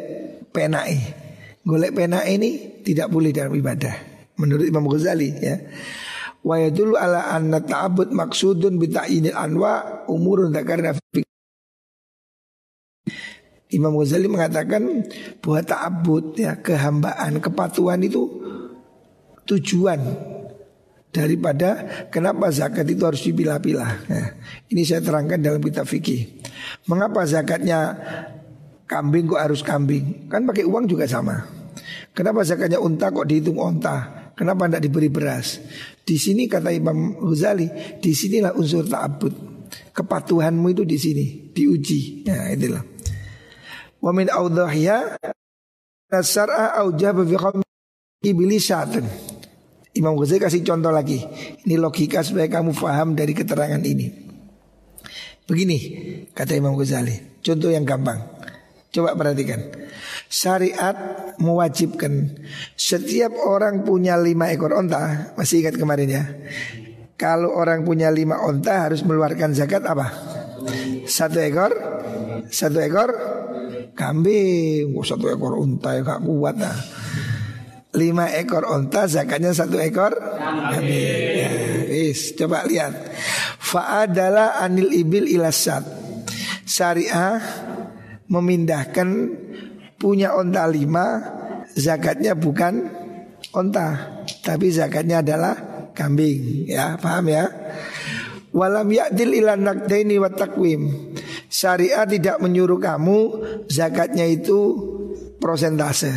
penai. 0.54 1.23
Golek 1.64 1.96
penai 1.96 2.36
ini 2.36 2.50
tidak 2.84 3.08
boleh 3.08 3.32
dalam 3.32 3.56
ibadah. 3.56 3.94
Menurut 4.36 4.68
Imam 4.68 4.84
Ghazali 4.84 5.32
ya. 5.40 5.56
Wa 6.44 6.60
yadullu 6.60 7.00
ala 7.00 7.32
anna 7.32 7.64
ta'abud 7.64 8.12
maksudun 8.12 8.76
bi 8.76 8.92
anwa 9.32 10.04
umurun 10.12 10.52
dzakarna 10.52 10.92
Imam 13.72 13.96
Ghazali 13.96 14.28
mengatakan 14.28 15.08
bahwa 15.40 15.60
ta'abud 15.64 16.36
ya 16.36 16.60
kehambaan, 16.60 17.40
kepatuhan 17.40 17.98
itu 18.04 18.28
tujuan 19.48 19.98
daripada 21.14 21.86
kenapa 22.10 22.50
zakat 22.50 22.86
itu 22.90 23.02
harus 23.06 23.22
dipilah-pilah. 23.24 23.90
Ya, 24.10 24.24
ini 24.68 24.82
saya 24.84 25.00
terangkan 25.00 25.40
dalam 25.40 25.62
kitab 25.62 25.86
fikih. 25.86 26.42
Mengapa 26.86 27.24
zakatnya 27.24 27.98
kambing 28.84 29.28
kok 29.28 29.40
harus 29.40 29.60
kambing? 29.60 30.28
Kan 30.28 30.48
pakai 30.48 30.64
uang 30.64 30.88
juga 30.88 31.04
sama. 31.08 31.44
Kenapa 32.14 32.46
zakatnya 32.46 32.78
unta 32.78 33.10
kok 33.10 33.26
dihitung 33.26 33.58
unta? 33.58 34.30
Kenapa 34.34 34.66
tidak 34.66 34.82
diberi 34.86 35.08
beras? 35.10 35.62
Di 36.02 36.18
sini 36.18 36.50
kata 36.50 36.74
Imam 36.74 37.18
Ghazali, 37.22 37.98
di 38.02 38.10
sinilah 38.10 38.54
unsur 38.58 38.86
ta'abud. 38.86 39.54
Kepatuhanmu 39.94 40.66
itu 40.74 40.82
di 40.82 40.98
sini, 40.98 41.24
diuji. 41.54 42.26
Ya, 42.26 42.50
itulah. 42.50 42.82
Wa 44.04 44.12
min 44.12 44.28
awdahya 44.28 45.16
Nasar'a 46.12 46.76
aujaba 46.78 47.24
fi 47.24 47.34
ibilisatun 48.28 49.04
Imam 49.96 50.14
Ghazali 50.18 50.42
kasih 50.42 50.60
contoh 50.60 50.92
lagi 50.92 51.24
Ini 51.64 51.80
logika 51.80 52.20
supaya 52.20 52.46
kamu 52.50 52.76
faham 52.76 53.16
dari 53.16 53.32
keterangan 53.32 53.80
ini 53.80 54.12
Begini 55.48 55.78
kata 56.36 56.54
Imam 56.54 56.76
Ghazali 56.76 57.40
Contoh 57.40 57.72
yang 57.72 57.88
gampang 57.88 58.33
Coba 58.94 59.18
perhatikan 59.18 59.58
Syariat 60.30 60.94
mewajibkan 61.42 62.38
Setiap 62.78 63.34
orang 63.42 63.82
punya 63.82 64.14
lima 64.14 64.54
ekor 64.54 64.70
onta 64.70 65.34
Masih 65.34 65.66
ingat 65.66 65.74
kemarin 65.74 66.06
ya 66.06 66.24
Kalau 67.18 67.50
orang 67.58 67.82
punya 67.82 68.14
lima 68.14 68.38
onta 68.38 68.86
harus 68.86 69.02
mengeluarkan 69.02 69.50
zakat 69.50 69.82
apa? 69.82 70.14
Satu 71.10 71.42
ekor 71.42 71.74
Satu 72.54 72.78
ekor 72.78 73.10
kambing, 73.94 74.92
oh, 74.98 75.06
satu 75.06 75.30
ekor 75.30 75.54
unta 75.56 75.94
ya 75.94 76.02
gak 76.02 76.20
kuat 76.26 76.58
nah. 76.58 76.74
Lima 77.94 78.26
ekor 78.34 78.66
unta 78.66 79.06
zakatnya 79.06 79.54
satu 79.54 79.78
ekor 79.78 80.10
kambing. 80.74 81.38
Ya, 81.38 81.50
is, 81.94 82.34
coba 82.34 82.66
lihat. 82.66 82.90
Fa'adalah 83.62 84.58
anil 84.58 84.90
ibil 84.90 85.30
ilasat. 85.30 85.86
Syariah 86.66 87.38
memindahkan 88.28 89.08
punya 90.00 90.36
unta 90.36 90.64
lima 90.68 91.20
zakatnya 91.74 92.36
bukan 92.36 92.88
unta 93.52 94.20
tapi 94.44 94.72
zakatnya 94.72 95.20
adalah 95.20 95.54
kambing 95.94 96.68
ya 96.68 96.98
paham 96.98 97.30
ya 97.30 97.44
walam 98.54 98.88
ya'dil 98.88 99.34
ilan 99.34 99.60
nakdaini 99.62 100.16
wa 100.16 100.30
Syariat 101.54 102.02
tidak 102.10 102.42
menyuruh 102.42 102.82
kamu 102.82 103.18
zakatnya 103.70 104.26
itu 104.26 104.58
prosentase. 105.38 106.10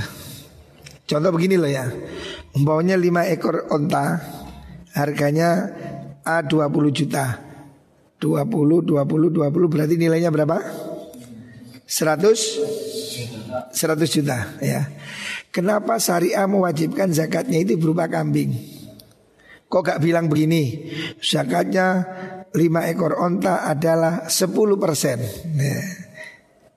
Contoh 1.06 1.30
begini 1.30 1.62
loh 1.62 1.70
ya. 1.70 1.86
Umpamanya 2.58 2.98
5 2.98 3.38
ekor 3.38 3.70
onta 3.70 4.18
harganya 4.98 5.78
A 6.26 6.42
20 6.42 6.74
juta. 6.90 7.38
20 8.18 8.50
20 8.82 8.90
20 8.90 9.70
berarti 9.70 9.94
nilainya 9.94 10.34
berapa? 10.34 10.58
100 11.88 13.72
100 13.72 14.16
juta 14.20 14.60
ya. 14.60 14.92
Kenapa 15.56 15.98
syariah 15.98 16.46
mewajibkan 16.46 17.10
zakatnya 17.16 17.64
itu 17.64 17.80
berupa 17.80 18.12
kambing? 18.12 18.54
Kok 19.72 19.84
gak 19.84 20.00
bilang 20.04 20.28
begini? 20.28 20.92
Zakatnya 21.24 22.06
lima 22.54 22.86
ekor 22.92 23.16
onta 23.18 23.64
adalah 23.66 24.28
10 24.28 24.54
persen. 24.78 25.18
Nah, 25.56 25.84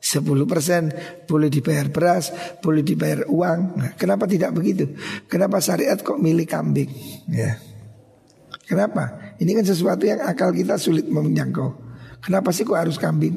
10 0.01 0.25
persen 0.49 0.89
boleh 1.29 1.53
dibayar 1.53 1.87
beras, 1.93 2.33
boleh 2.65 2.81
dibayar 2.81 3.29
uang. 3.29 3.59
Nah, 3.77 3.91
kenapa 4.01 4.25
tidak 4.25 4.57
begitu? 4.57 4.97
Kenapa 5.29 5.61
syariat 5.61 6.01
kok 6.01 6.19
milih 6.19 6.49
kambing? 6.49 6.89
Ya. 7.29 7.61
Kenapa? 8.65 9.35
Ini 9.43 9.61
kan 9.61 9.67
sesuatu 9.67 10.07
yang 10.07 10.23
akal 10.25 10.55
kita 10.55 10.79
sulit 10.81 11.05
menjangkau. 11.11 11.75
Kenapa 12.23 12.55
sih 12.55 12.63
kok 12.65 12.79
harus 12.79 12.97
kambing? 12.97 13.35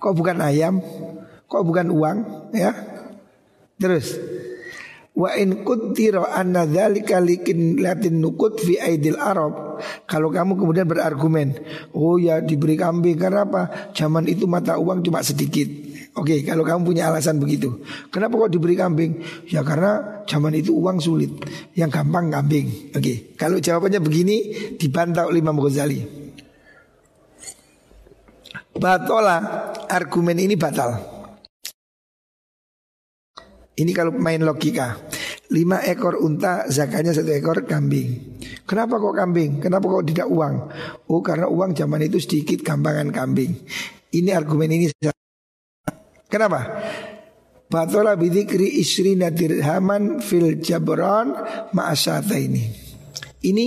Kok 0.00 0.14
bukan 0.16 0.40
ayam? 0.40 0.80
Kok 1.44 1.62
bukan 1.62 1.92
uang? 1.92 2.18
Ya. 2.56 2.72
Terus 3.76 4.16
Wa 5.10 5.36
in 5.36 5.66
kuntiro 5.66 6.24
anna 6.24 6.64
dzalika 6.64 7.18
likin 7.20 7.82
latin 7.82 8.22
nukut 8.22 8.62
fi 8.62 8.78
aidil 8.80 9.20
Arab. 9.20 9.82
Kalau 10.08 10.32
kamu 10.32 10.56
kemudian 10.56 10.86
berargumen, 10.88 11.56
oh 11.92 12.16
ya 12.16 12.40
diberi 12.40 12.78
kambing 12.78 13.20
karena 13.20 13.44
apa? 13.44 13.92
Zaman 13.92 14.24
itu 14.30 14.48
mata 14.48 14.80
uang 14.80 15.04
cuma 15.04 15.20
sedikit. 15.20 15.66
Oke, 16.14 16.42
kalau 16.42 16.64
kamu 16.66 16.94
punya 16.94 17.10
alasan 17.12 17.36
begitu. 17.36 17.82
Kenapa 18.10 18.48
kok 18.48 18.52
diberi 18.52 18.74
kambing? 18.74 19.20
Ya 19.46 19.60
karena 19.60 20.24
zaman 20.24 20.56
itu 20.56 20.72
uang 20.72 21.02
sulit. 21.02 21.32
Yang 21.74 22.00
gampang 22.00 22.30
kambing. 22.30 22.94
Oke, 22.96 23.34
kalau 23.34 23.60
jawabannya 23.60 24.00
begini 24.00 24.36
dibantah 24.78 25.26
oleh 25.26 25.42
Imam 25.42 25.58
Ghazali. 25.58 26.19
Batola 28.76 29.38
argumen 29.90 30.38
ini 30.38 30.54
batal. 30.54 31.20
Ini 33.80 33.96
kalau 33.96 34.12
main 34.12 34.44
logika 34.44 35.00
Lima 35.50 35.80
ekor 35.82 36.20
unta 36.20 36.68
zakatnya 36.68 37.16
satu 37.16 37.32
ekor 37.32 37.64
kambing 37.64 38.38
Kenapa 38.68 39.00
kok 39.00 39.16
kambing? 39.16 39.58
Kenapa 39.58 39.88
kok 39.88 40.04
tidak 40.06 40.28
uang? 40.28 40.54
Oh 41.08 41.24
karena 41.24 41.48
uang 41.48 41.72
zaman 41.72 42.04
itu 42.04 42.20
sedikit 42.20 42.60
gampangan 42.60 43.08
kambing 43.08 43.56
Ini 44.12 44.30
argumen 44.36 44.68
ini 44.70 44.92
Kenapa? 46.28 46.60
Batola 47.70 48.14
bidikri 48.20 48.78
isri 48.78 49.16
nadirhaman 49.16 50.20
fil 50.20 50.60
jabron 50.60 51.32
ma'asata 51.72 52.36
ini 52.36 52.68
Ini 53.40 53.66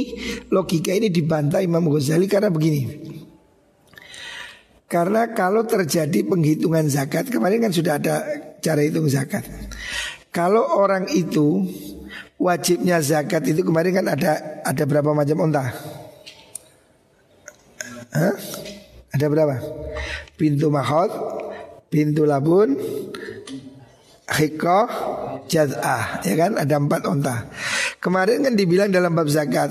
logika 0.53 0.93
ini 0.93 1.09
dibantah 1.09 1.59
Imam 1.65 1.89
Ghazali 1.89 2.29
karena 2.29 2.53
begini 2.53 3.12
Karena 4.93 5.33
kalau 5.33 5.65
terjadi 5.65 6.21
penghitungan 6.21 6.85
zakat 6.85 7.25
Kemarin 7.33 7.65
kan 7.65 7.73
sudah 7.73 7.97
ada 7.97 8.21
cara 8.61 8.85
hitung 8.85 9.09
zakat. 9.09 9.41
Kalau 10.29 10.61
orang 10.77 11.09
itu 11.09 11.65
wajibnya 12.37 13.01
zakat 13.01 13.45
itu 13.49 13.65
kemarin 13.65 14.01
kan 14.01 14.07
ada 14.13 14.61
ada 14.61 14.83
berapa 14.85 15.13
macam 15.13 15.49
unta? 15.49 15.73
Hah? 18.13 18.35
Ada 19.13 19.25
berapa? 19.29 19.61
Pintu 20.37 20.73
mahot, 20.73 21.09
pintu 21.93 22.25
labun, 22.25 22.77
hikoh, 24.25 24.89
jaz'ah 25.45 26.25
Ya 26.25 26.33
kan 26.33 26.57
ada 26.57 26.81
empat 26.81 27.05
unta 27.05 27.45
Kemarin 28.01 28.41
kan 28.49 28.53
dibilang 28.57 28.89
dalam 28.89 29.13
bab 29.13 29.29
zakat 29.29 29.69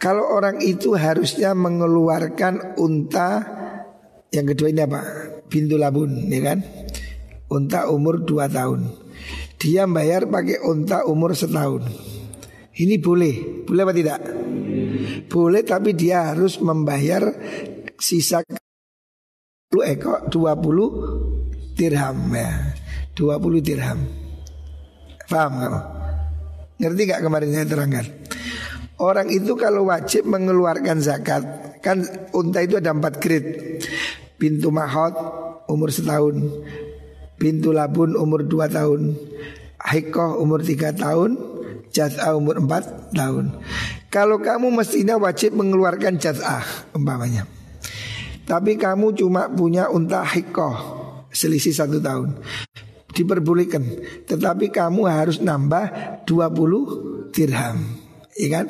Kalau 0.00 0.24
orang 0.32 0.64
itu 0.64 0.96
harusnya 0.96 1.52
mengeluarkan 1.52 2.80
unta 2.80 3.59
Yang 4.30 4.46
kedua 4.54 4.68
ini 4.70 4.82
apa? 4.86 5.00
Pintu 5.50 5.74
labun 5.74 6.30
ya 6.30 6.38
kan 6.54 6.62
unta 7.50 7.90
umur 7.90 8.22
2 8.22 8.46
tahun. 8.46 8.80
Dia 9.60 9.84
bayar 9.90 10.30
pakai 10.30 10.62
unta 10.64 11.04
umur 11.04 11.34
setahun. 11.36 11.84
Ini 12.80 12.96
boleh, 13.02 13.66
boleh 13.66 13.82
apa 13.84 13.92
tidak? 13.92 14.20
Boleh 15.28 15.62
tapi 15.66 15.92
dia 15.92 16.32
harus 16.32 16.56
membayar 16.62 17.28
sisa 17.98 18.40
20 18.46 19.92
ekor 19.98 20.18
20 20.32 21.76
dirham 21.76 22.18
ya. 22.32 22.72
20 23.18 23.60
dirham. 23.60 23.98
Paham 25.28 25.52
kamu? 25.60 25.80
Ngerti 26.80 27.02
gak 27.04 27.20
kemarin 27.20 27.50
saya 27.52 27.66
terangkan? 27.68 28.06
Orang 28.96 29.28
itu 29.28 29.52
kalau 29.60 29.92
wajib 29.92 30.24
mengeluarkan 30.24 31.04
zakat 31.04 31.44
Kan 31.80 32.04
unta 32.36 32.60
itu 32.60 32.76
ada 32.76 32.92
empat 32.92 33.20
grade. 33.20 33.80
Pintu 34.36 34.68
mahot 34.72 35.12
umur 35.68 35.88
setahun. 35.92 36.36
Bintu 37.40 37.72
Labun 37.72 38.16
umur 38.16 38.44
2 38.44 38.68
tahun. 38.68 39.16
Hikoh 39.80 40.40
umur 40.40 40.60
3 40.60 40.92
tahun. 40.92 41.30
Jaz'ah 41.90 42.36
umur 42.36 42.60
4 42.60 43.16
tahun. 43.16 43.56
Kalau 44.12 44.38
kamu 44.38 44.70
mestinya 44.70 45.18
wajib 45.18 45.56
mengeluarkan 45.56 46.20
jaz'ah 46.20 46.92
Umpamanya. 46.94 47.48
Tapi 48.46 48.74
kamu 48.74 49.14
cuma 49.14 49.46
punya 49.46 49.86
unta 49.86 50.26
hikoh 50.26 51.00
Selisih 51.30 51.70
satu 51.70 52.02
tahun. 52.02 52.34
Diperbolehkan. 53.14 53.82
Tetapi 54.26 54.74
kamu 54.74 55.06
harus 55.06 55.38
nambah 55.38 56.24
20 56.26 57.30
dirham. 57.30 57.78
Iya 58.34 58.48
kan? 58.50 58.66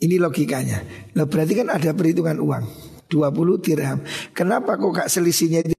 Ini 0.00 0.16
logikanya. 0.16 0.80
Nah, 1.12 1.28
berarti 1.28 1.52
kan 1.52 1.68
ada 1.68 1.92
perhitungan 1.92 2.40
uang 2.40 2.64
20 3.10 3.64
dirham. 3.64 3.98
Kenapa 4.32 4.80
kok 4.80 4.96
gak 4.96 5.10
selisihnya? 5.12 5.76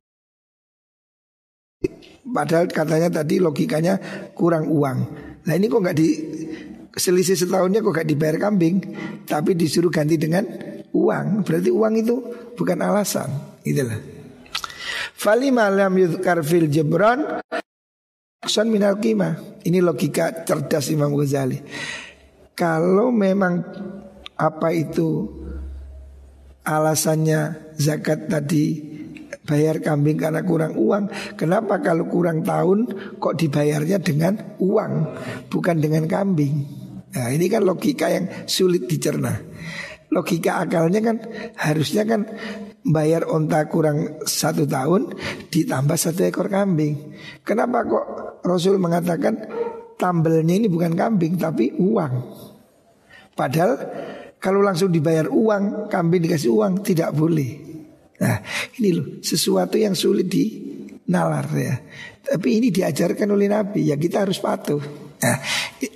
Padahal 2.32 2.70
katanya 2.70 3.10
tadi 3.24 3.42
logikanya 3.42 3.98
kurang 4.38 4.70
uang. 4.70 4.98
Nah 5.42 5.54
ini 5.58 5.66
kok 5.68 5.82
gak 5.82 5.98
di 5.98 6.10
selisih 6.94 7.34
setahunnya 7.34 7.82
kok 7.82 7.98
gak 7.98 8.08
dibayar 8.08 8.38
kambing, 8.38 8.78
tapi 9.26 9.58
disuruh 9.58 9.90
ganti 9.90 10.22
dengan 10.22 10.46
uang. 10.94 11.42
Berarti 11.42 11.70
uang 11.74 11.94
itu 11.98 12.16
bukan 12.54 12.78
alasan. 12.84 13.28
Itulah. 13.66 13.98
Fali 15.18 15.50
malam 15.50 15.98
yudhkar 15.98 16.46
fil 16.46 16.70
jebron 16.70 17.42
Aksan 18.42 18.74
minal 18.74 18.98
kima. 18.98 19.38
Ini 19.62 19.86
logika 19.86 20.42
cerdas 20.42 20.90
Imam 20.90 21.14
Ghazali. 21.14 21.62
Kalau 22.58 23.14
memang 23.14 23.62
apa 24.42 24.74
itu 24.74 25.30
alasannya 26.66 27.74
zakat 27.78 28.26
tadi 28.26 28.66
bayar 29.46 29.82
kambing 29.82 30.18
karena 30.18 30.42
kurang 30.42 30.74
uang. 30.78 31.38
Kenapa 31.38 31.82
kalau 31.82 32.10
kurang 32.10 32.42
tahun 32.42 32.90
kok 33.22 33.38
dibayarnya 33.38 34.02
dengan 34.02 34.58
uang 34.58 34.94
bukan 35.50 35.78
dengan 35.78 36.10
kambing? 36.10 36.66
Nah 37.12 37.28
ini 37.30 37.46
kan 37.52 37.62
logika 37.62 38.10
yang 38.10 38.26
sulit 38.50 38.90
dicerna. 38.90 39.38
Logika 40.12 40.60
akalnya 40.60 41.00
kan 41.00 41.18
harusnya 41.56 42.04
kan 42.04 42.28
bayar 42.84 43.30
onta 43.30 43.64
kurang 43.72 44.26
satu 44.28 44.68
tahun 44.68 45.16
ditambah 45.54 45.98
satu 45.98 46.28
ekor 46.28 46.52
kambing. 46.52 47.16
Kenapa 47.46 47.86
kok 47.88 48.06
Rasul 48.44 48.82
mengatakan 48.82 49.38
tambelnya 49.96 50.58
ini 50.58 50.68
bukan 50.68 50.98
kambing 50.98 51.40
tapi 51.40 51.72
uang? 51.80 52.14
Padahal 53.32 53.80
kalau 54.42 54.66
langsung 54.66 54.90
dibayar 54.90 55.30
uang, 55.30 55.86
kambing 55.86 56.26
dikasih 56.26 56.50
uang 56.50 56.82
tidak 56.82 57.14
boleh. 57.14 57.62
Nah, 58.18 58.42
ini 58.82 58.90
loh 58.90 59.08
sesuatu 59.22 59.78
yang 59.78 59.94
sulit 59.94 60.26
di 60.26 60.46
nalar 61.14 61.46
ya. 61.54 61.78
Tapi 62.26 62.58
ini 62.58 62.74
diajarkan 62.74 63.30
oleh 63.38 63.46
Nabi, 63.46 63.94
ya 63.94 64.02
kita 64.02 64.26
harus 64.26 64.42
patuh. 64.42 64.82
Nah, 65.22 65.38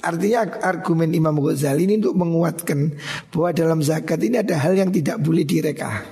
artinya 0.06 0.62
argumen 0.62 1.10
Imam 1.10 1.34
Ghazali 1.42 1.90
ini 1.90 1.98
untuk 1.98 2.22
menguatkan 2.22 2.94
bahwa 3.34 3.50
dalam 3.50 3.80
zakat 3.82 4.22
ini 4.22 4.38
ada 4.38 4.62
hal 4.62 4.78
yang 4.78 4.94
tidak 4.94 5.18
boleh 5.18 5.42
direka. 5.42 6.06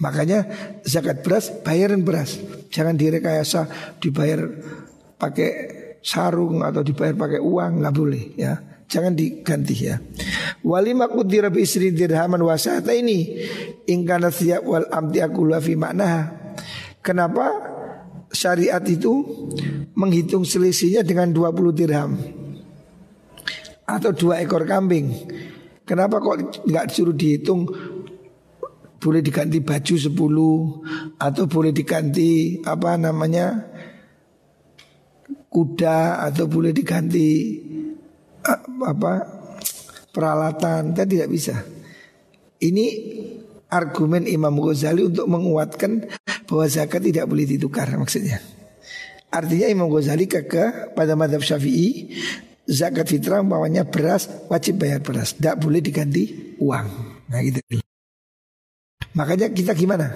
Makanya 0.00 0.48
zakat 0.88 1.20
beras 1.20 1.52
bayaran 1.60 2.00
beras, 2.08 2.40
jangan 2.72 2.96
direkayasa 2.96 3.68
dibayar 4.00 4.48
pakai 5.20 5.50
sarung 6.00 6.64
atau 6.64 6.80
dibayar 6.80 7.12
pakai 7.18 7.40
uang 7.42 7.84
nggak 7.84 7.94
boleh 7.96 8.24
ya. 8.38 8.67
Jangan 8.88 9.12
diganti 9.12 9.76
ya. 9.76 10.00
Walima 10.64 11.12
kudira 11.12 11.52
bi 11.52 11.68
isri 11.68 11.92
dirhaman 11.92 12.40
wasata 12.40 12.96
ini 12.96 13.36
ingkana 13.84 14.32
siap 14.32 14.64
wal 14.64 14.88
amti 14.88 15.20
akula 15.20 15.60
fi. 15.60 15.76
Kenapa 17.04 17.46
syariat 18.32 18.80
itu 18.88 19.24
menghitung 19.92 20.48
selisihnya 20.48 21.04
dengan 21.04 21.32
20 21.36 21.76
dirham 21.76 22.16
atau 23.84 24.10
dua 24.16 24.40
ekor 24.40 24.64
kambing? 24.64 25.12
Kenapa 25.84 26.20
kok 26.20 26.64
nggak 26.64 26.86
disuruh 26.88 27.16
dihitung 27.16 27.68
boleh 28.98 29.22
diganti 29.22 29.62
baju 29.62 29.94
10 29.94 31.22
atau 31.22 31.44
boleh 31.46 31.72
diganti 31.72 32.58
apa 32.66 32.98
namanya 32.98 33.68
kuda 35.48 36.24
atau 36.28 36.44
boleh 36.50 36.74
diganti 36.74 37.62
apa 38.44 39.12
peralatan 40.12 40.94
kan 40.94 41.06
tidak 41.06 41.28
bisa. 41.30 41.62
Ini 42.58 42.86
argumen 43.70 44.26
Imam 44.26 44.56
Ghazali 44.58 45.06
untuk 45.06 45.28
menguatkan 45.30 46.08
bahwa 46.48 46.66
zakat 46.66 47.04
tidak 47.04 47.28
boleh 47.28 47.46
ditukar 47.46 47.86
maksudnya. 47.94 48.40
Artinya 49.28 49.68
Imam 49.68 49.92
Ghazali 49.92 50.24
keke 50.24 50.96
pada 50.96 51.12
madhab 51.14 51.44
syafi'i 51.44 52.16
zakat 52.64 53.08
fitrah 53.08 53.44
bawahnya 53.44 53.86
beras 53.88 54.28
wajib 54.48 54.80
bayar 54.80 55.04
beras, 55.04 55.36
tidak 55.36 55.60
boleh 55.60 55.80
diganti 55.84 56.56
uang. 56.58 56.88
Nah 57.28 57.40
gitu. 57.44 57.60
Makanya 59.14 59.52
kita 59.52 59.72
gimana? 59.76 60.08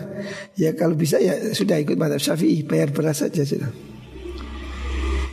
Ya 0.57 0.73
kalau 0.73 0.97
bisa 0.97 1.21
ya 1.21 1.53
sudah 1.53 1.77
ikut 1.79 2.01
madhab 2.01 2.19
syafi'i 2.19 2.65
bayar 2.65 2.91
beras 2.91 3.21
saja 3.21 3.45
sudah. 3.45 3.92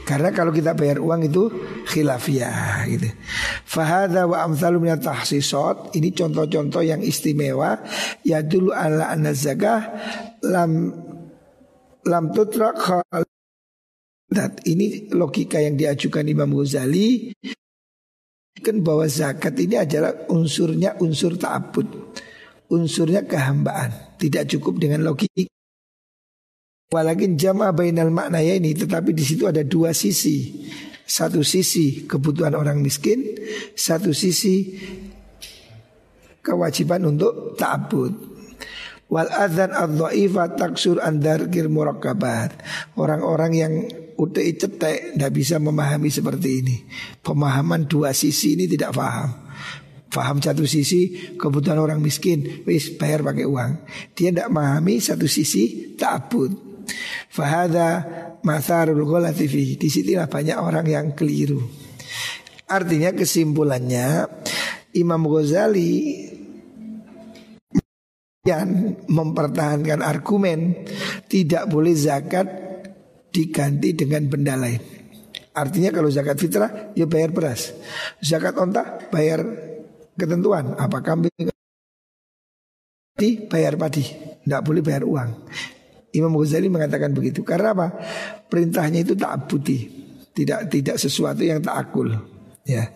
Karena 0.09 0.33
kalau 0.33 0.49
kita 0.49 0.73
bayar 0.73 0.97
uang 0.97 1.29
itu 1.29 1.53
khilafiyah 1.85 2.89
gitu. 2.89 3.13
Fahada 3.61 4.25
wa 4.25 4.41
amsalu 4.41 4.89
Ini 4.89 6.09
contoh-contoh 6.17 6.81
yang 6.81 7.05
istimewa. 7.05 7.77
Ya 8.25 8.41
dulu 8.41 8.73
ala 8.73 9.13
zakah 9.37 9.85
Lam 10.41 10.89
Lam 12.09 12.25
tutrak 12.33 13.05
Ini 14.65 15.13
logika 15.13 15.61
yang 15.61 15.77
diajukan 15.77 16.25
Imam 16.25 16.57
Ghazali. 16.57 17.29
Kan 18.65 18.81
bahwa 18.81 19.05
zakat 19.05 19.61
ini 19.61 19.77
adalah 19.77 20.25
unsurnya 20.33 20.97
unsur 20.97 21.37
ta'abud 21.37 21.85
Unsurnya 22.73 23.29
kehambaan. 23.29 24.17
Tidak 24.17 24.57
cukup 24.57 24.81
dengan 24.81 25.05
logika 25.05 25.58
Walakin 26.89 27.37
jama 27.37 27.69
bainal 27.69 28.09
makna 28.09 28.41
ya 28.41 28.57
ini 28.57 28.73
tetapi 28.73 29.13
di 29.13 29.21
situ 29.21 29.45
ada 29.45 29.61
dua 29.61 29.93
sisi. 29.93 30.65
Satu 31.05 31.45
sisi 31.45 32.09
kebutuhan 32.09 32.57
orang 32.57 32.81
miskin, 32.81 33.29
satu 33.77 34.09
sisi 34.09 34.73
kewajiban 36.41 37.05
untuk 37.05 37.53
ta'bud. 37.61 38.13
Wal 39.05 39.29
adzan 39.29 39.69
adh-dhaifa 39.69 40.57
taksur 40.57 40.97
andar 40.97 41.53
kir 41.53 41.69
murakabat. 41.69 42.57
Orang-orang 42.97 43.51
yang 43.53 43.73
udah 44.17 44.41
cetek 44.41 45.13
tidak 45.13 45.31
bisa 45.37 45.61
memahami 45.61 46.09
seperti 46.09 46.49
ini. 46.65 46.77
Pemahaman 47.21 47.85
dua 47.85 48.17
sisi 48.17 48.57
ini 48.57 48.65
tidak 48.65 48.97
paham. 48.97 49.29
Faham 50.09 50.41
satu 50.41 50.65
sisi 50.65 51.37
kebutuhan 51.37 51.77
orang 51.77 52.01
miskin, 52.01 52.65
wis 52.65 52.97
bayar 52.97 53.21
pakai 53.21 53.45
uang. 53.45 53.85
Dia 54.17 54.33
tidak 54.33 54.49
memahami 54.49 54.97
satu 54.97 55.29
sisi 55.29 55.93
ta'bud. 55.93 56.68
Fahada 57.29 58.05
masarul 58.43 59.05
ghalati 59.05 59.45
fi. 59.45 59.75
Di 59.77 59.87
situlah 59.89 60.27
banyak 60.27 60.57
orang 60.57 60.85
yang 60.87 61.07
keliru. 61.13 61.61
Artinya 62.69 63.09
kesimpulannya 63.13 64.29
Imam 64.93 65.25
Ghazali 65.25 66.29
yang 68.45 68.97
mempertahankan 69.05 70.01
argumen 70.01 70.87
tidak 71.29 71.69
boleh 71.69 71.93
zakat 71.93 72.47
diganti 73.29 73.93
dengan 73.93 74.25
benda 74.25 74.57
lain. 74.57 74.81
Artinya 75.53 75.89
kalau 75.93 76.09
zakat 76.09 76.37
fitrah 76.37 76.93
ya 76.93 77.05
bayar 77.09 77.33
beras. 77.33 77.73
Zakat 78.21 78.57
onta 78.57 79.01
bayar 79.09 79.43
ketentuan 80.15 80.77
apa 80.77 81.01
kambing 81.01 81.33
bayar 83.51 83.75
padi, 83.75 84.05
tidak 84.47 84.61
boleh 84.63 84.79
bayar 84.79 85.03
uang. 85.03 85.29
Imam 86.13 86.33
Ghazali 86.33 86.67
mengatakan 86.71 87.13
begitu 87.13 87.45
karena 87.45 87.77
apa? 87.77 87.87
Perintahnya 88.49 89.05
itu 89.05 89.13
tak 89.13 89.45
putih, 89.45 89.89
tidak 90.33 90.69
tidak 90.73 90.97
sesuatu 90.97 91.45
yang 91.45 91.61
tak 91.61 91.89
akul. 91.89 92.09
Ya, 92.65 92.89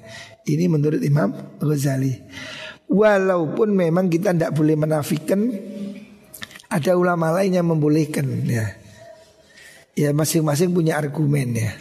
ini 0.50 0.66
menurut 0.70 1.02
Imam 1.02 1.34
Ghazali. 1.62 2.14
Walaupun 2.90 3.74
memang 3.74 4.06
kita 4.12 4.34
tidak 4.34 4.54
boleh 4.54 4.78
menafikan 4.78 5.50
ada 6.74 6.92
ulama 6.98 7.30
lain 7.34 7.58
yang 7.58 7.70
membolehkan 7.70 8.26
ya. 8.50 8.66
Ya 9.94 10.10
masing-masing 10.10 10.74
punya 10.74 10.98
argumen 10.98 11.54
ya. 11.54 11.74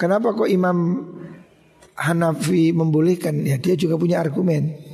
Kenapa 0.00 0.32
kok 0.32 0.48
Imam 0.48 1.04
Hanafi 1.92 2.72
membolehkan? 2.72 3.44
Ya 3.44 3.60
dia 3.60 3.76
juga 3.76 4.00
punya 4.00 4.16
argumen. 4.24 4.89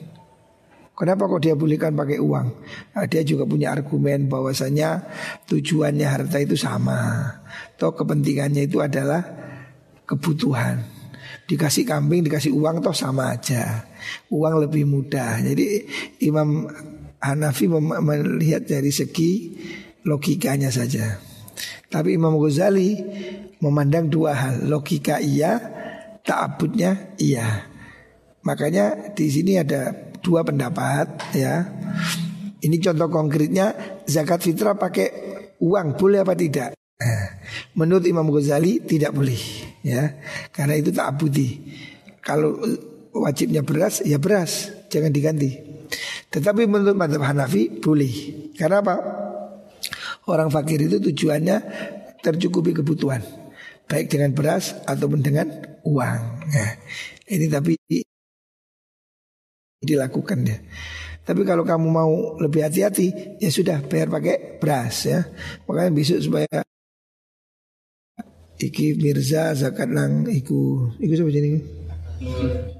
Kenapa 0.97 1.29
kok 1.29 1.45
dia 1.45 1.53
bolehkan 1.53 1.93
pakai 1.93 2.17
uang? 2.17 2.49
Nah, 2.97 3.05
dia 3.05 3.21
juga 3.21 3.45
punya 3.45 3.69
argumen 3.69 4.33
bahwasanya 4.33 5.05
tujuannya 5.45 6.09
harta 6.09 6.41
itu 6.41 6.57
sama. 6.57 7.29
Toh 7.77 7.93
kepentingannya 7.93 8.65
itu 8.65 8.81
adalah 8.81 9.21
kebutuhan. 10.09 10.81
Dikasih 11.45 11.85
kambing, 11.85 12.25
dikasih 12.25 12.49
uang 12.57 12.81
toh 12.81 12.97
sama 12.97 13.37
aja. 13.37 13.85
Uang 14.33 14.57
lebih 14.65 14.89
mudah. 14.89 15.37
Jadi 15.45 15.85
Imam 16.25 16.65
Hanafi 17.21 17.69
melihat 17.69 18.65
dari 18.65 18.89
segi 18.89 19.53
logikanya 20.09 20.73
saja. 20.73 21.21
Tapi 21.93 22.17
Imam 22.17 22.41
Ghazali 22.41 22.97
memandang 23.61 24.09
dua 24.09 24.33
hal, 24.33 24.65
logika 24.65 25.21
iya, 25.21 25.61
ta'abudnya 26.25 27.21
iya. 27.21 27.77
Makanya 28.47 29.13
di 29.15 29.27
sini 29.27 29.59
ada 29.59 29.91
dua 30.27 30.43
pendapat 30.43 31.07
ya. 31.39 31.71
Ini 32.59 32.83
contoh 32.83 33.07
konkretnya 33.07 33.71
zakat 34.11 34.43
fitrah 34.43 34.75
pakai 34.75 35.09
uang 35.63 35.95
boleh 35.95 36.27
apa 36.27 36.35
tidak? 36.35 36.75
Nah, 36.99 37.27
Menurut 37.77 38.05
Imam 38.09 38.27
Ghazali 38.33 38.83
tidak 38.83 39.15
boleh 39.15 39.39
ya, 39.85 40.17
karena 40.51 40.75
itu 40.81 40.91
tak 40.91 41.15
abudi. 41.15 41.61
Kalau 42.25 42.59
wajibnya 43.15 43.63
beras 43.63 44.03
ya 44.03 44.19
beras, 44.19 44.73
jangan 44.91 45.13
diganti. 45.13 45.61
Tetapi 46.33 46.67
menurut 46.67 46.99
madhab 46.99 47.23
Hanafi 47.23 47.71
boleh. 47.79 48.13
Karena 48.59 48.83
apa? 48.83 48.95
Orang 50.27 50.51
fakir 50.51 50.83
itu 50.83 50.99
tujuannya 50.99 51.57
tercukupi 52.19 52.75
kebutuhan, 52.75 53.23
baik 53.87 54.11
dengan 54.11 54.35
beras 54.35 54.75
ataupun 54.89 55.23
dengan 55.23 55.47
uang. 55.87 56.21
Nah, 56.51 56.71
ini 57.31 57.47
tapi 57.47 57.79
dilakukan 59.87 60.39
ya. 60.43 60.59
Tapi 61.27 61.43
kalau 61.43 61.67
kamu 61.67 61.89
mau 61.91 62.39
lebih 62.39 62.67
hati-hati, 62.67 63.39
ya 63.43 63.51
sudah 63.51 63.83
bayar 63.87 64.11
pakai 64.11 64.59
beras 64.63 65.11
ya. 65.11 65.27
Makanya 65.67 65.91
besok 65.91 66.23
supaya 66.23 66.63
iki 68.57 68.97
Mirza 68.97 69.53
zakat 69.53 69.91
nang 69.91 70.25
iku 70.33 70.89
iku 70.97 71.13
siapa 71.13 71.33
jadi 71.33 71.61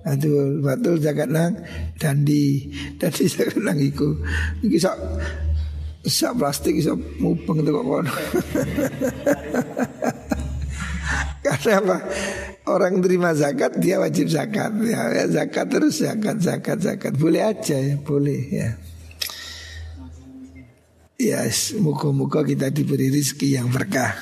Aduh, 0.09 0.65
betul 0.65 0.97
zakat 0.97 1.29
nang 1.29 1.61
dandi 2.01 2.73
dandi 2.97 3.25
zakat 3.29 3.61
nang 3.61 3.77
iku. 3.77 4.17
Iki 4.65 4.79
sak 4.81 4.97
sak 6.09 6.33
plastik 6.41 6.81
sak 6.81 6.97
mupeng 7.21 7.61
itu 7.61 7.71
kok 7.75 7.85
kono. 7.85 8.09
Karena 11.47 11.79
apa? 11.79 11.99
Orang 12.67 12.99
terima 12.99 13.31
zakat 13.31 13.79
dia 13.79 14.03
wajib 14.03 14.27
zakat 14.27 14.75
ya, 14.83 15.15
ya 15.15 15.25
zakat 15.31 15.67
terus 15.71 16.03
zakat 16.03 16.43
zakat 16.43 16.79
zakat 16.83 17.13
boleh 17.15 17.47
aja 17.47 17.79
ya 17.79 17.95
boleh 18.03 18.43
ya. 18.51 18.71
Ya, 21.17 21.49
yes, 21.49 21.73
muka-muka 21.81 22.45
kita 22.45 22.69
diberi 22.69 23.09
rezeki 23.09 23.57
yang 23.57 23.73
berkah. 23.73 24.13